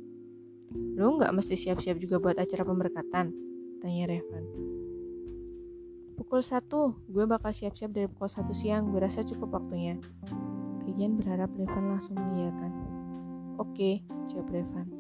Lo 0.94 1.18
nggak 1.18 1.34
mesti 1.34 1.58
siap-siap 1.58 1.98
juga 1.98 2.22
buat 2.22 2.38
acara 2.38 2.62
pemberkatan? 2.62 3.34
Tanya 3.82 4.06
Revan. 4.06 4.46
Pukul 6.34 6.50
satu, 6.50 6.98
gue 7.14 7.30
bakal 7.30 7.54
siap-siap 7.54 7.94
dari 7.94 8.10
pukul 8.10 8.26
satu 8.26 8.58
siang. 8.58 8.90
Gue 8.90 9.06
rasa 9.06 9.22
cukup 9.22 9.54
waktunya. 9.54 10.02
Kigen 10.82 11.14
berharap 11.14 11.54
Revan 11.54 11.94
langsung 11.94 12.18
mengiyakan. 12.18 12.74
Oke, 13.62 14.02
jawab 14.34 14.50
Revan. 14.50 14.98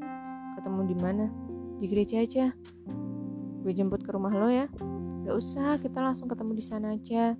Ketemu 0.53 0.81
di 0.93 0.95
mana? 1.01 1.25
Di 1.81 1.89
gereja 1.89 2.21
aja. 2.21 2.53
Gue 3.65 3.73
jemput 3.73 4.05
ke 4.05 4.13
rumah 4.13 4.29
lo 4.29 4.45
ya. 4.45 4.69
Gak 5.25 5.33
usah, 5.33 5.81
kita 5.81 6.05
langsung 6.05 6.29
ketemu 6.29 6.53
di 6.53 6.61
sana 6.61 6.93
aja. 6.93 7.33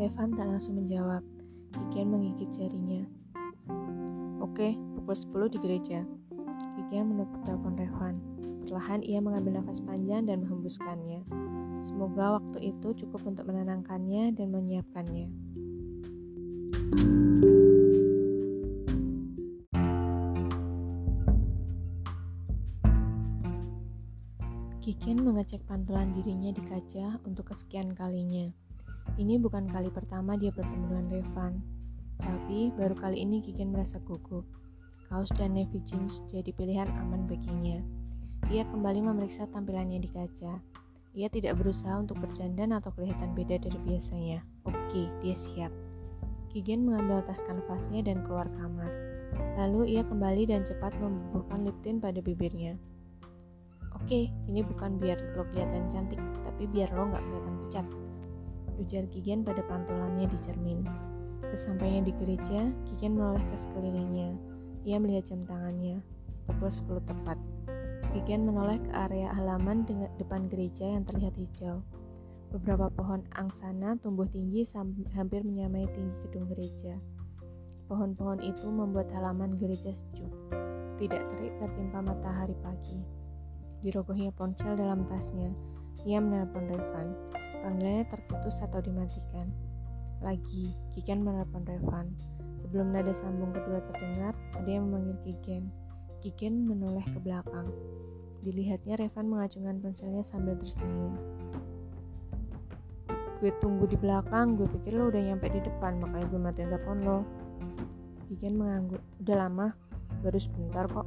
Revan 0.00 0.32
tak 0.32 0.48
langsung 0.48 0.80
menjawab. 0.80 1.20
Kikian 1.76 2.08
menggigit 2.08 2.48
jarinya. 2.56 3.04
Oke, 4.40 4.80
pukul 4.96 5.12
10 5.12 5.52
di 5.52 5.58
gereja. 5.60 6.00
Kikian 6.80 7.04
menutup 7.04 7.36
telepon 7.44 7.76
Revan. 7.76 8.16
Perlahan 8.64 9.04
ia 9.04 9.20
mengambil 9.20 9.60
nafas 9.60 9.84
panjang 9.84 10.24
dan 10.24 10.40
menghembuskannya. 10.40 11.20
Semoga 11.80 12.40
waktu 12.40 12.72
itu 12.72 12.88
cukup 13.04 13.26
untuk 13.28 13.48
menenangkannya 13.48 14.32
dan 14.36 14.48
menyiapkannya. 14.52 15.28
Kikin 24.86 25.18
mengecek 25.18 25.66
pantulan 25.66 26.14
dirinya 26.14 26.54
di 26.54 26.62
kaca 26.62 27.18
untuk 27.26 27.50
kesekian 27.50 27.90
kalinya. 27.90 28.46
Ini 29.18 29.34
bukan 29.42 29.66
kali 29.66 29.90
pertama 29.90 30.38
dia 30.38 30.54
bertemu 30.54 30.86
dengan 30.86 31.06
Revan, 31.10 31.52
tapi 32.22 32.70
baru 32.70 32.94
kali 32.94 33.26
ini 33.26 33.42
Kikin 33.42 33.74
merasa 33.74 33.98
gugup. 34.06 34.46
Kaos 35.10 35.30
dan 35.34 35.58
navy 35.58 35.82
jeans 35.86 36.22
jadi 36.30 36.54
pilihan 36.54 36.86
aman 37.02 37.26
baginya. 37.26 37.82
Ia 38.46 38.62
kembali 38.62 39.02
memeriksa 39.02 39.50
tampilannya 39.50 39.98
di 39.98 40.06
kaca. 40.06 40.62
Ia 41.16 41.32
tidak 41.32 41.56
berusaha 41.56 41.96
untuk 41.96 42.20
berdandan 42.20 42.76
atau 42.76 42.92
kelihatan 42.92 43.32
beda 43.32 43.56
dari 43.56 43.80
biasanya. 43.88 44.44
Oke, 44.68 45.08
dia 45.24 45.32
siap. 45.32 45.72
Kigen 46.52 46.84
mengambil 46.84 47.24
tas 47.24 47.40
kanvasnya 47.40 48.04
dan 48.04 48.20
keluar 48.28 48.44
kamar. 48.60 48.92
Lalu 49.56 49.96
ia 49.96 50.04
kembali 50.04 50.44
dan 50.52 50.68
cepat 50.68 50.92
membubuhkan 51.00 51.64
lip 51.64 51.76
tint 51.80 52.04
pada 52.04 52.20
bibirnya. 52.20 52.76
Oke, 53.96 54.28
ini 54.28 54.60
bukan 54.60 55.00
biar 55.00 55.16
lo 55.32 55.48
kelihatan 55.48 55.88
cantik, 55.88 56.20
tapi 56.44 56.68
biar 56.68 56.92
lo 56.92 57.08
nggak 57.08 57.24
kelihatan 57.24 57.54
pucat. 57.64 57.86
Ujar 58.76 59.04
Kigen 59.08 59.40
pada 59.40 59.64
pantulannya 59.64 60.28
di 60.28 60.38
cermin. 60.44 60.84
Kesampainya 61.48 62.04
di 62.04 62.12
gereja, 62.12 62.68
Kigen 62.92 63.16
menoleh 63.16 63.40
ke 63.40 63.56
sekelilingnya. 63.56 64.36
Ia 64.84 65.00
melihat 65.00 65.32
jam 65.32 65.48
tangannya, 65.48 66.04
pukul 66.44 66.68
10 66.68 67.08
tepat. 67.08 67.40
Kigen 68.14 68.46
menoleh 68.46 68.78
ke 68.82 68.90
area 68.94 69.32
halaman 69.34 69.82
dengan 69.82 70.10
depan 70.20 70.46
gereja 70.46 70.86
yang 70.86 71.02
terlihat 71.06 71.34
hijau. 71.34 71.82
Beberapa 72.54 72.86
pohon 72.94 73.26
angsana 73.34 73.98
tumbuh 73.98 74.30
tinggi 74.30 74.62
hampir 75.14 75.42
menyamai 75.42 75.90
tinggi 75.90 76.14
gedung 76.26 76.46
gereja. 76.46 76.94
Pohon-pohon 77.86 78.42
itu 78.42 78.66
membuat 78.66 79.10
halaman 79.14 79.54
gereja 79.62 79.94
sejuk, 79.94 80.30
tidak 80.98 81.22
terik 81.22 81.54
tertimpa 81.62 82.02
matahari 82.02 82.54
pagi. 82.62 82.98
Dirogohnya 83.78 84.34
ponsel 84.34 84.74
dalam 84.74 85.06
tasnya, 85.06 85.54
ia 86.02 86.18
menelpon 86.18 86.66
Revan. 86.66 87.14
Panggilannya 87.62 88.06
terputus 88.10 88.58
atau 88.62 88.82
dimatikan. 88.82 89.50
Lagi, 90.18 90.74
Kigen 90.94 91.22
menelpon 91.22 91.62
Revan. 91.62 92.10
Sebelum 92.58 92.90
nada 92.90 93.14
sambung 93.14 93.54
kedua 93.54 93.78
terdengar, 93.92 94.34
ada 94.58 94.66
yang 94.66 94.90
memanggil 94.90 95.18
Kigen. 95.22 95.70
Kigen 96.26 96.66
menoleh 96.66 97.06
ke 97.06 97.22
belakang. 97.22 97.70
Dilihatnya 98.42 98.98
Revan 98.98 99.30
mengacungkan 99.30 99.78
ponselnya 99.78 100.26
sambil 100.26 100.58
tersenyum. 100.58 101.14
Gue 103.38 103.54
tunggu 103.62 103.86
di 103.86 103.94
belakang, 103.94 104.58
gue 104.58 104.66
pikir 104.74 104.98
lo 104.98 105.06
udah 105.06 105.22
nyampe 105.22 105.46
di 105.46 105.62
depan, 105.62 106.02
makanya 106.02 106.26
gue 106.26 106.40
matiin 106.42 106.66
telepon 106.74 106.98
lo. 107.06 107.18
Kiken 108.26 108.58
mengangguk. 108.58 108.98
Udah 109.22 109.36
lama, 109.38 109.70
baru 110.26 110.38
sebentar 110.42 110.90
kok. 110.90 111.06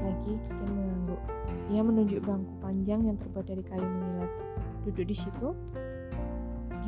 Lagi 0.00 0.32
Kiken 0.40 0.70
mengangguk. 0.72 1.20
Ia 1.68 1.80
menunjuk 1.84 2.24
bangku 2.24 2.52
panjang 2.64 3.04
yang 3.04 3.20
terbuat 3.20 3.44
dari 3.52 3.60
kayu 3.68 3.84
menyilat. 3.84 4.32
Duduk 4.88 5.12
di 5.12 5.16
situ. 5.28 5.52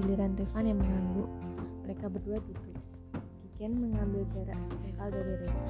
Giliran 0.01 0.33
Revan 0.33 0.65
yang 0.65 0.81
mengangguk. 0.81 1.29
Mereka 1.85 2.09
berdua 2.09 2.41
duduk. 2.41 2.77
Kiken 3.45 3.77
mengambil 3.77 4.25
jarak 4.33 4.57
sejengkal 4.65 5.13
dari 5.13 5.45
Revan. 5.45 5.69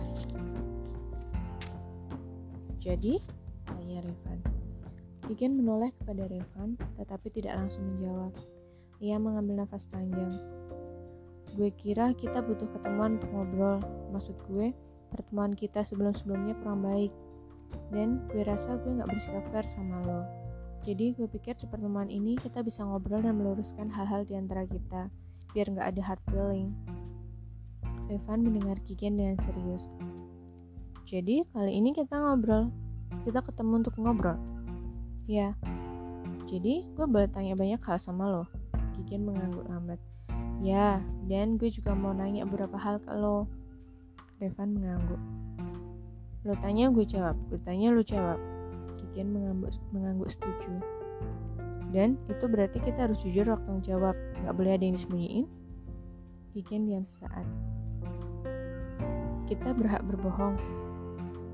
Jadi, 2.80 3.20
tanya 3.68 4.00
Revan. 4.00 4.40
Kigen 5.28 5.60
menoleh 5.60 5.92
kepada 6.00 6.24
Revan, 6.32 6.80
tetapi 6.96 7.28
tidak 7.28 7.60
langsung 7.60 7.84
menjawab. 7.84 8.32
Ia 9.04 9.20
mengambil 9.20 9.62
nafas 9.62 9.84
panjang. 9.92 10.32
Gue 11.60 11.68
kira 11.76 12.16
kita 12.16 12.40
butuh 12.40 12.72
ketemuan 12.72 13.20
untuk 13.20 13.30
ngobrol. 13.36 13.84
Maksud 14.16 14.32
gue, 14.48 14.72
pertemuan 15.12 15.52
kita 15.52 15.84
sebelum-sebelumnya 15.84 16.56
kurang 16.64 16.80
baik. 16.80 17.12
Dan 17.92 18.24
gue 18.32 18.48
rasa 18.48 18.80
gue 18.80 18.96
gak 18.96 19.12
bersikap 19.12 19.44
fair 19.52 19.68
sama 19.68 20.00
lo. 20.08 20.20
Jadi 20.80 21.12
gue 21.12 21.28
pikir 21.28 21.60
di 21.60 21.68
pertemuan 21.68 22.08
ini 22.08 22.40
kita 22.40 22.64
bisa 22.64 22.80
ngobrol 22.80 23.20
dan 23.20 23.36
meluruskan 23.36 23.92
hal-hal 23.92 24.24
di 24.24 24.40
antara 24.40 24.64
kita, 24.64 25.12
biar 25.52 25.68
gak 25.76 25.86
ada 25.92 26.00
hard 26.00 26.22
feeling. 26.32 26.72
Revan 28.08 28.40
mendengar 28.40 28.80
Kigen 28.88 29.20
dengan 29.20 29.36
serius. 29.44 29.86
Jadi 31.10 31.42
kali 31.50 31.74
ini 31.74 31.90
kita 31.90 32.22
ngobrol, 32.22 32.70
kita 33.26 33.42
ketemu 33.42 33.82
untuk 33.82 33.98
ngobrol. 33.98 34.38
Ya, 35.26 35.58
jadi 36.46 36.86
gue 36.86 37.06
boleh 37.10 37.26
tanya 37.26 37.58
banyak 37.58 37.82
hal 37.82 37.98
sama 37.98 38.30
lo. 38.30 38.46
Kigen 38.94 39.26
mengangguk 39.26 39.66
lambat. 39.66 39.98
Ya, 40.62 41.02
dan 41.26 41.58
gue 41.58 41.66
juga 41.66 41.98
mau 41.98 42.14
nanya 42.14 42.46
beberapa 42.46 42.78
hal 42.78 43.02
ke 43.02 43.10
lo. 43.10 43.50
Revan 44.38 44.78
mengangguk. 44.78 45.18
Lo 46.46 46.54
tanya 46.62 46.94
gue 46.94 47.02
jawab, 47.02 47.34
gue 47.50 47.58
tanya 47.66 47.90
lo 47.90 48.06
jawab. 48.06 48.38
Kigen 48.94 49.34
mengangguk, 49.34 49.74
mengangguk 49.90 50.30
setuju. 50.30 50.78
Dan 51.90 52.22
itu 52.30 52.46
berarti 52.46 52.78
kita 52.78 53.10
harus 53.10 53.18
jujur 53.18 53.50
waktu 53.50 53.66
menjawab, 53.66 54.14
gak 54.46 54.54
boleh 54.54 54.78
ada 54.78 54.86
yang 54.86 54.94
disembunyiin. 54.94 55.50
Kigen 56.54 56.86
diam 56.86 57.02
sesaat. 57.02 57.50
Kita 59.50 59.74
berhak 59.74 60.06
berbohong. 60.06 60.79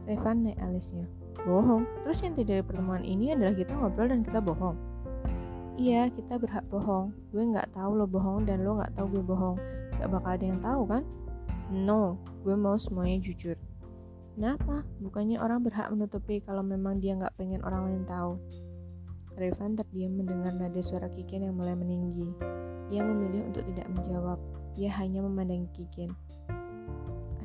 Revan 0.06 0.46
naik 0.46 0.58
alisnya 0.62 1.06
bohong. 1.46 1.86
Terus 2.02 2.26
inti 2.26 2.42
dari 2.42 2.60
pertemuan 2.60 3.06
ini 3.06 3.30
adalah 3.32 3.54
kita 3.54 3.72
ngobrol 3.78 4.10
dan 4.10 4.20
kita 4.26 4.42
bohong. 4.42 4.76
Iya, 5.78 6.10
kita 6.10 6.42
berhak 6.42 6.66
bohong. 6.68 7.14
Gue 7.30 7.46
nggak 7.46 7.70
tahu 7.72 7.94
lo 7.94 8.10
bohong 8.10 8.44
dan 8.44 8.66
lo 8.66 8.82
nggak 8.82 8.98
tahu 8.98 9.06
gue 9.14 9.24
bohong. 9.24 9.56
Gak 9.96 10.10
bakal 10.12 10.30
ada 10.36 10.44
yang 10.44 10.60
tahu 10.60 10.82
kan? 10.90 11.02
No, 11.70 12.18
gue 12.42 12.56
mau 12.58 12.76
semuanya 12.76 13.22
jujur. 13.22 13.56
Kenapa? 14.36 14.84
Bukannya 15.00 15.40
orang 15.40 15.64
berhak 15.64 15.88
menutupi 15.88 16.44
kalau 16.44 16.60
memang 16.60 17.00
dia 17.00 17.16
nggak 17.16 17.32
pengen 17.40 17.64
orang 17.64 17.88
lain 17.88 18.04
tahu. 18.04 18.36
Revan 19.36 19.76
terdiam 19.76 20.16
mendengar 20.16 20.56
nada 20.56 20.80
suara 20.80 21.12
Kiken 21.12 21.44
yang 21.44 21.56
mulai 21.56 21.76
meninggi. 21.76 22.32
Ia 22.88 23.04
memilih 23.04 23.52
untuk 23.52 23.68
tidak 23.68 23.88
menjawab. 23.92 24.40
Ia 24.80 24.88
hanya 24.96 25.20
memandangi 25.24 25.68
Kiken. 25.76 26.12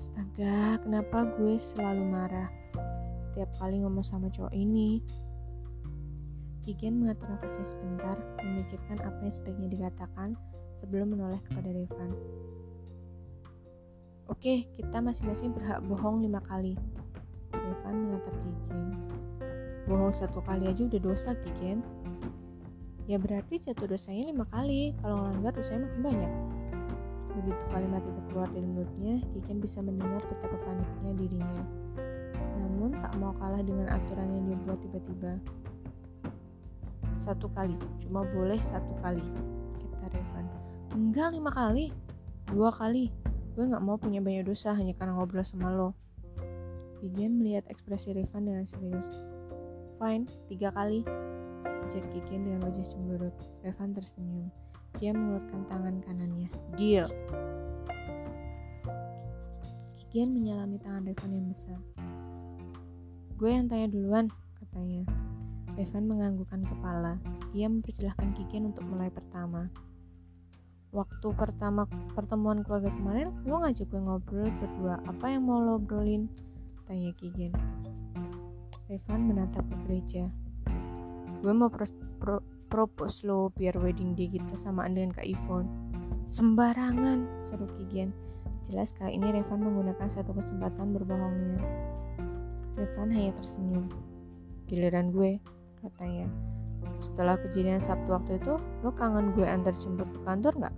Astaga, 0.02 0.82
kenapa 0.82 1.30
gue 1.38 1.62
selalu 1.62 2.10
marah? 2.10 2.50
setiap 3.22 3.54
kali 3.62 3.86
ngomong 3.86 4.02
sama 4.02 4.34
cowok 4.34 4.50
ini. 4.50 4.98
Kigen 6.66 7.06
mengatur 7.06 7.30
nafasnya 7.30 7.62
sebentar, 7.70 8.18
memikirkan 8.42 8.98
apa 8.98 9.22
yang 9.22 9.30
sebaiknya 9.30 9.70
dikatakan 9.70 10.34
sebelum 10.82 11.14
menoleh 11.14 11.38
kepada 11.46 11.70
Revan. 11.70 12.18
Oke, 14.26 14.66
kita 14.74 14.98
masing-masing 15.06 15.54
berhak 15.54 15.86
bohong 15.86 16.26
lima 16.26 16.42
kali. 16.50 16.74
Revan 17.54 18.10
menatap 18.10 18.34
Kigen. 18.42 18.98
Bohong 19.86 20.18
satu 20.18 20.42
kali 20.42 20.66
aja 20.66 20.82
udah 20.82 20.98
dosa, 20.98 21.38
Kigen. 21.46 21.86
Ya 23.06 23.22
berarti 23.22 23.70
jatuh 23.70 23.86
dosanya 23.86 24.34
lima 24.34 24.50
kali, 24.50 24.98
kalau 25.06 25.30
ngelanggar 25.30 25.62
dosanya 25.62 25.86
makin 25.86 26.02
banyak. 26.02 26.34
Begitu 27.40 27.64
kalimat 27.72 28.04
itu 28.04 28.22
keluar 28.32 28.50
dari 28.52 28.68
mulutnya, 28.68 29.24
Kigen 29.32 29.64
bisa 29.64 29.80
mendengar 29.80 30.20
betapa 30.28 30.58
paniknya 30.68 31.14
dirinya 31.16 31.64
namun 32.82 32.98
tak 32.98 33.14
mau 33.22 33.30
kalah 33.38 33.62
dengan 33.62 33.94
aturan 33.94 34.26
yang 34.26 34.44
dia 34.50 34.58
buat 34.66 34.82
tiba-tiba. 34.82 35.38
Satu 37.14 37.46
kali, 37.54 37.78
cuma 38.02 38.26
boleh 38.26 38.58
satu 38.58 38.98
kali, 39.06 39.22
kata 40.02 40.18
Revan. 40.18 40.46
Enggak 40.98 41.30
lima 41.30 41.54
kali, 41.54 41.94
dua 42.50 42.74
kali. 42.74 43.14
Gue 43.54 43.70
gak 43.70 43.86
mau 43.86 44.02
punya 44.02 44.18
banyak 44.18 44.50
dosa 44.50 44.74
hanya 44.74 44.98
karena 44.98 45.14
ngobrol 45.14 45.46
sama 45.46 45.70
lo. 45.70 45.94
Gideon 47.06 47.38
melihat 47.38 47.70
ekspresi 47.70 48.18
Revan 48.18 48.50
dengan 48.50 48.66
serius. 48.66 49.06
Fine, 50.02 50.26
tiga 50.50 50.74
kali. 50.74 51.06
Ujar 51.86 52.06
Gideon 52.18 52.42
dengan 52.50 52.66
wajah 52.66 52.86
cemberut. 52.90 53.36
Revan 53.62 53.94
tersenyum. 53.94 54.50
Dia 54.98 55.16
mengeluarkan 55.16 55.62
tangan 55.70 55.96
kanannya. 56.04 56.50
Deal. 56.76 57.08
Gideon 59.96 60.36
menyalami 60.36 60.76
tangan 60.84 61.08
Revan 61.08 61.32
yang 61.32 61.48
besar. 61.48 61.80
Gue 63.40 63.50
yang 63.56 63.72
tanya 63.72 63.88
duluan, 63.88 64.28
katanya. 64.60 65.08
Evan 65.80 66.04
menganggukkan 66.12 66.68
kepala. 66.68 67.16
Ia 67.56 67.72
mempersilahkan 67.72 68.36
Kigen 68.36 68.76
untuk 68.76 68.84
mulai 68.86 69.08
pertama. 69.08 69.72
Waktu 70.92 71.32
pertama 71.40 71.88
pertemuan 72.12 72.68
keluarga 72.68 72.92
kemarin, 72.92 73.32
lo 73.48 73.64
ngajak 73.64 73.88
gue 73.88 74.02
ngobrol 74.04 74.52
berdua. 74.60 75.00
Apa 75.08 75.32
yang 75.32 75.48
mau 75.48 75.64
lo 75.64 75.80
obrolin? 75.80 76.28
Tanya 76.84 77.16
Kigen. 77.16 77.56
Evan 78.92 79.32
menatap 79.32 79.64
ke 79.64 79.76
gereja. 79.88 80.28
Gue 81.40 81.54
mau 81.56 81.72
pro 81.72 81.88
pro 82.20 82.44
propose 82.72 83.28
lo 83.28 83.52
biar 83.52 83.76
wedding 83.76 84.16
day 84.16 84.32
kita 84.32 84.56
samaan 84.56 84.96
dengan 84.96 85.12
Kak 85.12 85.28
Ivon. 85.28 85.68
Sembarangan, 86.32 87.28
seru 87.44 87.68
Kigen. 87.76 88.16
Jelas 88.64 88.96
kali 88.96 89.20
ini 89.20 89.36
Revan 89.36 89.60
menggunakan 89.60 90.08
satu 90.08 90.32
kesempatan 90.32 90.96
berbohongnya. 90.96 91.60
Revan 92.80 93.12
hanya 93.12 93.36
tersenyum. 93.36 93.92
Giliran 94.72 95.12
gue, 95.12 95.44
katanya. 95.84 96.32
Setelah 97.04 97.36
kejadian 97.44 97.84
Sabtu 97.84 98.16
waktu 98.16 98.40
itu, 98.40 98.56
lo 98.56 98.96
kangen 98.96 99.36
gue 99.36 99.44
antar 99.44 99.76
jemput 99.76 100.08
ke 100.08 100.20
kantor 100.24 100.56
nggak? 100.56 100.76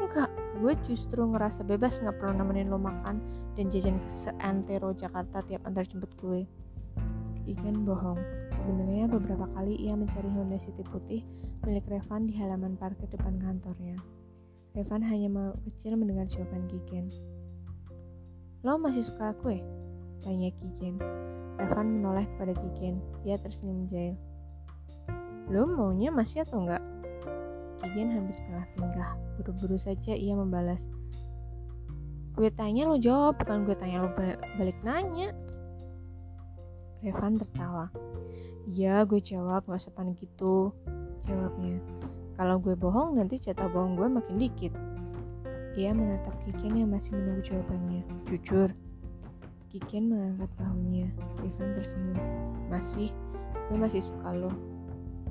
Enggak, 0.00 0.30
gue 0.64 0.72
justru 0.88 1.20
ngerasa 1.28 1.60
bebas 1.68 2.00
nggak 2.00 2.16
perlu 2.16 2.40
nemenin 2.40 2.72
lo 2.72 2.80
makan 2.80 3.20
dan 3.52 3.68
jajan 3.68 4.00
ke 4.00 4.08
seantero 4.08 4.96
Jakarta 4.96 5.44
tiap 5.44 5.60
antar 5.68 5.84
jemput 5.84 6.08
gue. 6.16 6.48
Ikan 7.46 7.86
bohong. 7.86 8.18
Sebenarnya 8.50 9.06
beberapa 9.06 9.46
kali 9.54 9.78
ia 9.78 9.94
mencari 9.94 10.26
Honda 10.34 10.58
City 10.58 10.82
putih 10.82 11.22
milik 11.62 11.86
Revan 11.90 12.26
di 12.26 12.34
halaman 12.34 12.74
parkir 12.74 13.06
depan 13.10 13.38
kantornya. 13.38 13.98
Revan 14.74 15.02
hanya 15.02 15.28
mau 15.30 15.50
kecil 15.66 15.94
mendengar 15.94 16.26
jawaban 16.26 16.66
Gigen. 16.66 17.10
Lo 18.66 18.76
masih 18.82 19.06
suka 19.06 19.30
aku 19.30 19.54
ya? 19.54 19.62
Tanya 20.26 20.50
Kigen. 20.58 20.98
Evan 21.62 22.02
menoleh 22.02 22.26
kepada 22.34 22.54
Kigen. 22.54 22.98
Dia 23.22 23.38
tersenyum 23.38 23.86
jail. 23.86 24.14
Lo 25.46 25.70
maunya 25.70 26.10
masih 26.10 26.42
atau 26.42 26.66
enggak? 26.66 26.82
Kigen 27.82 28.10
hampir 28.10 28.34
setengah 28.34 28.66
tingkah. 28.74 29.10
Buru-buru 29.38 29.78
saja 29.78 30.18
ia 30.18 30.34
membalas. 30.34 30.82
Gue 32.36 32.52
tanya 32.52 32.84
lo 32.84 33.00
jawab, 33.00 33.40
bukan 33.40 33.64
gue 33.64 33.76
tanya 33.78 34.04
lo 34.04 34.10
balik 34.60 34.76
nanya. 34.84 35.32
Revan 37.04 37.36
tertawa. 37.40 37.92
Iya, 38.66 39.04
gue 39.04 39.20
jawab, 39.20 39.68
gak 39.68 39.82
sepan 39.82 40.16
gitu. 40.16 40.72
Jawabnya. 41.26 41.80
Kalau 42.36 42.60
gue 42.60 42.76
bohong, 42.76 43.16
nanti 43.16 43.40
jatah 43.40 43.68
bohong 43.68 43.96
gue 43.96 44.08
makin 44.08 44.36
dikit. 44.36 44.72
Ia 45.76 45.92
menatap 45.92 46.32
Kiken 46.44 46.80
yang 46.80 46.90
masih 46.92 47.16
menunggu 47.16 47.52
jawabannya. 47.52 48.02
Jujur. 48.28 48.72
Kiken 49.68 50.08
mengangkat 50.08 50.50
bahunya. 50.56 51.08
Revan 51.40 51.68
tersenyum. 51.76 52.20
Masih, 52.72 53.12
gue 53.68 53.76
masih 53.76 54.00
suka 54.00 54.32
lo. 54.32 54.52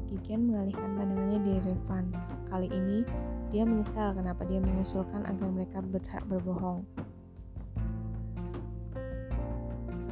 Kikian 0.06 0.46
mengalihkan 0.48 0.96
pandangannya 0.96 1.40
dari 1.42 1.62
Revan. 1.66 2.06
Kali 2.48 2.70
ini, 2.70 3.02
dia 3.50 3.66
menyesal 3.66 4.14
kenapa 4.14 4.46
dia 4.46 4.62
mengusulkan 4.62 5.26
agar 5.26 5.50
mereka 5.50 5.82
berhak 5.82 6.24
berbohong. 6.30 6.86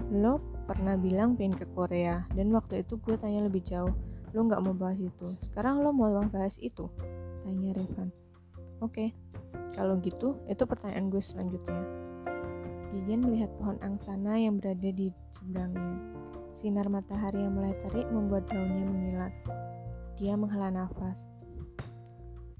Lo 0.09 0.41
pernah 0.63 0.95
bilang 0.95 1.35
pengen 1.35 1.55
ke 1.59 1.67
Korea, 1.71 2.23
dan 2.33 2.51
waktu 2.55 2.81
itu 2.83 2.99
gue 3.01 3.15
tanya 3.19 3.45
lebih 3.45 3.63
jauh. 3.63 3.93
Lo 4.33 4.49
nggak 4.49 4.63
mau 4.65 4.73
bahas 4.73 4.97
itu. 4.97 5.35
Sekarang 5.45 5.85
lo 5.85 5.93
mau 5.93 6.09
bahas 6.27 6.57
itu? 6.57 6.89
Tanya 7.45 7.75
Revan. 7.77 8.09
Oke, 8.81 8.89
okay. 8.89 9.09
kalau 9.77 9.95
gitu, 10.01 10.39
itu 10.49 10.63
pertanyaan 10.65 11.07
gue 11.07 11.21
selanjutnya. 11.23 11.83
Gigen 12.93 13.25
melihat 13.25 13.49
pohon 13.57 13.77
angsana 13.81 14.37
yang 14.37 14.61
berada 14.61 14.89
di 14.93 15.09
seberangnya. 15.33 15.97
Sinar 16.53 16.85
matahari 16.87 17.41
yang 17.41 17.57
mulai 17.57 17.73
terik 17.81 18.05
membuat 18.13 18.45
daunnya 18.51 18.85
mengilat. 18.85 19.33
Dia 20.21 20.37
menghela 20.37 20.69
nafas. 20.69 21.25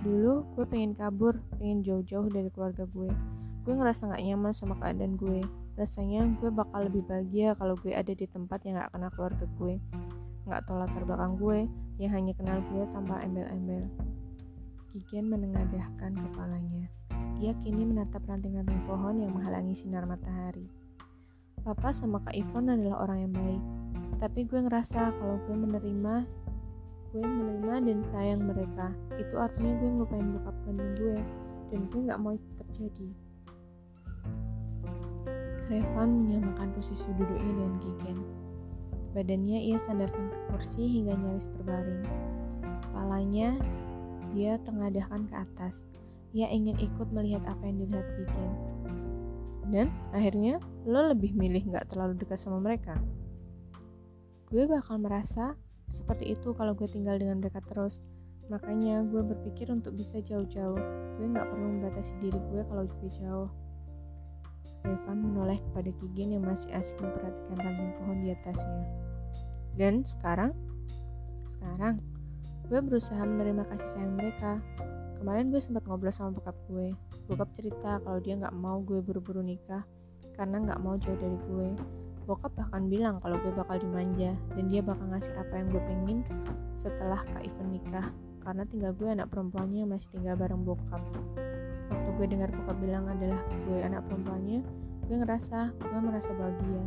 Dulu 0.02 0.44
gue 0.58 0.66
pengen 0.68 0.98
kabur, 0.98 1.38
pengen 1.62 1.86
jauh-jauh 1.86 2.28
dari 2.28 2.50
keluarga 2.50 2.84
gue. 2.90 3.14
Gue 3.64 3.74
ngerasa 3.78 4.12
gak 4.12 4.24
nyaman 4.26 4.52
sama 4.52 4.76
keadaan 4.82 5.16
gue. 5.16 5.40
Rasanya 5.74 6.30
gue 6.38 6.54
bakal 6.54 6.86
lebih 6.86 7.02
bahagia 7.10 7.58
kalau 7.58 7.74
gue 7.82 7.98
ada 7.98 8.14
di 8.14 8.30
tempat 8.30 8.62
yang 8.62 8.78
gak 8.78 8.94
kenal 8.94 9.10
keluarga 9.18 9.46
gue. 9.58 9.76
Gak 10.46 10.62
tau 10.70 10.78
latar 10.78 11.02
belakang 11.02 11.34
gue, 11.42 11.60
yang 11.98 12.12
hanya 12.14 12.34
kenal 12.38 12.62
gue 12.70 12.84
tanpa 12.94 13.26
embel-embel. 13.26 13.90
Kigen 14.94 15.34
menengadahkan 15.34 16.14
kepalanya. 16.14 16.86
Dia 17.42 17.58
kini 17.58 17.90
menatap 17.90 18.22
ranting-ranting 18.30 18.86
pohon 18.86 19.18
yang 19.18 19.34
menghalangi 19.34 19.74
sinar 19.74 20.06
matahari. 20.06 20.70
Papa 21.66 21.90
sama 21.90 22.22
Kak 22.22 22.38
Ivon 22.38 22.70
adalah 22.70 23.10
orang 23.10 23.26
yang 23.26 23.34
baik. 23.34 23.64
Tapi 24.22 24.46
gue 24.46 24.60
ngerasa 24.62 25.10
kalau 25.18 25.42
gue 25.50 25.58
menerima 25.58 26.44
gue 27.14 27.22
menerima 27.22 27.76
dan 27.86 28.00
sayang 28.10 28.42
mereka 28.42 28.90
itu 29.22 29.38
artinya 29.38 29.78
gue 29.78 29.86
ngelupain 29.86 30.34
bokap 30.34 30.56
kandung 30.66 30.94
gue 30.98 31.18
dan 31.70 31.82
gue 31.94 32.00
nggak 32.10 32.18
mau 32.18 32.34
itu 32.34 32.50
terjadi 32.58 33.10
Revan 35.74 36.10
menyamakan 36.30 36.70
posisi 36.78 37.10
duduknya 37.18 37.50
dengan 37.50 37.76
Kigen 37.82 38.18
badannya 39.14 39.60
ia 39.74 39.78
sandarkan 39.82 40.30
ke 40.30 40.40
kursi 40.54 40.86
hingga 40.86 41.18
nyaris 41.18 41.50
berbaring 41.58 42.06
kepalanya 42.86 43.58
dia 44.38 44.62
tengadahkan 44.62 45.26
ke 45.30 45.36
atas 45.38 45.82
ia 46.34 46.46
ingin 46.50 46.78
ikut 46.78 47.10
melihat 47.10 47.42
apa 47.50 47.66
yang 47.66 47.82
dilihat 47.82 48.08
Kigen 48.14 48.52
dan 49.74 49.88
akhirnya 50.14 50.62
lo 50.86 51.10
lebih 51.10 51.34
milih 51.34 51.74
nggak 51.74 51.90
terlalu 51.90 52.22
dekat 52.22 52.38
sama 52.38 52.62
mereka 52.62 53.02
gue 54.54 54.70
bakal 54.70 55.02
merasa 55.02 55.58
seperti 55.94 56.34
itu 56.34 56.58
kalau 56.58 56.74
gue 56.74 56.90
tinggal 56.90 57.22
dengan 57.22 57.38
mereka 57.38 57.62
terus. 57.70 58.02
Makanya 58.50 59.06
gue 59.08 59.22
berpikir 59.22 59.70
untuk 59.70 59.94
bisa 59.94 60.20
jauh-jauh. 60.26 60.82
Gue 61.22 61.26
gak 61.30 61.48
perlu 61.48 61.80
membatasi 61.80 62.14
diri 62.18 62.42
gue 62.50 62.62
kalau 62.66 62.90
gue 62.90 63.10
jauh. 63.14 63.50
Evan 64.84 65.18
menoleh 65.20 65.60
kepada 65.72 65.90
Kigen 66.00 66.36
yang 66.36 66.44
masih 66.44 66.70
asik 66.76 67.00
memperhatikan 67.00 67.58
ranting 67.60 67.92
pohon 68.00 68.18
di 68.24 68.30
atasnya. 68.36 68.84
Dan 69.74 70.06
sekarang, 70.06 70.52
sekarang 71.48 72.04
gue 72.68 72.80
berusaha 72.80 73.22
menerima 73.24 73.64
kasih 73.72 73.88
sayang 73.96 74.16
mereka. 74.16 74.60
Kemarin 75.20 75.50
gue 75.56 75.62
sempat 75.64 75.84
ngobrol 75.88 76.12
sama 76.12 76.36
bokap 76.36 76.58
gue. 76.68 76.92
Bokap 77.32 77.50
cerita 77.56 78.04
kalau 78.04 78.20
dia 78.20 78.36
gak 78.36 78.56
mau 78.56 78.84
gue 78.84 79.00
buru-buru 79.00 79.40
nikah 79.40 79.88
karena 80.36 80.60
gak 80.68 80.82
mau 80.84 81.00
jauh 81.00 81.16
dari 81.16 81.40
gue 81.48 81.70
Bokap 82.24 82.56
bahkan 82.56 82.88
bilang 82.88 83.20
kalau 83.20 83.36
gue 83.36 83.52
bakal 83.52 83.84
dimanja 83.84 84.32
dan 84.56 84.66
dia 84.72 84.80
bakal 84.80 85.04
ngasih 85.12 85.36
apa 85.36 85.54
yang 85.60 85.68
gue 85.76 85.84
pengen 85.84 86.20
setelah 86.80 87.20
Kak 87.20 87.44
Ivan 87.44 87.68
nikah 87.76 88.08
karena 88.48 88.64
tinggal 88.64 88.92
gue 88.96 89.10
anak 89.12 89.28
perempuannya 89.28 89.84
masih 89.84 90.08
tinggal 90.16 90.40
bareng 90.40 90.64
bokap. 90.64 91.04
Waktu 92.04 92.20
gue 92.20 92.36
dengar 92.36 92.52
bokap 92.52 92.78
bilang 92.84 93.08
adalah 93.08 93.40
gue 93.64 93.80
anak 93.80 94.04
perempuannya, 94.12 94.60
gue 95.08 95.16
ngerasa 95.24 95.72
gue 95.72 96.02
merasa 96.04 96.36
bahagia. 96.36 96.84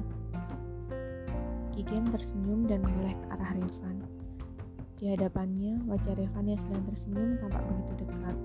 Kigen 1.72 2.04
tersenyum 2.12 2.68
dan 2.68 2.84
menoleh 2.84 3.16
ke 3.16 3.26
arah 3.32 3.56
Revan. 3.56 4.04
Di 5.00 5.16
hadapannya, 5.16 5.80
wajah 5.88 6.20
Revan 6.20 6.52
yang 6.52 6.60
sedang 6.60 6.84
tersenyum 6.92 7.40
tampak 7.40 7.64
begitu 7.64 8.12
dekat. 8.12 8.36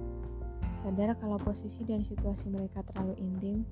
Sadar 0.80 1.12
kalau 1.20 1.36
posisi 1.44 1.84
dan 1.84 2.08
situasi 2.08 2.48
mereka 2.48 2.88
terlalu 2.88 3.20
intim, 3.20 3.68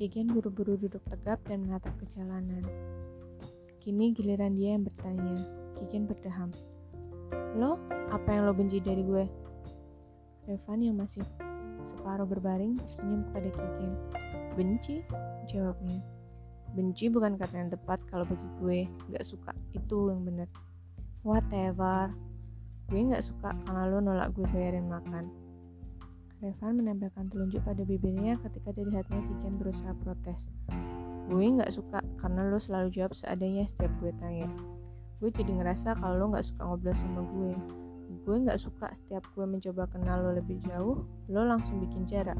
Kigen 0.00 0.32
buru-buru 0.32 0.80
duduk 0.80 1.04
tegap 1.04 1.44
dan 1.44 1.68
menatap 1.68 1.92
ke 2.00 2.08
jalanan. 2.16 2.64
Kini 3.76 4.16
giliran 4.16 4.56
dia 4.56 4.72
yang 4.72 4.88
bertanya. 4.88 5.36
Kigen 5.76 6.08
berdeham. 6.08 6.48
Lo, 7.60 7.76
apa 8.08 8.32
yang 8.32 8.48
lo 8.48 8.56
benci 8.56 8.80
dari 8.80 9.04
gue? 9.04 9.28
Revan 10.48 10.80
yang 10.80 10.96
masih 10.96 11.20
separuh 11.88 12.28
berbaring 12.28 12.76
tersenyum 12.84 13.24
kepada 13.32 13.48
Kigen. 13.56 13.92
Benci? 14.54 15.00
Jawabnya. 15.48 16.04
Benci 16.76 17.08
bukan 17.08 17.40
kata 17.40 17.54
yang 17.56 17.70
tepat 17.72 17.98
kalau 18.12 18.28
bagi 18.28 18.48
gue. 18.60 18.80
Gak 19.16 19.24
suka, 19.24 19.56
itu 19.72 20.12
yang 20.12 20.22
benar. 20.28 20.48
Whatever. 21.24 22.12
Gue 22.92 23.08
gak 23.08 23.24
suka 23.24 23.56
karena 23.64 23.88
lo 23.88 23.98
nolak 24.04 24.36
gue 24.36 24.44
bayarin 24.52 24.88
makan. 24.88 25.32
Revan 26.38 26.78
menempelkan 26.78 27.26
telunjuk 27.32 27.66
pada 27.66 27.82
bibirnya 27.82 28.38
ketika 28.46 28.70
dilihatnya 28.70 29.18
Kiken 29.26 29.58
berusaha 29.58 29.90
protes. 30.04 30.46
Gue 31.26 31.50
gak 31.56 31.72
suka 31.74 31.98
karena 32.22 32.46
lo 32.46 32.62
selalu 32.62 32.94
jawab 32.94 33.12
seadanya 33.16 33.66
setiap 33.66 33.90
gue 33.98 34.14
tanya. 34.22 34.48
Gue 35.18 35.34
jadi 35.34 35.50
ngerasa 35.50 35.98
kalau 35.98 36.14
lo 36.14 36.24
gak 36.36 36.46
suka 36.46 36.62
ngobrol 36.62 36.94
sama 36.94 37.26
gue. 37.26 37.52
Gue 38.28 38.44
gak 38.44 38.60
suka 38.60 38.92
setiap 38.92 39.24
gue 39.32 39.48
mencoba 39.48 39.88
kenal 39.88 40.20
lo 40.20 40.36
lebih 40.36 40.60
jauh, 40.68 41.00
lo 41.32 41.40
langsung 41.48 41.80
bikin 41.80 42.04
jarak. 42.04 42.36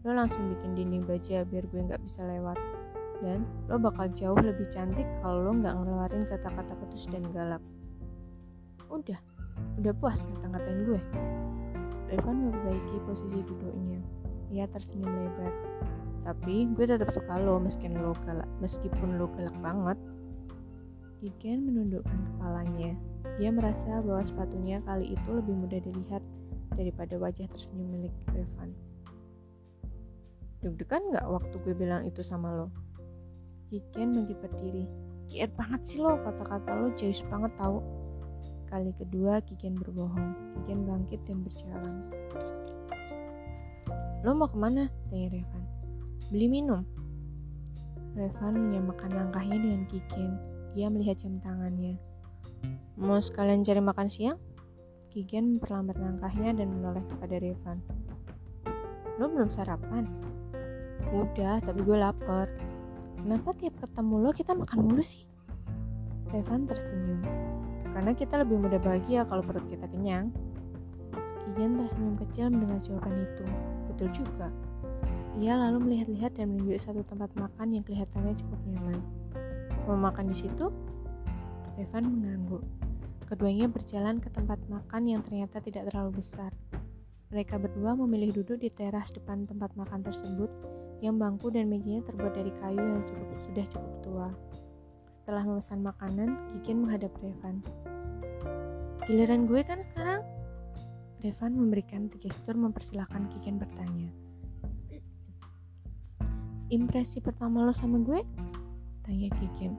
Lo 0.00 0.16
langsung 0.16 0.40
bikin 0.56 0.72
dinding 0.72 1.04
baja 1.04 1.44
biar 1.44 1.60
gue 1.68 1.84
gak 1.92 2.00
bisa 2.00 2.24
lewat. 2.24 2.56
Dan 3.20 3.44
lo 3.68 3.76
bakal 3.76 4.08
jauh 4.16 4.40
lebih 4.40 4.64
cantik 4.72 5.04
kalau 5.20 5.44
lo 5.44 5.52
gak 5.60 5.76
ngeluarin 5.76 6.24
kata-kata 6.24 6.72
ketus 6.80 7.04
dan 7.12 7.20
galak. 7.36 7.60
Udah, 8.88 9.20
udah 9.76 9.92
puas 10.00 10.24
ngata-ngatain 10.24 10.88
gue. 10.88 11.00
Revan 12.16 12.48
memperbaiki 12.48 12.96
posisi 13.04 13.44
duduknya. 13.44 14.00
Ia 14.48 14.64
tersenyum 14.72 15.20
lebar. 15.20 15.52
Tapi 16.24 16.64
gue 16.72 16.88
tetap 16.88 17.12
suka 17.12 17.36
lo 17.44 17.60
meskipun 17.60 18.00
lo 18.00 18.16
galak, 18.24 18.48
meskipun 18.64 19.20
lo 19.20 19.28
galak 19.36 19.56
banget. 19.60 20.00
Kiken 21.16 21.64
menundukkan 21.64 22.12
kepalanya. 22.12 22.92
Dia 23.40 23.48
merasa 23.48 24.04
bahwa 24.04 24.20
sepatunya 24.20 24.84
kali 24.84 25.16
itu 25.16 25.28
lebih 25.32 25.56
mudah 25.56 25.80
dilihat 25.80 26.20
daripada 26.76 27.16
wajah 27.16 27.48
tersenyum 27.48 27.88
milik 27.88 28.14
Revan. 28.36 28.76
Deg-degan 30.60 31.16
gak 31.16 31.24
waktu 31.24 31.56
gue 31.64 31.72
bilang 31.72 32.04
itu 32.04 32.20
sama 32.20 32.52
lo? 32.52 32.68
Kiken 33.72 34.12
bangkit 34.12 34.38
berdiri. 34.44 34.84
Kiat 35.32 35.56
banget 35.56 35.80
sih 35.88 35.98
lo, 36.04 36.20
kata-kata 36.20 36.70
lo 36.76 36.92
jauh 36.94 37.24
banget 37.32 37.52
tau. 37.56 37.80
Kali 38.68 38.92
kedua 39.00 39.40
Kiken 39.40 39.80
berbohong. 39.80 40.30
Kiken 40.52 40.84
bangkit 40.84 41.20
dan 41.24 41.40
berjalan. 41.40 41.94
Lo 44.20 44.36
mau 44.36 44.52
ke 44.52 44.58
mana? 44.60 44.92
Tanya 45.08 45.32
Revan. 45.32 45.64
Beli 46.28 46.46
minum. 46.50 46.84
Revan 48.12 48.68
menyamakan 48.68 49.12
langkahnya 49.16 49.56
dengan 49.64 49.82
Kiken. 49.88 50.55
Ia 50.76 50.92
melihat 50.92 51.24
jam 51.24 51.40
tangannya. 51.40 51.96
Mau 53.00 53.16
sekalian 53.16 53.64
cari 53.64 53.80
makan 53.80 54.12
siang? 54.12 54.36
Kiken 55.08 55.56
memperlambat 55.56 55.96
langkahnya 55.96 56.52
dan 56.52 56.68
menoleh 56.68 57.00
kepada 57.08 57.40
Revan. 57.40 57.80
Lo 59.16 59.32
belum 59.32 59.48
sarapan? 59.48 60.04
Udah, 61.16 61.64
tapi 61.64 61.80
gue 61.80 61.96
lapar. 61.96 62.52
Kenapa 63.16 63.56
tiap 63.56 63.72
ketemu 63.80 64.14
lo 64.20 64.30
kita 64.36 64.52
makan 64.52 64.84
mulu 64.84 65.00
sih? 65.00 65.24
Revan 66.28 66.68
tersenyum. 66.68 67.24
Karena 67.96 68.12
kita 68.12 68.44
lebih 68.44 68.60
mudah 68.60 68.76
bahagia 68.76 69.24
kalau 69.24 69.40
perut 69.40 69.64
kita 69.72 69.88
kenyang. 69.88 70.28
Kian 71.56 71.72
tersenyum 71.80 72.20
kecil 72.20 72.52
mendengar 72.52 72.84
jawaban 72.84 73.24
itu. 73.24 73.44
Betul 73.88 74.08
juga. 74.12 74.52
Ia 75.40 75.56
lalu 75.56 75.88
melihat-lihat 75.88 76.36
dan 76.36 76.52
menunjuk 76.52 76.76
satu 76.76 77.00
tempat 77.08 77.32
makan 77.40 77.72
yang 77.72 77.84
kelihatannya 77.88 78.36
cukup 78.36 78.60
nyaman. 78.68 79.00
Mau 79.86 79.94
makan 79.94 80.34
di 80.34 80.36
situ? 80.36 80.66
Evan 81.78 82.10
mengangguk. 82.10 82.62
keduanya 83.26 83.66
berjalan 83.66 84.22
ke 84.22 84.30
tempat 84.30 84.54
makan 84.70 85.02
yang 85.02 85.18
ternyata 85.26 85.58
tidak 85.58 85.90
terlalu 85.90 86.22
besar. 86.22 86.54
Mereka 87.34 87.58
berdua 87.58 87.98
memilih 87.98 88.38
duduk 88.38 88.62
di 88.62 88.70
teras 88.70 89.10
depan 89.10 89.50
tempat 89.50 89.74
makan 89.74 90.06
tersebut 90.06 90.46
yang 91.02 91.18
bangku 91.18 91.50
dan 91.50 91.66
mejanya 91.66 92.06
terbuat 92.06 92.38
dari 92.38 92.54
kayu 92.62 92.78
yang 92.78 93.02
cukup, 93.02 93.38
sudah 93.50 93.66
cukup 93.66 93.94
tua. 94.06 94.28
Setelah 95.22 95.42
memesan 95.42 95.82
makanan, 95.82 96.28
Kikin 96.54 96.86
menghadap 96.86 97.10
Revan. 97.18 97.66
Giliran 99.10 99.50
gue 99.50 99.60
kan 99.66 99.82
sekarang? 99.82 100.22
Revan 101.26 101.58
memberikan 101.58 102.06
gestur 102.22 102.54
mempersilahkan 102.54 103.26
Kikin 103.34 103.58
bertanya. 103.58 104.14
Impresi 106.70 107.18
pertama 107.18 107.66
lo 107.66 107.74
sama 107.74 107.98
gue? 108.06 108.22
Tanya 109.06 109.30
Kikin. 109.38 109.78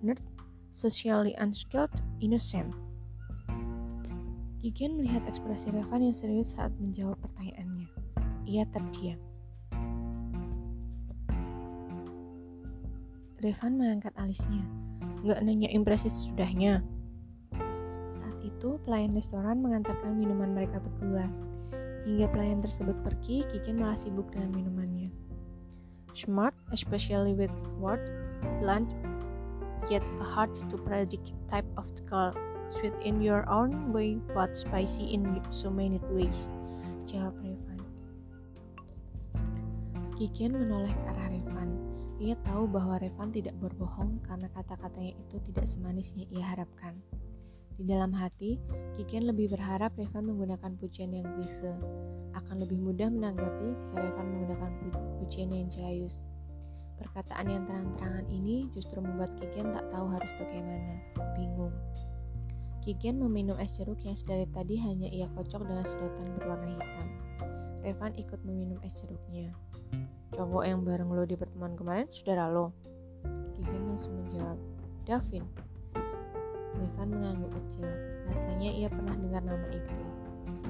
Nerd, 0.00 0.24
socially 0.72 1.36
unskilled, 1.36 1.92
innocent. 2.24 2.72
Kikin 4.64 4.96
melihat 4.96 5.20
ekspresi 5.28 5.68
Revan 5.76 6.08
yang 6.08 6.16
serius 6.16 6.56
saat 6.56 6.72
menjawab 6.80 7.20
pertanyaannya. 7.20 7.92
Ia 8.48 8.64
terdiam. 8.72 9.20
Revan 13.44 13.76
mengangkat 13.76 14.16
alisnya. 14.16 14.64
Nggak 15.20 15.44
nanya 15.44 15.68
impresi 15.68 16.08
sesudahnya. 16.08 16.80
Saat 17.52 18.38
itu, 18.40 18.80
pelayan 18.88 19.12
restoran 19.12 19.60
mengantarkan 19.60 20.16
minuman 20.16 20.56
mereka 20.56 20.80
berdua. 20.80 21.28
Hingga 22.08 22.32
pelayan 22.32 22.64
tersebut 22.64 22.96
pergi, 23.04 23.44
Kikin 23.52 23.76
malah 23.76 24.00
sibuk 24.00 24.32
dengan 24.32 24.56
minumannya. 24.56 25.12
Smart, 26.16 26.55
especially 26.72 27.34
with 27.34 27.52
word, 27.78 28.10
blunt, 28.60 28.94
yet 29.90 30.02
hard 30.22 30.54
to 30.54 30.76
predict 30.82 31.32
type 31.50 31.68
of 31.76 31.86
girl. 32.06 32.34
Sweet 32.74 32.94
in 33.06 33.22
your 33.22 33.46
own 33.46 33.92
way, 33.94 34.18
but 34.34 34.56
spicy 34.56 35.14
in 35.14 35.22
so 35.54 35.70
many 35.70 36.02
ways. 36.10 36.50
Jawab 37.06 37.38
Revan. 37.38 37.78
Kikin 40.18 40.58
menoleh 40.58 40.90
ke 40.90 41.04
arah 41.14 41.30
Revan. 41.30 41.70
Ia 42.18 42.34
tahu 42.42 42.66
bahwa 42.66 42.98
Revan 42.98 43.30
tidak 43.30 43.54
berbohong 43.62 44.18
karena 44.26 44.50
kata-katanya 44.50 45.14
itu 45.14 45.36
tidak 45.46 45.70
semanis 45.70 46.10
yang 46.18 46.26
ia 46.34 46.44
harapkan. 46.56 46.98
Di 47.76 47.84
dalam 47.84 48.10
hati, 48.16 48.56
Kiken 48.96 49.28
lebih 49.28 49.52
berharap 49.52 49.92
Revan 50.00 50.32
menggunakan 50.32 50.80
pujian 50.80 51.12
yang 51.12 51.28
klise. 51.36 51.76
Akan 52.32 52.56
lebih 52.56 52.80
mudah 52.80 53.12
menanggapi 53.12 53.76
jika 53.76 54.00
Revan 54.00 54.26
menggunakan 54.32 54.70
pu 54.80 54.86
pujian 55.22 55.52
yang 55.52 55.68
jayus. 55.68 56.24
Perkataan 56.96 57.46
yang 57.52 57.62
terang-terangan 57.68 58.26
ini 58.32 58.72
justru 58.72 59.04
membuat 59.04 59.36
Kiken 59.36 59.72
tak 59.76 59.84
tahu 59.92 60.08
harus 60.08 60.32
bagaimana. 60.40 60.96
Bingung. 61.36 61.76
Kiken 62.80 63.18
meminum 63.20 63.58
es 63.60 63.76
jeruk 63.76 64.00
yang 64.06 64.16
sedari 64.16 64.46
tadi 64.48 64.78
hanya 64.80 65.10
ia 65.10 65.26
kocok 65.34 65.66
dengan 65.66 65.84
sedotan 65.84 66.38
berwarna 66.38 66.72
hitam. 66.72 67.08
Revan 67.84 68.14
ikut 68.16 68.40
meminum 68.46 68.80
es 68.86 68.96
jeruknya. 69.02 69.52
Cowok 70.32 70.64
yang 70.64 70.86
bareng 70.86 71.10
lo 71.10 71.26
di 71.26 71.36
pertemuan 71.36 71.74
kemarin, 71.74 72.08
saudara 72.14 72.48
lo? 72.48 72.72
Kigen 73.58 73.82
langsung 73.90 74.14
menjawab, 74.22 74.58
Davin. 75.02 75.44
Revan 76.78 77.08
mengangguk 77.10 77.52
kecil. 77.58 77.88
Rasanya 78.30 78.70
ia 78.70 78.88
pernah 78.88 79.16
dengar 79.18 79.42
nama 79.44 79.68
itu. 79.74 79.96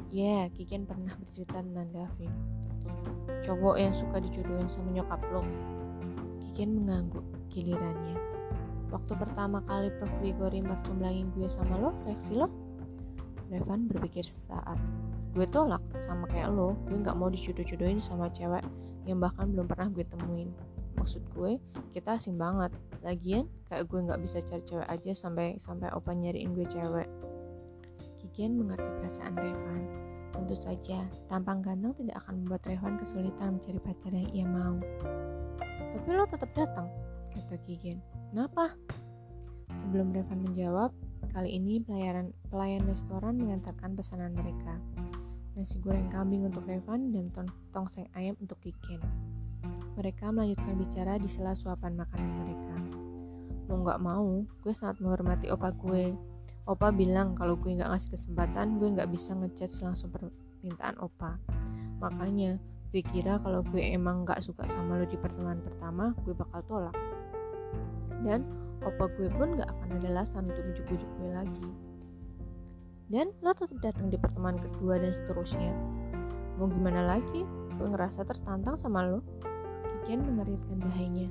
Ya, 0.08 0.24
yeah, 0.24 0.42
Kigen 0.56 0.88
pernah 0.88 1.12
bercerita 1.20 1.60
tentang 1.60 1.92
Davin. 1.92 2.32
Cowok 3.44 3.76
yang 3.76 3.92
suka 3.92 4.24
dijodohin 4.24 4.66
sama 4.72 4.88
nyokap 4.90 5.20
lo. 5.30 5.44
Kigen 6.56 6.72
mengangguk 6.72 7.20
gilirannya. 7.52 8.16
Waktu 8.88 9.12
pertama 9.20 9.60
kali 9.68 9.92
Prof. 10.00 10.08
Gregory 10.24 10.64
jumlahin 10.88 11.28
gue 11.36 11.44
sama 11.52 11.76
lo, 11.76 11.92
reaksi 12.08 12.32
lo? 12.32 12.48
Revan 13.52 13.92
berpikir 13.92 14.24
sesaat. 14.24 14.80
Gue 15.36 15.44
tolak, 15.52 15.84
sama 16.00 16.24
kayak 16.32 16.56
lo, 16.56 16.72
gue 16.88 16.96
gak 17.04 17.12
mau 17.12 17.28
dijodoh-jodohin 17.28 18.00
sama 18.00 18.32
cewek 18.32 18.64
yang 19.04 19.20
bahkan 19.20 19.52
belum 19.52 19.68
pernah 19.68 19.92
gue 19.92 20.08
temuin 20.08 20.48
maksud 20.98 21.22
gue 21.38 21.60
kita 21.94 22.18
asing 22.18 22.34
banget 22.34 22.74
lagian 23.04 23.46
kayak 23.70 23.86
gue 23.86 24.00
nggak 24.02 24.18
bisa 24.18 24.42
cari 24.42 24.64
cewek 24.66 24.88
aja 24.90 25.12
sampai 25.14 25.54
sampai 25.62 25.92
opa 25.94 26.10
nyariin 26.16 26.56
gue 26.56 26.66
cewek 26.66 27.06
Kikian 28.18 28.58
mengerti 28.58 28.90
perasaan 29.00 29.36
Revan 29.38 29.82
tentu 30.34 30.56
saja 30.58 31.06
tampang 31.30 31.62
ganteng 31.62 31.94
tidak 31.94 32.18
akan 32.26 32.42
membuat 32.42 32.66
Revan 32.66 32.98
kesulitan 32.98 33.60
mencari 33.60 33.80
pacar 33.80 34.12
yang 34.12 34.28
ia 34.34 34.46
mau 34.48 34.76
tapi 35.96 36.08
lo 36.12 36.28
tetap 36.28 36.52
datang 36.52 36.92
kata 37.32 37.56
Kikian 37.64 38.04
kenapa 38.32 38.76
sebelum 39.72 40.12
Revan 40.12 40.44
menjawab 40.44 40.92
kali 41.32 41.56
ini 41.56 41.80
pelayaran 41.80 42.36
pelayan 42.52 42.84
restoran 42.84 43.40
mengantarkan 43.40 43.96
pesanan 43.96 44.36
mereka 44.36 44.76
nasi 45.56 45.80
goreng 45.80 46.12
kambing 46.12 46.44
untuk 46.44 46.68
Revan, 46.68 47.16
dan 47.16 47.32
tong 47.32 47.48
tongseng 47.72 48.04
ayam 48.12 48.36
untuk 48.44 48.60
Kiken. 48.60 49.00
Mereka 49.96 50.28
melanjutkan 50.28 50.76
bicara 50.76 51.16
di 51.16 51.24
sela 51.24 51.56
suapan 51.56 51.96
makanan 51.96 52.30
mereka. 52.44 52.76
Mau 53.66 53.80
gak 53.80 54.00
mau, 54.04 54.44
gue 54.44 54.72
sangat 54.76 55.00
menghormati 55.00 55.48
opa 55.48 55.72
gue. 55.72 56.12
Opa 56.68 56.92
bilang 56.92 57.32
kalau 57.32 57.56
gue 57.56 57.72
gak 57.72 57.88
ngasih 57.88 58.12
kesempatan, 58.12 58.76
gue 58.76 58.88
gak 59.00 59.08
bisa 59.08 59.32
ngechat 59.32 59.72
langsung 59.80 60.12
permintaan 60.12 61.00
opa. 61.00 61.40
Makanya, 62.04 62.60
gue 62.90 63.02
kira 63.02 63.38
kalau 63.42 63.60
gue 63.66 63.82
emang 63.82 64.26
gak 64.26 64.44
suka 64.44 64.66
sama 64.68 65.00
lo 65.00 65.04
di 65.08 65.18
pertemuan 65.18 65.58
pertama, 65.62 66.14
gue 66.22 66.34
bakal 66.34 66.60
tolak. 66.68 66.96
Dan 68.22 68.46
opa 68.82 69.10
gue 69.18 69.30
pun 69.32 69.58
gak 69.58 69.68
akan 69.68 70.00
ada 70.00 70.08
alasan 70.20 70.46
untuk 70.50 70.62
bujuk-bujuk 70.72 71.10
gue 71.18 71.30
lagi 71.34 71.68
dan 73.06 73.30
lo 73.38 73.54
tetap 73.54 73.78
datang 73.78 74.10
di 74.10 74.18
pertemuan 74.18 74.58
kedua 74.58 74.98
dan 74.98 75.14
seterusnya. 75.14 75.70
Mau 76.58 76.66
gimana 76.66 77.06
lagi? 77.06 77.46
Gue 77.78 77.86
ngerasa 77.86 78.26
tertantang 78.26 78.74
sama 78.74 79.06
lo. 79.06 79.22
Kikian 80.02 80.26
mengeritkan 80.26 80.82
dahinya. 80.82 81.30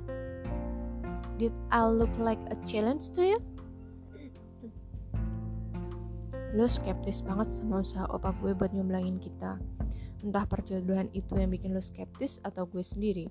Did 1.36 1.52
I 1.68 1.84
look 1.84 2.12
like 2.16 2.40
a 2.48 2.56
challenge 2.64 3.12
to 3.12 3.20
you? 3.20 3.40
Lo 6.56 6.64
skeptis 6.64 7.20
banget 7.20 7.52
sama 7.52 7.84
usaha 7.84 8.08
opa 8.08 8.32
gue 8.40 8.56
buat 8.56 8.72
nyumblangin 8.72 9.20
kita. 9.20 9.60
Entah 10.24 10.48
perjodohan 10.48 11.12
itu 11.12 11.36
yang 11.36 11.52
bikin 11.52 11.76
lo 11.76 11.82
skeptis 11.84 12.40
atau 12.46 12.64
gue 12.64 12.80
sendiri. 12.80 13.28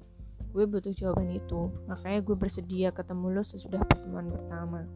Gue 0.54 0.64
butuh 0.70 0.94
jawaban 0.96 1.34
itu, 1.34 1.68
makanya 1.90 2.24
gue 2.24 2.36
bersedia 2.38 2.90
ketemu 2.94 3.40
lo 3.40 3.44
sesudah 3.44 3.82
pertemuan 3.90 4.32
pertama. 4.32 4.88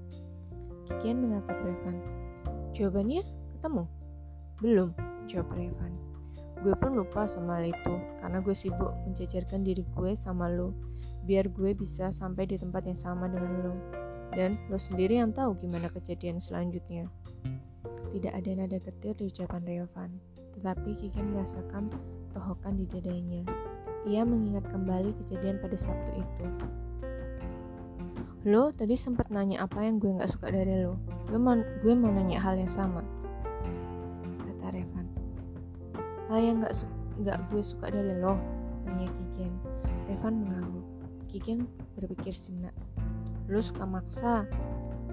Kikian 0.88 1.20
menatap 1.20 1.58
Revan. 1.60 1.98
Jawabannya 2.72 3.22
ketemu? 3.58 3.84
Belum, 4.64 4.90
jawab 5.28 5.50
Revan. 5.52 5.94
Gue 6.60 6.76
pun 6.76 6.92
lupa 6.96 7.24
sama 7.24 7.60
hal 7.60 7.72
itu, 7.72 7.96
karena 8.20 8.44
gue 8.44 8.52
sibuk 8.52 8.92
menjajarkan 9.08 9.64
diri 9.64 9.84
gue 9.96 10.12
sama 10.12 10.52
lo, 10.52 10.76
biar 11.24 11.48
gue 11.48 11.72
bisa 11.72 12.12
sampai 12.12 12.48
di 12.52 12.60
tempat 12.60 12.84
yang 12.84 13.00
sama 13.00 13.32
dengan 13.32 13.54
lo. 13.64 13.76
Dan 14.36 14.60
lo 14.68 14.76
sendiri 14.76 15.18
yang 15.18 15.32
tahu 15.32 15.56
gimana 15.60 15.88
kejadian 15.88 16.44
selanjutnya. 16.44 17.08
Tidak 18.12 18.34
ada 18.36 18.52
nada 18.56 18.78
getir 18.80 19.16
di 19.16 19.32
ucapan 19.32 19.64
Revan, 19.64 20.12
tetapi 20.60 20.99
Kiken 20.99 21.32
merasakan 21.32 21.88
tohokan 22.36 22.76
di 22.76 22.86
dadanya. 22.91 23.47
Ia 24.03 24.28
mengingat 24.28 24.68
kembali 24.68 25.16
kejadian 25.24 25.64
pada 25.64 25.80
Sabtu 25.80 26.12
itu. 26.20 26.45
Lo 28.43 28.76
tadi 28.76 28.99
sempat 28.99 29.32
nanya 29.32 29.64
apa 29.64 29.84
yang 29.84 30.03
gue 30.03 30.20
nggak 30.20 30.32
suka 30.32 30.51
dari 30.51 30.84
lo. 30.84 30.99
Lo 31.32 31.39
mau, 31.39 31.55
gue 31.55 31.93
mau 31.95 32.12
nanya 32.12 32.39
hal 32.39 32.60
yang 32.60 32.72
sama. 32.72 33.03
Hal 36.30 36.45
yang 36.45 36.62
gak, 36.62 36.86
gak 37.26 37.41
gue 37.49 37.57
suka 37.66 37.89
dari 37.89 38.14
lo, 38.22 38.38
tanya 38.86 39.10
Kiken. 39.10 39.53
Revan 40.05 40.45
mengangguk. 40.45 40.86
Kiken 41.26 41.66
berpikir 41.97 42.38
sinak. 42.38 42.78
Lo 43.49 43.66
suka 43.66 43.82
maksa, 43.82 44.45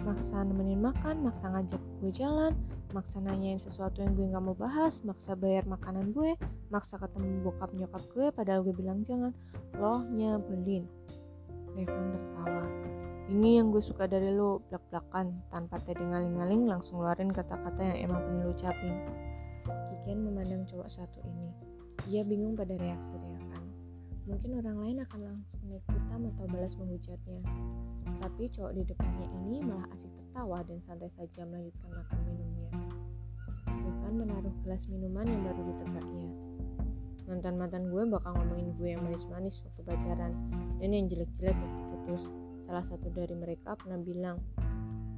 maksa 0.07 0.47
nemenin 0.47 0.79
makan, 0.79 1.27
maksa 1.27 1.51
ngajak 1.51 1.83
gue 1.99 2.15
jalan, 2.15 2.55
maksa 2.95 3.19
nanyain 3.19 3.59
sesuatu 3.59 3.99
yang 3.99 4.15
gue 4.15 4.31
gak 4.31 4.45
mau 4.47 4.55
bahas, 4.55 5.03
maksa 5.03 5.35
bayar 5.35 5.67
makanan 5.67 6.15
gue, 6.15 6.39
maksa 6.71 6.95
ketemu 6.95 7.43
bokap 7.43 7.75
nyokap 7.75 8.03
gue 8.15 8.27
padahal 8.31 8.63
gue 8.63 8.75
bilang 8.79 9.03
jangan. 9.03 9.35
Lo 9.75 10.07
nyebelin. 10.07 10.87
Revan 11.75 12.15
tertawa. 12.15 12.65
Ini 13.27 13.59
yang 13.59 13.75
gue 13.75 13.83
suka 13.83 14.07
dari 14.07 14.31
lo, 14.31 14.63
belak-belakan, 14.71 15.43
tanpa 15.51 15.83
tadi 15.83 16.07
ngaling-ngaling 16.07 16.71
langsung 16.71 17.03
ngeluarin 17.03 17.35
kata-kata 17.35 17.83
yang 17.83 17.99
emang 18.07 18.23
pengen 18.23 18.43
lo 18.47 18.51
ucapin. 18.55 18.95
Kikian 19.67 20.23
memandang 20.23 20.63
cowok 20.71 20.87
satu 20.87 21.19
ini. 21.27 21.51
Ia 22.07 22.23
bingung 22.23 22.55
pada 22.55 22.79
reaksi 22.79 23.19
Revan. 23.19 23.67
Mungkin 24.31 24.63
orang 24.63 24.79
lain 24.79 24.99
akan 25.03 25.21
langsung 25.27 25.59
naik 25.67 25.83
hitam 25.91 26.21
atau 26.31 26.45
balas 26.47 26.75
menghujatnya. 26.79 27.43
Tapi 28.23 28.49
cowok 28.53 28.73
di 28.77 28.83
depannya 28.87 29.29
ini 29.45 29.65
malah 29.65 29.87
asik 29.93 30.11
tertawa 30.15 30.63
dan 30.65 30.79
santai 30.85 31.11
saja 31.17 31.43
melanjutkan 31.45 31.91
makan 31.93 32.19
minumnya. 32.29 32.71
Revan 33.67 34.15
menaruh 34.19 34.55
gelas 34.65 34.89
minuman 34.89 35.27
yang 35.27 35.43
baru 35.45 35.63
ditegaknya. 35.63 36.29
Mantan-mantan 37.27 37.91
gue 37.91 38.03
bakal 38.07 38.33
ngomongin 38.39 38.71
gue 38.79 38.89
yang 38.95 39.03
manis-manis 39.03 39.59
waktu 39.67 39.83
pacaran 39.83 40.33
dan 40.79 40.89
yang 40.95 41.11
jelek-jelek 41.11 41.59
waktu 41.59 41.83
putus. 41.91 42.23
Salah 42.67 42.83
satu 42.83 43.11
dari 43.15 43.35
mereka 43.35 43.79
pernah 43.79 43.99
bilang, 43.99 44.39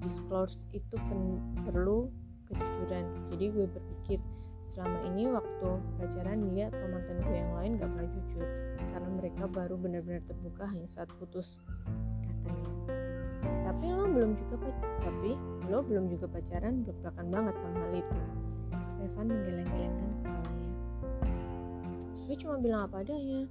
disclose 0.02 0.64
itu 0.72 0.96
perlu 1.66 2.08
kejujuran 2.48 3.04
jadi 3.34 3.44
gue 3.52 3.66
berpikir 3.68 4.18
selama 4.64 4.98
ini 5.12 5.28
waktu 5.28 5.68
pacaran 6.00 6.48
dia 6.52 6.68
atau 6.72 6.86
mantan 6.92 7.18
gue 7.24 7.36
yang 7.36 7.52
lain 7.56 7.70
gak 7.80 7.88
pernah 7.92 8.08
jujur 8.12 8.46
karena 8.92 9.10
mereka 9.16 9.42
baru 9.48 9.74
benar-benar 9.80 10.22
terbuka 10.28 10.64
hanya 10.68 10.88
saat 10.88 11.08
putus 11.20 11.60
tapi 13.78 13.94
lo 13.94 14.04
belum 14.10 14.34
juga 14.34 14.54
tapi 15.06 15.30
lo 15.70 15.78
belum 15.86 16.04
juga 16.10 16.26
pacaran 16.26 16.82
belak 16.82 17.14
banget 17.14 17.54
sama 17.62 17.78
hal 17.78 17.92
itu 18.02 18.20
Revan 18.98 19.26
menggeleng-gelengkan 19.30 20.10
kepalanya 20.18 20.74
gue 22.26 22.36
cuma 22.42 22.54
bilang 22.58 22.90
apa 22.90 23.06
adanya 23.06 23.46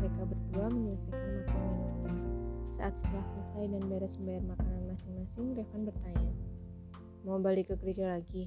mereka 0.00 0.20
berdua 0.24 0.66
menyelesaikan 0.72 1.30
makan 1.44 1.60
minumnya 1.68 2.24
saat 2.72 2.96
setelah 2.96 3.24
selesai 3.28 3.64
dan 3.76 3.82
beres 3.92 4.16
membayar 4.16 4.44
makanan 4.56 4.82
masing-masing 4.88 5.46
Revan 5.52 5.84
bertanya 5.84 6.32
Mau 7.26 7.42
balik 7.42 7.66
ke 7.66 7.74
gereja 7.82 8.06
lagi? 8.14 8.46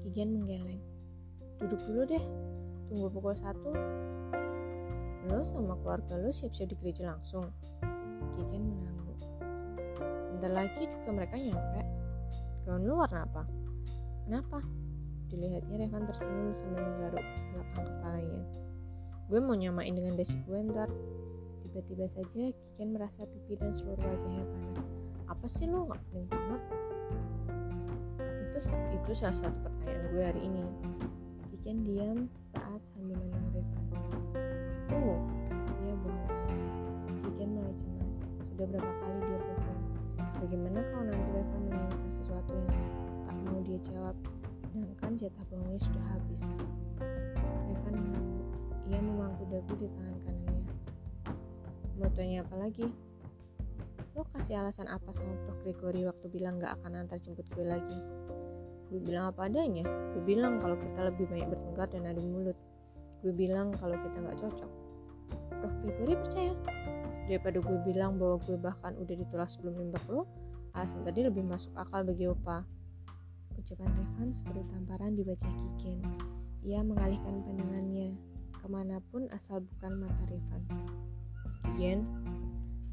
Kigen 0.00 0.40
menggeleng. 0.40 0.80
Duduk 1.60 1.76
dulu 1.84 2.00
deh, 2.08 2.24
tunggu 2.88 3.12
pukul 3.12 3.36
satu. 3.36 3.76
Lo 5.28 5.44
sama 5.44 5.76
keluarga 5.84 6.16
lo 6.16 6.32
siap-siap 6.32 6.72
di 6.72 6.76
gereja 6.80 7.12
langsung. 7.12 7.44
Kigen 8.40 8.72
mengangguk. 8.72 9.03
Bentar 10.34 10.50
lagi 10.50 10.82
juga 10.90 11.10
mereka 11.14 11.34
nyampe. 11.38 11.80
Gaun 12.66 12.82
lo 12.82 12.94
warna 12.98 13.22
apa? 13.22 13.42
Kenapa? 14.26 14.58
Dilihatnya 15.30 15.86
Revan 15.86 16.04
tersenyum 16.10 16.52
sambil 16.58 16.82
menggaruk 16.82 17.26
belakang 17.54 17.86
kepalanya. 17.86 18.42
Gue 19.30 19.38
mau 19.40 19.54
nyamain 19.54 19.94
dengan 19.94 20.18
dasi 20.18 20.34
gue 20.42 20.58
ntar. 20.74 20.90
Tiba-tiba 21.62 22.06
saja 22.10 22.42
Kiken 22.50 22.88
merasa 22.94 23.22
pipi 23.22 23.54
dan 23.58 23.72
seluruh 23.78 24.02
wajahnya 24.02 24.44
panas. 24.46 24.88
Apa 25.30 25.46
sih 25.46 25.66
lo 25.70 25.88
gak 25.88 26.02
penting 26.10 26.26
banget? 26.30 26.62
itu 28.54 28.70
itu 28.94 29.12
salah 29.18 29.34
satu 29.34 29.58
pertanyaan 29.66 30.02
gue 30.14 30.22
hari 30.22 30.40
ini 30.46 30.62
Kiken 31.50 31.78
diam 31.82 32.18
saat 32.54 32.78
sambil 32.86 33.18
menang 33.18 33.46
Revan 33.50 33.82
oh 34.94 35.18
dia 35.82 35.94
lagi 35.98 36.54
Kiken 37.26 37.48
mulai 37.50 37.74
cemas 37.74 38.14
sudah 38.54 38.66
berapa 38.70 38.92
kali 39.02 39.18
dia 39.26 39.38
bagaimana 40.44 40.84
kalau 40.92 41.04
nanti 41.08 41.30
Revan 41.32 41.60
menanyakan 41.72 42.10
sesuatu 42.20 42.52
yang 42.52 42.68
tak 43.24 43.36
mau 43.48 43.60
dia 43.64 43.78
jawab 43.80 44.16
sedangkan 44.68 45.12
jatah 45.16 45.44
bohongnya 45.48 45.80
sudah 45.80 46.04
habis 46.12 46.42
Revan 47.72 47.94
mengangguk 47.96 48.48
ia 48.84 48.98
memangku 49.00 49.44
dagu 49.48 49.72
di 49.80 49.88
tangan 49.88 50.18
kanannya 50.20 50.64
mau 51.96 52.10
tanya 52.12 52.44
apa 52.44 52.56
lagi 52.60 52.86
lo 54.14 54.22
kasih 54.30 54.62
alasan 54.62 54.86
apa 54.86 55.10
sama 55.10 55.34
Prof. 55.42 55.58
Gregory 55.66 56.06
waktu 56.06 56.30
bilang 56.30 56.62
gak 56.62 56.78
akan 56.78 57.02
antar 57.02 57.18
jemput 57.18 57.42
gue 57.50 57.66
lagi? 57.66 57.98
Gue 58.86 59.02
bilang 59.02 59.34
apa 59.34 59.50
adanya. 59.50 59.82
Gue 60.14 60.22
bilang 60.22 60.62
kalau 60.62 60.78
kita 60.78 61.10
lebih 61.10 61.26
banyak 61.26 61.50
bertengkar 61.50 61.90
dan 61.90 62.06
adu 62.06 62.22
mulut. 62.22 62.54
Gue 63.26 63.34
bilang 63.34 63.74
kalau 63.74 63.98
kita 63.98 64.22
gak 64.22 64.38
cocok. 64.38 64.70
Prof. 65.58 65.74
Gregory 65.82 66.14
percaya. 66.14 66.54
Daripada 67.24 67.58
gue 67.60 67.78
bilang 67.88 68.20
bahwa 68.20 68.36
gue 68.44 68.56
bahkan 68.60 68.92
udah 69.00 69.14
ditolak 69.16 69.48
sebelum 69.48 69.80
nembak 69.80 70.04
lo, 70.12 70.28
alasan 70.76 71.04
tadi 71.08 71.24
lebih 71.24 71.44
masuk 71.44 71.72
akal 71.76 72.04
bagi 72.04 72.28
Opa. 72.28 72.64
Ucapan 73.54 73.90
Revan 73.96 74.28
seperti 74.34 74.62
tamparan 74.68 75.16
dibaca 75.16 75.46
Kiken. 75.46 76.04
Ia 76.64 76.80
mengalihkan 76.84 77.44
pandangannya 77.44 78.16
ke 78.52 78.66
mana 78.68 79.00
pun 79.12 79.28
asal 79.32 79.64
bukan 79.64 80.04
mata 80.04 80.24
Revan. 80.28 80.62
Kiken, 81.64 81.98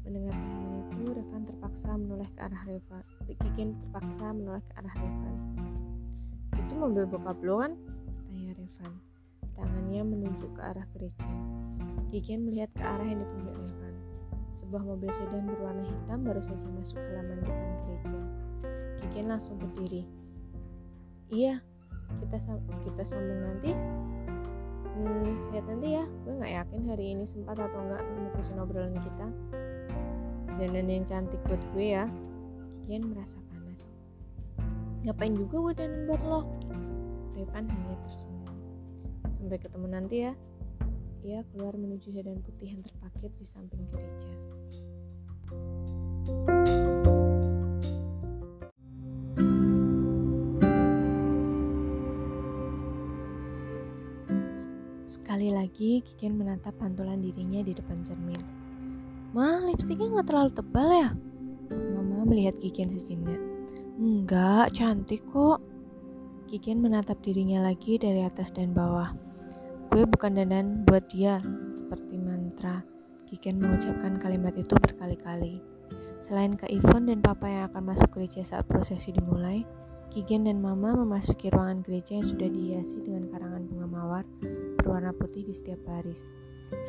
Mendengar 0.02 0.34
panggilan 0.34 0.82
itu, 0.82 1.02
Revan 1.14 1.42
terpaksa 1.46 1.94
menoleh 1.94 2.26
ke 2.34 2.40
arah 2.42 2.62
Revan. 2.66 3.04
Kikin 3.30 3.78
terpaksa 3.78 4.34
menoleh 4.34 4.62
ke 4.66 4.72
arah 4.74 4.94
Revan. 4.98 5.34
Itu 6.58 6.74
mobil 6.74 7.06
bokap 7.06 7.38
lo 7.46 7.62
kan? 7.62 7.72
Tanya 8.26 8.52
Revan. 8.58 8.92
Tangannya 9.54 10.02
menunjuk 10.02 10.50
ke 10.58 10.62
arah 10.62 10.86
gereja. 10.90 11.26
Kikin 12.10 12.50
melihat 12.50 12.74
ke 12.74 12.82
arah 12.82 13.06
yang 13.06 13.22
ditunjuk. 13.22 13.61
Sebuah 14.52 14.82
mobil 14.84 15.08
sedan 15.16 15.48
berwarna 15.48 15.84
hitam 15.84 16.18
baru 16.24 16.40
saja 16.44 16.66
masuk 16.76 17.00
halaman 17.00 17.40
depan 17.40 17.70
gereja. 17.86 18.18
Kikin 19.00 19.26
langsung 19.32 19.56
berdiri. 19.56 20.04
Iya, 21.32 21.60
kita 22.20 22.36
kita 22.84 23.02
sambung 23.08 23.40
nanti. 23.40 23.72
Hmm, 24.92 25.52
lihat 25.56 25.64
nanti 25.64 25.88
ya. 25.96 26.04
Gue 26.28 26.36
nggak 26.36 26.52
yakin 26.52 26.80
hari 26.88 27.04
ini 27.16 27.24
sempat 27.24 27.56
atau 27.56 27.80
nggak 27.80 28.04
menerusin 28.04 28.60
obrolan 28.60 28.96
kita 29.00 29.26
dandan 30.62 30.88
yang 30.88 31.04
cantik 31.08 31.40
buat 31.48 31.62
gue 31.72 31.86
ya 31.96 32.04
Kian 32.86 33.10
merasa 33.10 33.40
panas 33.50 33.82
ngapain 35.02 35.34
juga 35.34 35.56
gue 35.58 35.74
dandan 35.82 36.02
buat 36.06 36.22
lo 36.22 36.40
Revan 37.34 37.66
hanya 37.66 37.96
tersenyum 38.06 38.56
sampai 39.40 39.58
ketemu 39.58 39.86
nanti 39.88 40.16
ya 40.28 40.32
ia 41.22 41.46
keluar 41.54 41.78
menuju 41.78 42.10
sedan 42.10 42.42
putih 42.42 42.74
yang 42.74 42.82
terparkir 42.82 43.30
di 43.38 43.46
samping 43.46 43.86
gereja 43.94 44.30
Sekali 55.06 55.48
lagi, 55.48 56.02
Kikin 56.02 56.36
menatap 56.36 56.76
pantulan 56.76 57.22
dirinya 57.22 57.64
di 57.64 57.72
depan 57.72 58.04
cermin. 58.04 58.42
Ma, 59.32 59.64
lipstiknya 59.64 60.12
nggak 60.12 60.28
terlalu 60.28 60.50
tebal 60.52 60.88
ya? 60.92 61.10
Mama 61.72 62.28
melihat 62.28 62.60
Kikian 62.60 62.92
sejenak. 62.92 63.40
Enggak, 63.96 64.76
cantik 64.76 65.24
kok. 65.32 65.62
Kikian 66.52 66.84
menatap 66.84 67.16
dirinya 67.24 67.64
lagi 67.64 67.96
dari 67.96 68.20
atas 68.24 68.52
dan 68.52 68.76
bawah. 68.76 69.31
Gue 69.92 70.08
bukan 70.08 70.32
dandan 70.32 70.88
buat 70.88 71.04
dia, 71.12 71.44
seperti 71.76 72.16
mantra. 72.16 72.80
Kikian 73.28 73.60
mengucapkan 73.60 74.16
kalimat 74.16 74.56
itu 74.56 74.72
berkali-kali. 74.72 75.60
Selain 76.16 76.56
ke 76.56 76.64
Ivon 76.72 77.12
dan 77.12 77.20
papa 77.20 77.44
yang 77.44 77.68
akan 77.68 77.92
masuk 77.92 78.08
gereja 78.16 78.40
saat 78.40 78.64
prosesi 78.64 79.12
dimulai, 79.12 79.68
Kigen 80.08 80.48
dan 80.48 80.64
Mama 80.64 80.96
memasuki 80.96 81.52
ruangan 81.52 81.84
gereja 81.84 82.16
yang 82.16 82.24
sudah 82.24 82.48
dihiasi 82.48 83.04
dengan 83.04 83.28
karangan 83.36 83.68
bunga 83.68 83.88
mawar 83.92 84.24
berwarna 84.80 85.12
putih 85.12 85.44
di 85.44 85.52
setiap 85.52 85.84
baris. 85.84 86.24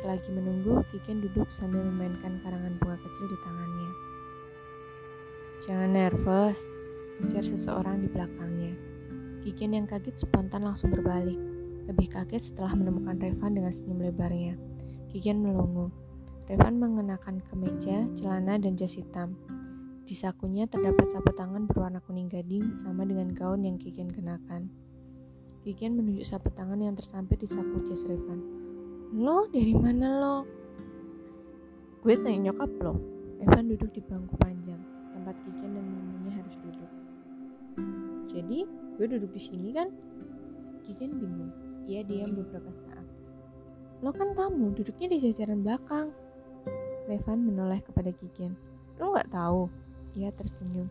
Selagi 0.00 0.32
menunggu, 0.32 0.80
Kiken 0.88 1.20
duduk 1.20 1.52
sambil 1.52 1.84
memainkan 1.84 2.40
karangan 2.40 2.72
bunga 2.80 2.96
kecil 3.04 3.28
di 3.28 3.36
tangannya. 3.44 3.90
Jangan 5.68 5.90
nervous, 5.92 6.64
ujar 7.20 7.44
seseorang 7.44 8.00
di 8.00 8.08
belakangnya. 8.08 8.72
Kiken 9.44 9.76
yang 9.76 9.84
kaget 9.84 10.24
spontan 10.24 10.64
langsung 10.64 10.88
berbalik. 10.88 11.36
Lebih 11.84 12.08
kaget 12.16 12.52
setelah 12.52 12.72
menemukan 12.72 13.20
Revan 13.20 13.52
dengan 13.56 13.72
senyum 13.72 14.00
lebarnya. 14.00 14.56
Kiken 15.12 15.44
melongo. 15.44 15.92
Revan 16.48 16.76
mengenakan 16.76 17.40
kemeja, 17.48 18.08
celana, 18.16 18.60
dan 18.60 18.76
jas 18.76 18.96
hitam. 18.96 19.36
Di 20.04 20.12
sakunya 20.12 20.68
terdapat 20.68 21.08
sapu 21.08 21.32
tangan 21.32 21.64
berwarna 21.64 21.96
kuning 22.04 22.28
gading 22.28 22.76
sama 22.76 23.08
dengan 23.08 23.32
gaun 23.32 23.64
yang 23.64 23.80
Kiken 23.80 24.12
kenakan. 24.12 24.68
Kiken 25.64 25.96
menunjuk 25.96 26.28
sapu 26.28 26.52
tangan 26.52 26.76
yang 26.76 26.92
tersampit 26.92 27.40
di 27.40 27.48
saku 27.48 27.80
jas 27.88 28.04
Revan. 28.04 28.44
Lo 29.16 29.48
dari 29.48 29.72
mana 29.72 30.20
lo? 30.20 30.36
Gue 32.04 32.20
tanya 32.20 32.52
nyokap 32.52 32.68
lo. 32.84 33.00
Evan 33.40 33.72
duduk 33.72 33.96
di 33.96 34.04
bangku 34.04 34.36
panjang, 34.36 34.80
tempat 35.16 35.36
Kiken 35.40 35.72
dan 35.72 35.84
mamanya 35.88 36.32
harus 36.44 36.56
duduk. 36.60 36.90
Jadi, 38.28 38.68
gue 39.00 39.06
duduk 39.08 39.32
di 39.32 39.40
sini 39.40 39.72
kan? 39.72 39.88
Kiken 40.84 41.16
bingung. 41.16 41.63
Ia 41.84 42.00
diam 42.04 42.32
beberapa 42.32 42.70
saat. 42.72 43.06
Lo 44.00 44.10
kan 44.12 44.32
tamu, 44.32 44.72
duduknya 44.72 45.12
di 45.12 45.18
jajaran 45.20 45.64
belakang. 45.64 46.08
Revan 47.04 47.44
menoleh 47.44 47.84
kepada 47.84 48.12
Kiken. 48.12 48.56
Lo 48.96 49.12
nggak 49.12 49.28
tahu? 49.32 49.68
Ia 50.16 50.32
tersenyum. 50.32 50.88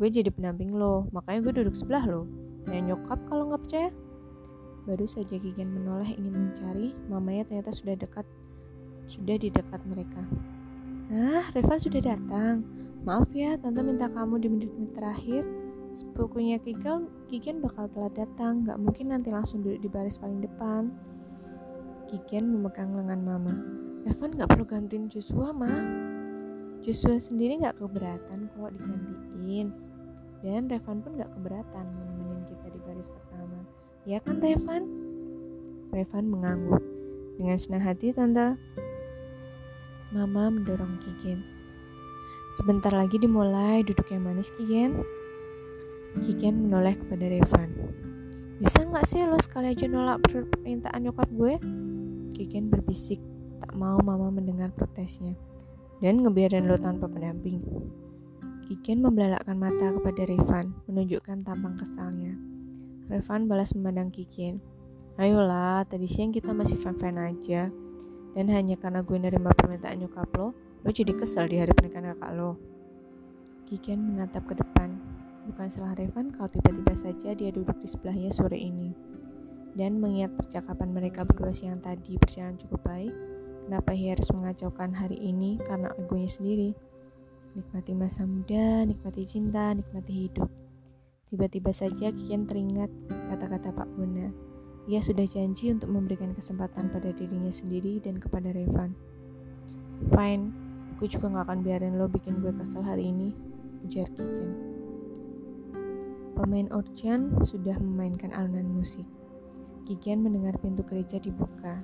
Gue 0.00 0.10
jadi 0.10 0.30
pendamping 0.32 0.74
lo, 0.74 1.06
makanya 1.14 1.50
gue 1.50 1.62
duduk 1.62 1.78
sebelah 1.78 2.02
lo. 2.06 2.26
Tanya 2.66 2.94
nyokap 2.94 3.20
kalau 3.30 3.52
nggak 3.52 3.62
percaya. 3.62 3.90
Baru 4.84 5.06
saja 5.08 5.40
Kigen 5.40 5.70
menoleh 5.72 6.12
ingin 6.12 6.34
mencari, 6.34 6.92
mamanya 7.08 7.48
ternyata 7.48 7.72
sudah 7.72 7.96
dekat, 7.96 8.26
sudah 9.08 9.36
di 9.40 9.48
dekat 9.48 9.80
mereka. 9.88 10.20
Ah, 11.14 11.46
Reva 11.54 11.80
sudah 11.80 12.02
datang. 12.04 12.66
Maaf 13.04 13.28
ya, 13.32 13.56
tante 13.60 13.80
minta 13.84 14.08
kamu 14.08 14.40
di 14.40 14.48
menit-menit 14.48 14.92
terakhir. 14.96 15.63
Sepupunya 15.94 16.58
Kikel, 16.58 17.06
Kigen 17.30 17.62
bakal 17.62 17.86
telat 17.94 18.18
datang, 18.18 18.66
gak 18.66 18.82
mungkin 18.82 19.14
nanti 19.14 19.30
langsung 19.30 19.62
duduk 19.62 19.78
di 19.78 19.86
baris 19.86 20.18
paling 20.18 20.42
depan. 20.42 20.90
Kigen 22.10 22.50
memegang 22.50 22.98
lengan 22.98 23.22
mama. 23.22 23.54
Revan 24.02 24.34
gak 24.34 24.50
perlu 24.50 24.66
gantiin 24.66 25.06
Joshua, 25.06 25.54
ma. 25.54 25.70
Joshua 26.82 27.14
sendiri 27.14 27.62
gak 27.62 27.78
keberatan 27.78 28.50
kok 28.58 28.74
digantiin. 28.74 29.70
Dan 30.42 30.66
Revan 30.66 30.98
pun 30.98 31.14
gak 31.14 31.30
keberatan 31.30 31.86
menemenin 31.86 32.42
kita 32.50 32.66
di 32.74 32.80
baris 32.82 33.08
pertama. 33.14 33.58
Ya 34.02 34.18
kan 34.18 34.42
Revan? 34.42 34.82
Revan 35.94 36.26
mengangguk. 36.26 36.82
Dengan 37.38 37.54
senang 37.54 37.86
hati 37.86 38.10
tante. 38.10 38.58
Mama 40.10 40.50
mendorong 40.50 40.98
Kikin. 41.06 41.38
Sebentar 42.58 42.90
lagi 42.90 43.14
dimulai 43.14 43.86
duduk 43.86 44.10
yang 44.10 44.26
manis 44.26 44.50
Kigen. 44.58 45.22
Kigen 46.22 46.70
menoleh 46.70 46.94
kepada 46.94 47.26
Revan. 47.26 47.70
Bisa 48.62 48.86
nggak 48.86 49.02
sih 49.02 49.26
lo 49.26 49.34
sekali 49.42 49.74
aja 49.74 49.90
nolak 49.90 50.22
permintaan 50.30 51.02
nyokap 51.02 51.26
gue? 51.34 51.58
Kigen 52.38 52.70
berbisik, 52.70 53.18
tak 53.58 53.74
mau 53.74 53.98
mama 53.98 54.30
mendengar 54.30 54.70
protesnya. 54.70 55.34
Dan 55.98 56.22
ngebiarin 56.22 56.70
lo 56.70 56.78
tanpa 56.78 57.10
pendamping. 57.10 57.58
Kigen 58.64 59.02
membelalakkan 59.02 59.58
mata 59.58 59.90
kepada 59.90 60.22
Revan, 60.24 60.72
menunjukkan 60.86 61.42
tampang 61.42 61.76
kesalnya. 61.82 62.38
Revan 63.10 63.44
balas 63.50 63.76
memandang 63.76 64.08
Kigen. 64.08 64.62
Ayolah, 65.20 65.84
tadi 65.84 66.08
siang 66.08 66.32
kita 66.32 66.56
masih 66.56 66.80
fan-fan 66.80 67.20
aja. 67.20 67.68
Dan 68.32 68.48
hanya 68.48 68.80
karena 68.80 69.04
gue 69.04 69.20
nerima 69.20 69.52
permintaan 69.52 70.00
nyokap 70.00 70.32
lo, 70.40 70.56
lo 70.56 70.88
jadi 70.88 71.12
kesel 71.12 71.52
di 71.52 71.60
hari 71.60 71.76
pernikahan 71.76 72.16
kakak 72.16 72.32
lo. 72.32 72.56
Kigen 73.68 74.16
menatap 74.16 74.48
ke 74.48 74.56
depan. 74.56 75.03
Bukan 75.44 75.68
salah 75.68 75.92
Revan 75.92 76.32
kalau 76.32 76.48
tiba-tiba 76.48 76.96
saja 76.96 77.36
dia 77.36 77.50
duduk 77.52 77.76
di 77.76 77.88
sebelahnya 77.88 78.32
sore 78.32 78.56
ini. 78.56 78.96
Dan 79.76 80.00
mengingat 80.00 80.32
percakapan 80.38 80.94
mereka 80.94 81.26
berdua 81.26 81.52
siang 81.52 81.82
tadi 81.82 82.16
berjalan 82.16 82.56
cukup 82.56 82.80
baik, 82.86 83.12
kenapa 83.66 83.90
ia 83.92 84.14
harus 84.16 84.30
mengacaukan 84.32 84.94
hari 84.94 85.18
ini 85.18 85.60
karena 85.60 85.90
egonya 85.98 86.30
sendiri? 86.30 86.70
Nikmati 87.58 87.92
masa 87.92 88.22
muda, 88.24 88.86
nikmati 88.86 89.22
cinta, 89.28 89.74
nikmati 89.74 90.26
hidup. 90.26 90.48
Tiba-tiba 91.28 91.74
saja 91.74 92.14
Kian 92.14 92.46
teringat 92.46 92.88
kata-kata 93.30 93.74
Pak 93.74 93.88
Buna. 93.98 94.30
Ia 94.86 95.00
sudah 95.02 95.26
janji 95.26 95.74
untuk 95.74 95.90
memberikan 95.90 96.32
kesempatan 96.32 96.88
pada 96.88 97.10
dirinya 97.10 97.50
sendiri 97.50 97.98
dan 97.98 98.16
kepada 98.22 98.54
Revan. 98.54 98.94
Fine, 100.08 100.44
aku 100.94 101.10
juga 101.10 101.34
gak 101.34 101.50
akan 101.50 101.58
biarin 101.66 101.98
lo 101.98 102.06
bikin 102.06 102.38
gue 102.38 102.54
kesel 102.54 102.86
hari 102.86 103.10
ini, 103.10 103.34
ujar 103.82 104.06
Kian. 104.14 104.73
Pemain 106.34 106.66
organ 106.74 107.30
sudah 107.46 107.78
memainkan 107.78 108.34
alunan 108.34 108.66
musik. 108.66 109.06
Kikian 109.86 110.18
mendengar 110.18 110.58
pintu 110.58 110.82
gereja 110.82 111.22
dibuka. 111.22 111.78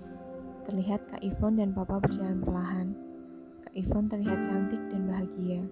Terlihat 0.66 1.07
Kak 1.07 1.22
Ivon 1.22 1.55
dan 1.55 1.70
Papa 1.70 2.03
berjalan 2.03 2.42
perlahan. 2.42 2.90
Kak 3.62 3.74
Ivon 3.78 4.11
terlihat 4.11 4.42
cantik 4.51 4.82
dan 4.90 5.07
bahagia. 5.07 5.62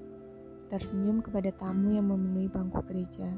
Tersenyum 0.71 1.19
kepada 1.19 1.51
tamu 1.59 1.99
yang 1.99 2.07
memenuhi 2.07 2.47
bangku 2.47 2.79
gereja. 2.87 3.35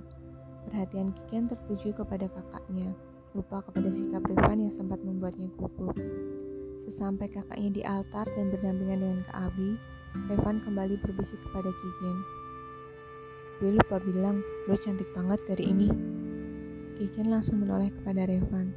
Perhatian 0.69 1.17
Kikian 1.17 1.49
tertuju 1.49 1.97
kepada 1.97 2.29
kakaknya, 2.29 2.93
lupa 3.33 3.65
kepada 3.65 3.89
sikap 3.97 4.21
Revan 4.29 4.69
yang 4.69 4.75
sempat 4.77 5.01
membuatnya 5.01 5.49
gugup. 5.57 5.97
Sesampai 6.85 7.33
kakaknya 7.33 7.71
di 7.73 7.83
altar 7.89 8.29
dan 8.37 8.53
berdampingan 8.53 9.01
dengan 9.01 9.21
Kak 9.25 9.39
Abi, 9.49 9.81
Revan 10.29 10.61
kembali 10.69 11.01
berbisik 11.01 11.41
kepada 11.49 11.73
Kikian. 11.73 12.40
Gue 13.61 13.77
lupa 13.77 14.01
bilang, 14.01 14.41
lo 14.65 14.73
cantik 14.73 15.13
banget 15.13 15.37
dari 15.45 15.69
ini. 15.69 15.93
Kikian 16.97 17.29
langsung 17.29 17.61
menoleh 17.61 17.93
kepada 17.93 18.25
Revan. 18.25 18.73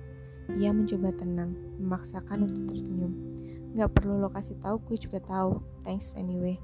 Ia 0.59 0.75
mencoba 0.75 1.15
tenang, 1.15 1.55
memaksakan 1.79 2.43
untuk 2.43 2.75
tersenyum. 2.75 3.15
Gak 3.79 3.95
perlu 3.95 4.19
lo 4.19 4.27
kasih 4.27 4.59
tahu, 4.59 4.83
gue 4.91 4.97
juga 4.99 5.23
tahu. 5.23 5.63
Thanks 5.87 6.19
anyway. 6.19 6.59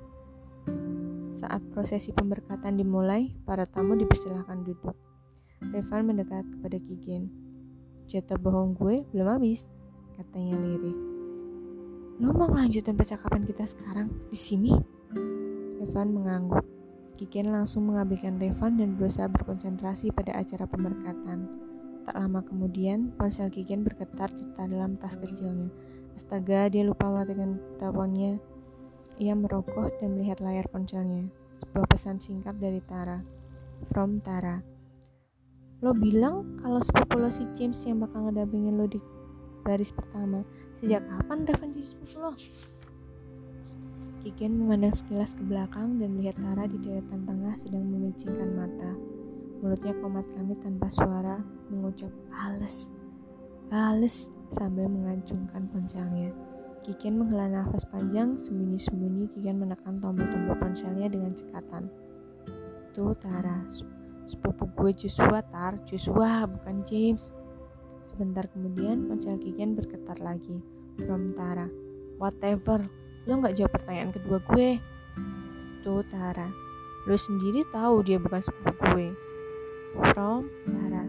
Saat 1.31 1.63
prosesi 1.71 2.11
pemberkatan 2.11 2.75
dimulai, 2.75 3.31
para 3.47 3.63
tamu 3.63 3.95
dipersilahkan 3.95 4.67
duduk. 4.67 4.99
Revan 5.71 6.11
mendekat 6.11 6.43
kepada 6.43 6.75
Kigen. 6.75 7.31
Jatah 8.11 8.35
bohong 8.35 8.75
gue 8.75 8.99
belum 9.15 9.39
habis, 9.39 9.63
katanya 10.19 10.59
lirih. 10.59 10.97
Lo 12.19 12.35
mau 12.35 12.51
melanjutkan 12.51 12.99
percakapan 12.99 13.47
kita 13.47 13.63
sekarang 13.63 14.11
di 14.27 14.35
sini? 14.35 14.75
Revan 15.79 16.11
mengangguk. 16.11 16.78
Kigen 17.19 17.51
langsung 17.51 17.91
mengabaikan 17.91 18.39
Revan 18.39 18.79
dan 18.79 18.95
berusaha 18.95 19.27
berkonsentrasi 19.27 20.15
pada 20.15 20.39
acara 20.39 20.63
pemberkatan. 20.63 21.51
Tak 22.07 22.15
lama 22.15 22.39
kemudian, 22.47 23.11
ponsel 23.19 23.51
Kigen 23.51 23.83
bergetar 23.83 24.31
di 24.31 24.47
dalam 24.55 24.95
tas 24.95 25.19
kecilnya. 25.19 25.67
Astaga, 26.15 26.71
dia 26.71 26.87
lupa 26.87 27.11
matikan 27.11 27.59
teleponnya. 27.75 28.39
Ia 29.19 29.35
merogoh 29.35 29.91
dan 29.99 30.15
melihat 30.15 30.39
layar 30.39 30.63
ponselnya. 30.71 31.27
Sebuah 31.59 31.91
pesan 31.91 32.23
singkat 32.23 32.55
dari 32.55 32.79
Tara. 32.87 33.19
From 33.91 34.23
Tara. 34.23 34.63
Lo 35.83 35.91
bilang 35.91 36.55
kalau 36.63 36.79
sepupu 36.79 37.19
lo 37.19 37.27
si 37.27 37.43
James 37.51 37.83
yang 37.83 37.99
bakal 37.99 38.31
ngedampingin 38.31 38.79
lo 38.79 38.87
di 38.87 39.03
baris 39.67 39.91
pertama. 39.91 40.47
Sejak 40.79 41.03
kapan 41.03 41.43
Revan 41.43 41.75
jadi 41.75 41.87
sepupu 41.91 42.15
lo? 42.15 42.31
Kiken 44.19 44.51
memandang 44.51 44.91
sekilas 44.91 45.31
ke 45.31 45.39
belakang 45.47 45.95
dan 45.95 46.19
melihat 46.19 46.35
Tara 46.43 46.67
di 46.67 46.75
deretan 46.83 47.23
tengah 47.23 47.55
sedang 47.55 47.87
memicingkan 47.87 48.51
mata. 48.51 48.91
Mulutnya 49.63 49.95
komat 50.03 50.27
kami 50.35 50.59
tanpa 50.59 50.91
suara, 50.91 51.39
mengucap 51.71 52.11
halus. 52.35 52.91
Halus 53.71 54.27
sambil 54.51 54.91
mengacungkan 54.91 55.71
ponselnya. 55.71 56.35
Kiken 56.83 57.15
menghela 57.15 57.47
nafas 57.47 57.87
panjang, 57.87 58.35
sembunyi-sembunyi 58.35 59.31
Kiken 59.39 59.55
menekan 59.55 60.03
tombol-tombol 60.03 60.55
ponselnya 60.59 61.07
dengan 61.07 61.31
cekatan. 61.31 61.87
Tuh 62.91 63.15
Tara, 63.15 63.63
sepupu 64.27 64.67
gue 64.75 64.91
Joshua 64.99 65.39
Tar, 65.47 65.79
Joshua 65.87 66.43
bukan 66.43 66.83
James. 66.83 67.31
Sebentar 68.03 68.51
kemudian 68.51 69.07
ponsel 69.07 69.39
Kiken 69.39 69.79
bergetar 69.79 70.19
lagi. 70.19 70.59
From 71.07 71.31
Tara, 71.31 71.71
whatever, 72.19 72.83
lo 73.29 73.45
nggak 73.45 73.61
jawab 73.61 73.71
pertanyaan 73.77 74.09
kedua 74.09 74.41
gue. 74.41 74.81
Tuh 75.85 76.01
Tara, 76.09 76.49
lo 77.05 77.13
sendiri 77.13 77.61
tahu 77.69 78.01
dia 78.01 78.17
bukan 78.17 78.41
sepupu 78.41 78.73
gue. 78.89 79.07
From 80.11 80.49
Tara, 80.65 81.05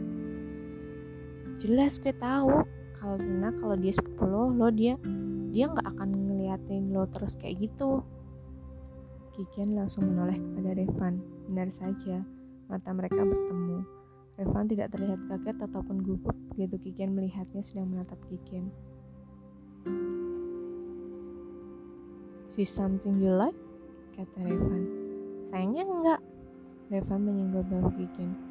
jelas 1.56 1.96
gue 1.96 2.12
tahu. 2.12 2.60
Karena 3.00 3.48
kalau 3.56 3.80
dia 3.80 3.96
sepupu 3.96 4.28
lo 4.28 4.52
lo 4.52 4.68
dia 4.68 5.00
dia 5.48 5.72
nggak 5.72 5.96
akan 5.96 6.08
ngeliatin 6.12 6.92
lo 6.92 7.08
terus 7.08 7.40
kayak 7.40 7.56
gitu. 7.64 8.04
Kikian 9.32 9.72
langsung 9.72 10.04
menoleh 10.04 10.36
kepada 10.36 10.76
Revan. 10.76 11.24
Benar 11.48 11.72
saja 11.72 12.20
mata 12.68 12.92
mereka 12.92 13.24
bertemu. 13.24 13.80
Revan 14.36 14.68
tidak 14.68 14.92
terlihat 14.92 15.20
kaget 15.32 15.56
ataupun 15.64 16.04
gugup 16.04 16.36
begitu 16.52 16.76
Kikian 16.84 17.16
melihatnya 17.16 17.64
sedang 17.64 17.88
menatap 17.88 18.20
Kikian 18.28 18.68
See 22.50 22.66
something 22.66 23.22
you 23.22 23.30
like? 23.30 23.56
kata 24.18 24.42
Revan 24.42 24.84
sayangnya 25.48 25.86
enggak 25.86 26.20
Revan 26.92 27.24
menyenggol 27.24 27.64
bahu 27.64 27.88
Kikian 27.96 28.50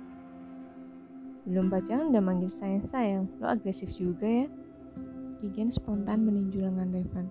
belum 1.49 1.73
pacaran 1.73 2.13
udah 2.13 2.21
manggil 2.21 2.53
sayang-sayang, 2.53 3.25
lo 3.41 3.49
agresif 3.49 3.89
juga 3.97 4.45
ya. 4.45 4.47
Kigen 5.41 5.73
spontan 5.73 6.21
meninju 6.27 6.61
lengan 6.61 6.93
Revan. 6.93 7.25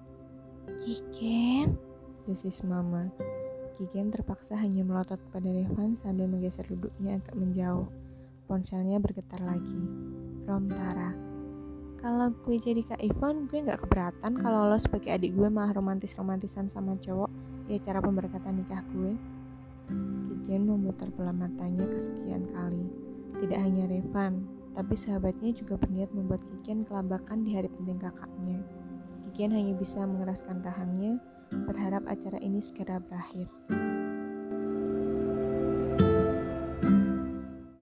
Kigen, 0.83 1.79
desis 2.27 2.67
mama. 2.67 3.15
Kigen 3.79 4.11
terpaksa 4.11 4.59
hanya 4.59 4.83
melotot 4.83 5.23
kepada 5.31 5.47
Revan 5.47 5.95
sambil 5.95 6.27
menggeser 6.27 6.67
duduknya 6.67 7.23
agak 7.23 7.37
menjauh. 7.39 7.87
Ponselnya 8.51 8.99
bergetar 8.99 9.39
lagi. 9.45 9.87
From 10.43 10.67
Tara. 10.67 11.28
Kalau 11.99 12.31
gue 12.31 12.57
jadi 12.63 12.79
Kak 12.87 13.03
Ivon, 13.03 13.51
gue 13.51 13.59
gak 13.67 13.83
keberatan 13.83 14.39
kalau 14.39 14.71
lo 14.71 14.79
sebagai 14.79 15.11
adik 15.11 15.35
gue 15.35 15.51
malah 15.51 15.75
romantis-romantisan 15.75 16.71
sama 16.71 16.95
cowok 17.03 17.27
di 17.67 17.75
acara 17.75 17.99
pemberkatan 17.99 18.63
nikah 18.63 18.87
gue. 18.95 19.13
Kigen 20.47 20.71
memutar 20.71 21.11
bola 21.19 21.35
matanya 21.35 21.83
kesekian 21.91 22.47
kali. 22.55 22.87
Tidak 23.43 23.59
hanya 23.59 23.91
Revan, 23.91 24.47
tapi 24.79 24.95
sahabatnya 24.95 25.51
juga 25.59 25.75
berniat 25.75 26.15
membuat 26.15 26.47
Kikian 26.47 26.87
kelabakan 26.87 27.43
di 27.43 27.59
hari 27.59 27.67
penting 27.67 27.99
kakaknya. 27.99 28.63
Kikian 29.27 29.51
hanya 29.51 29.75
bisa 29.75 30.07
mengeraskan 30.07 30.63
rahangnya, 30.63 31.19
berharap 31.67 32.07
acara 32.07 32.39
ini 32.39 32.63
segera 32.63 33.03
berakhir. 33.03 33.51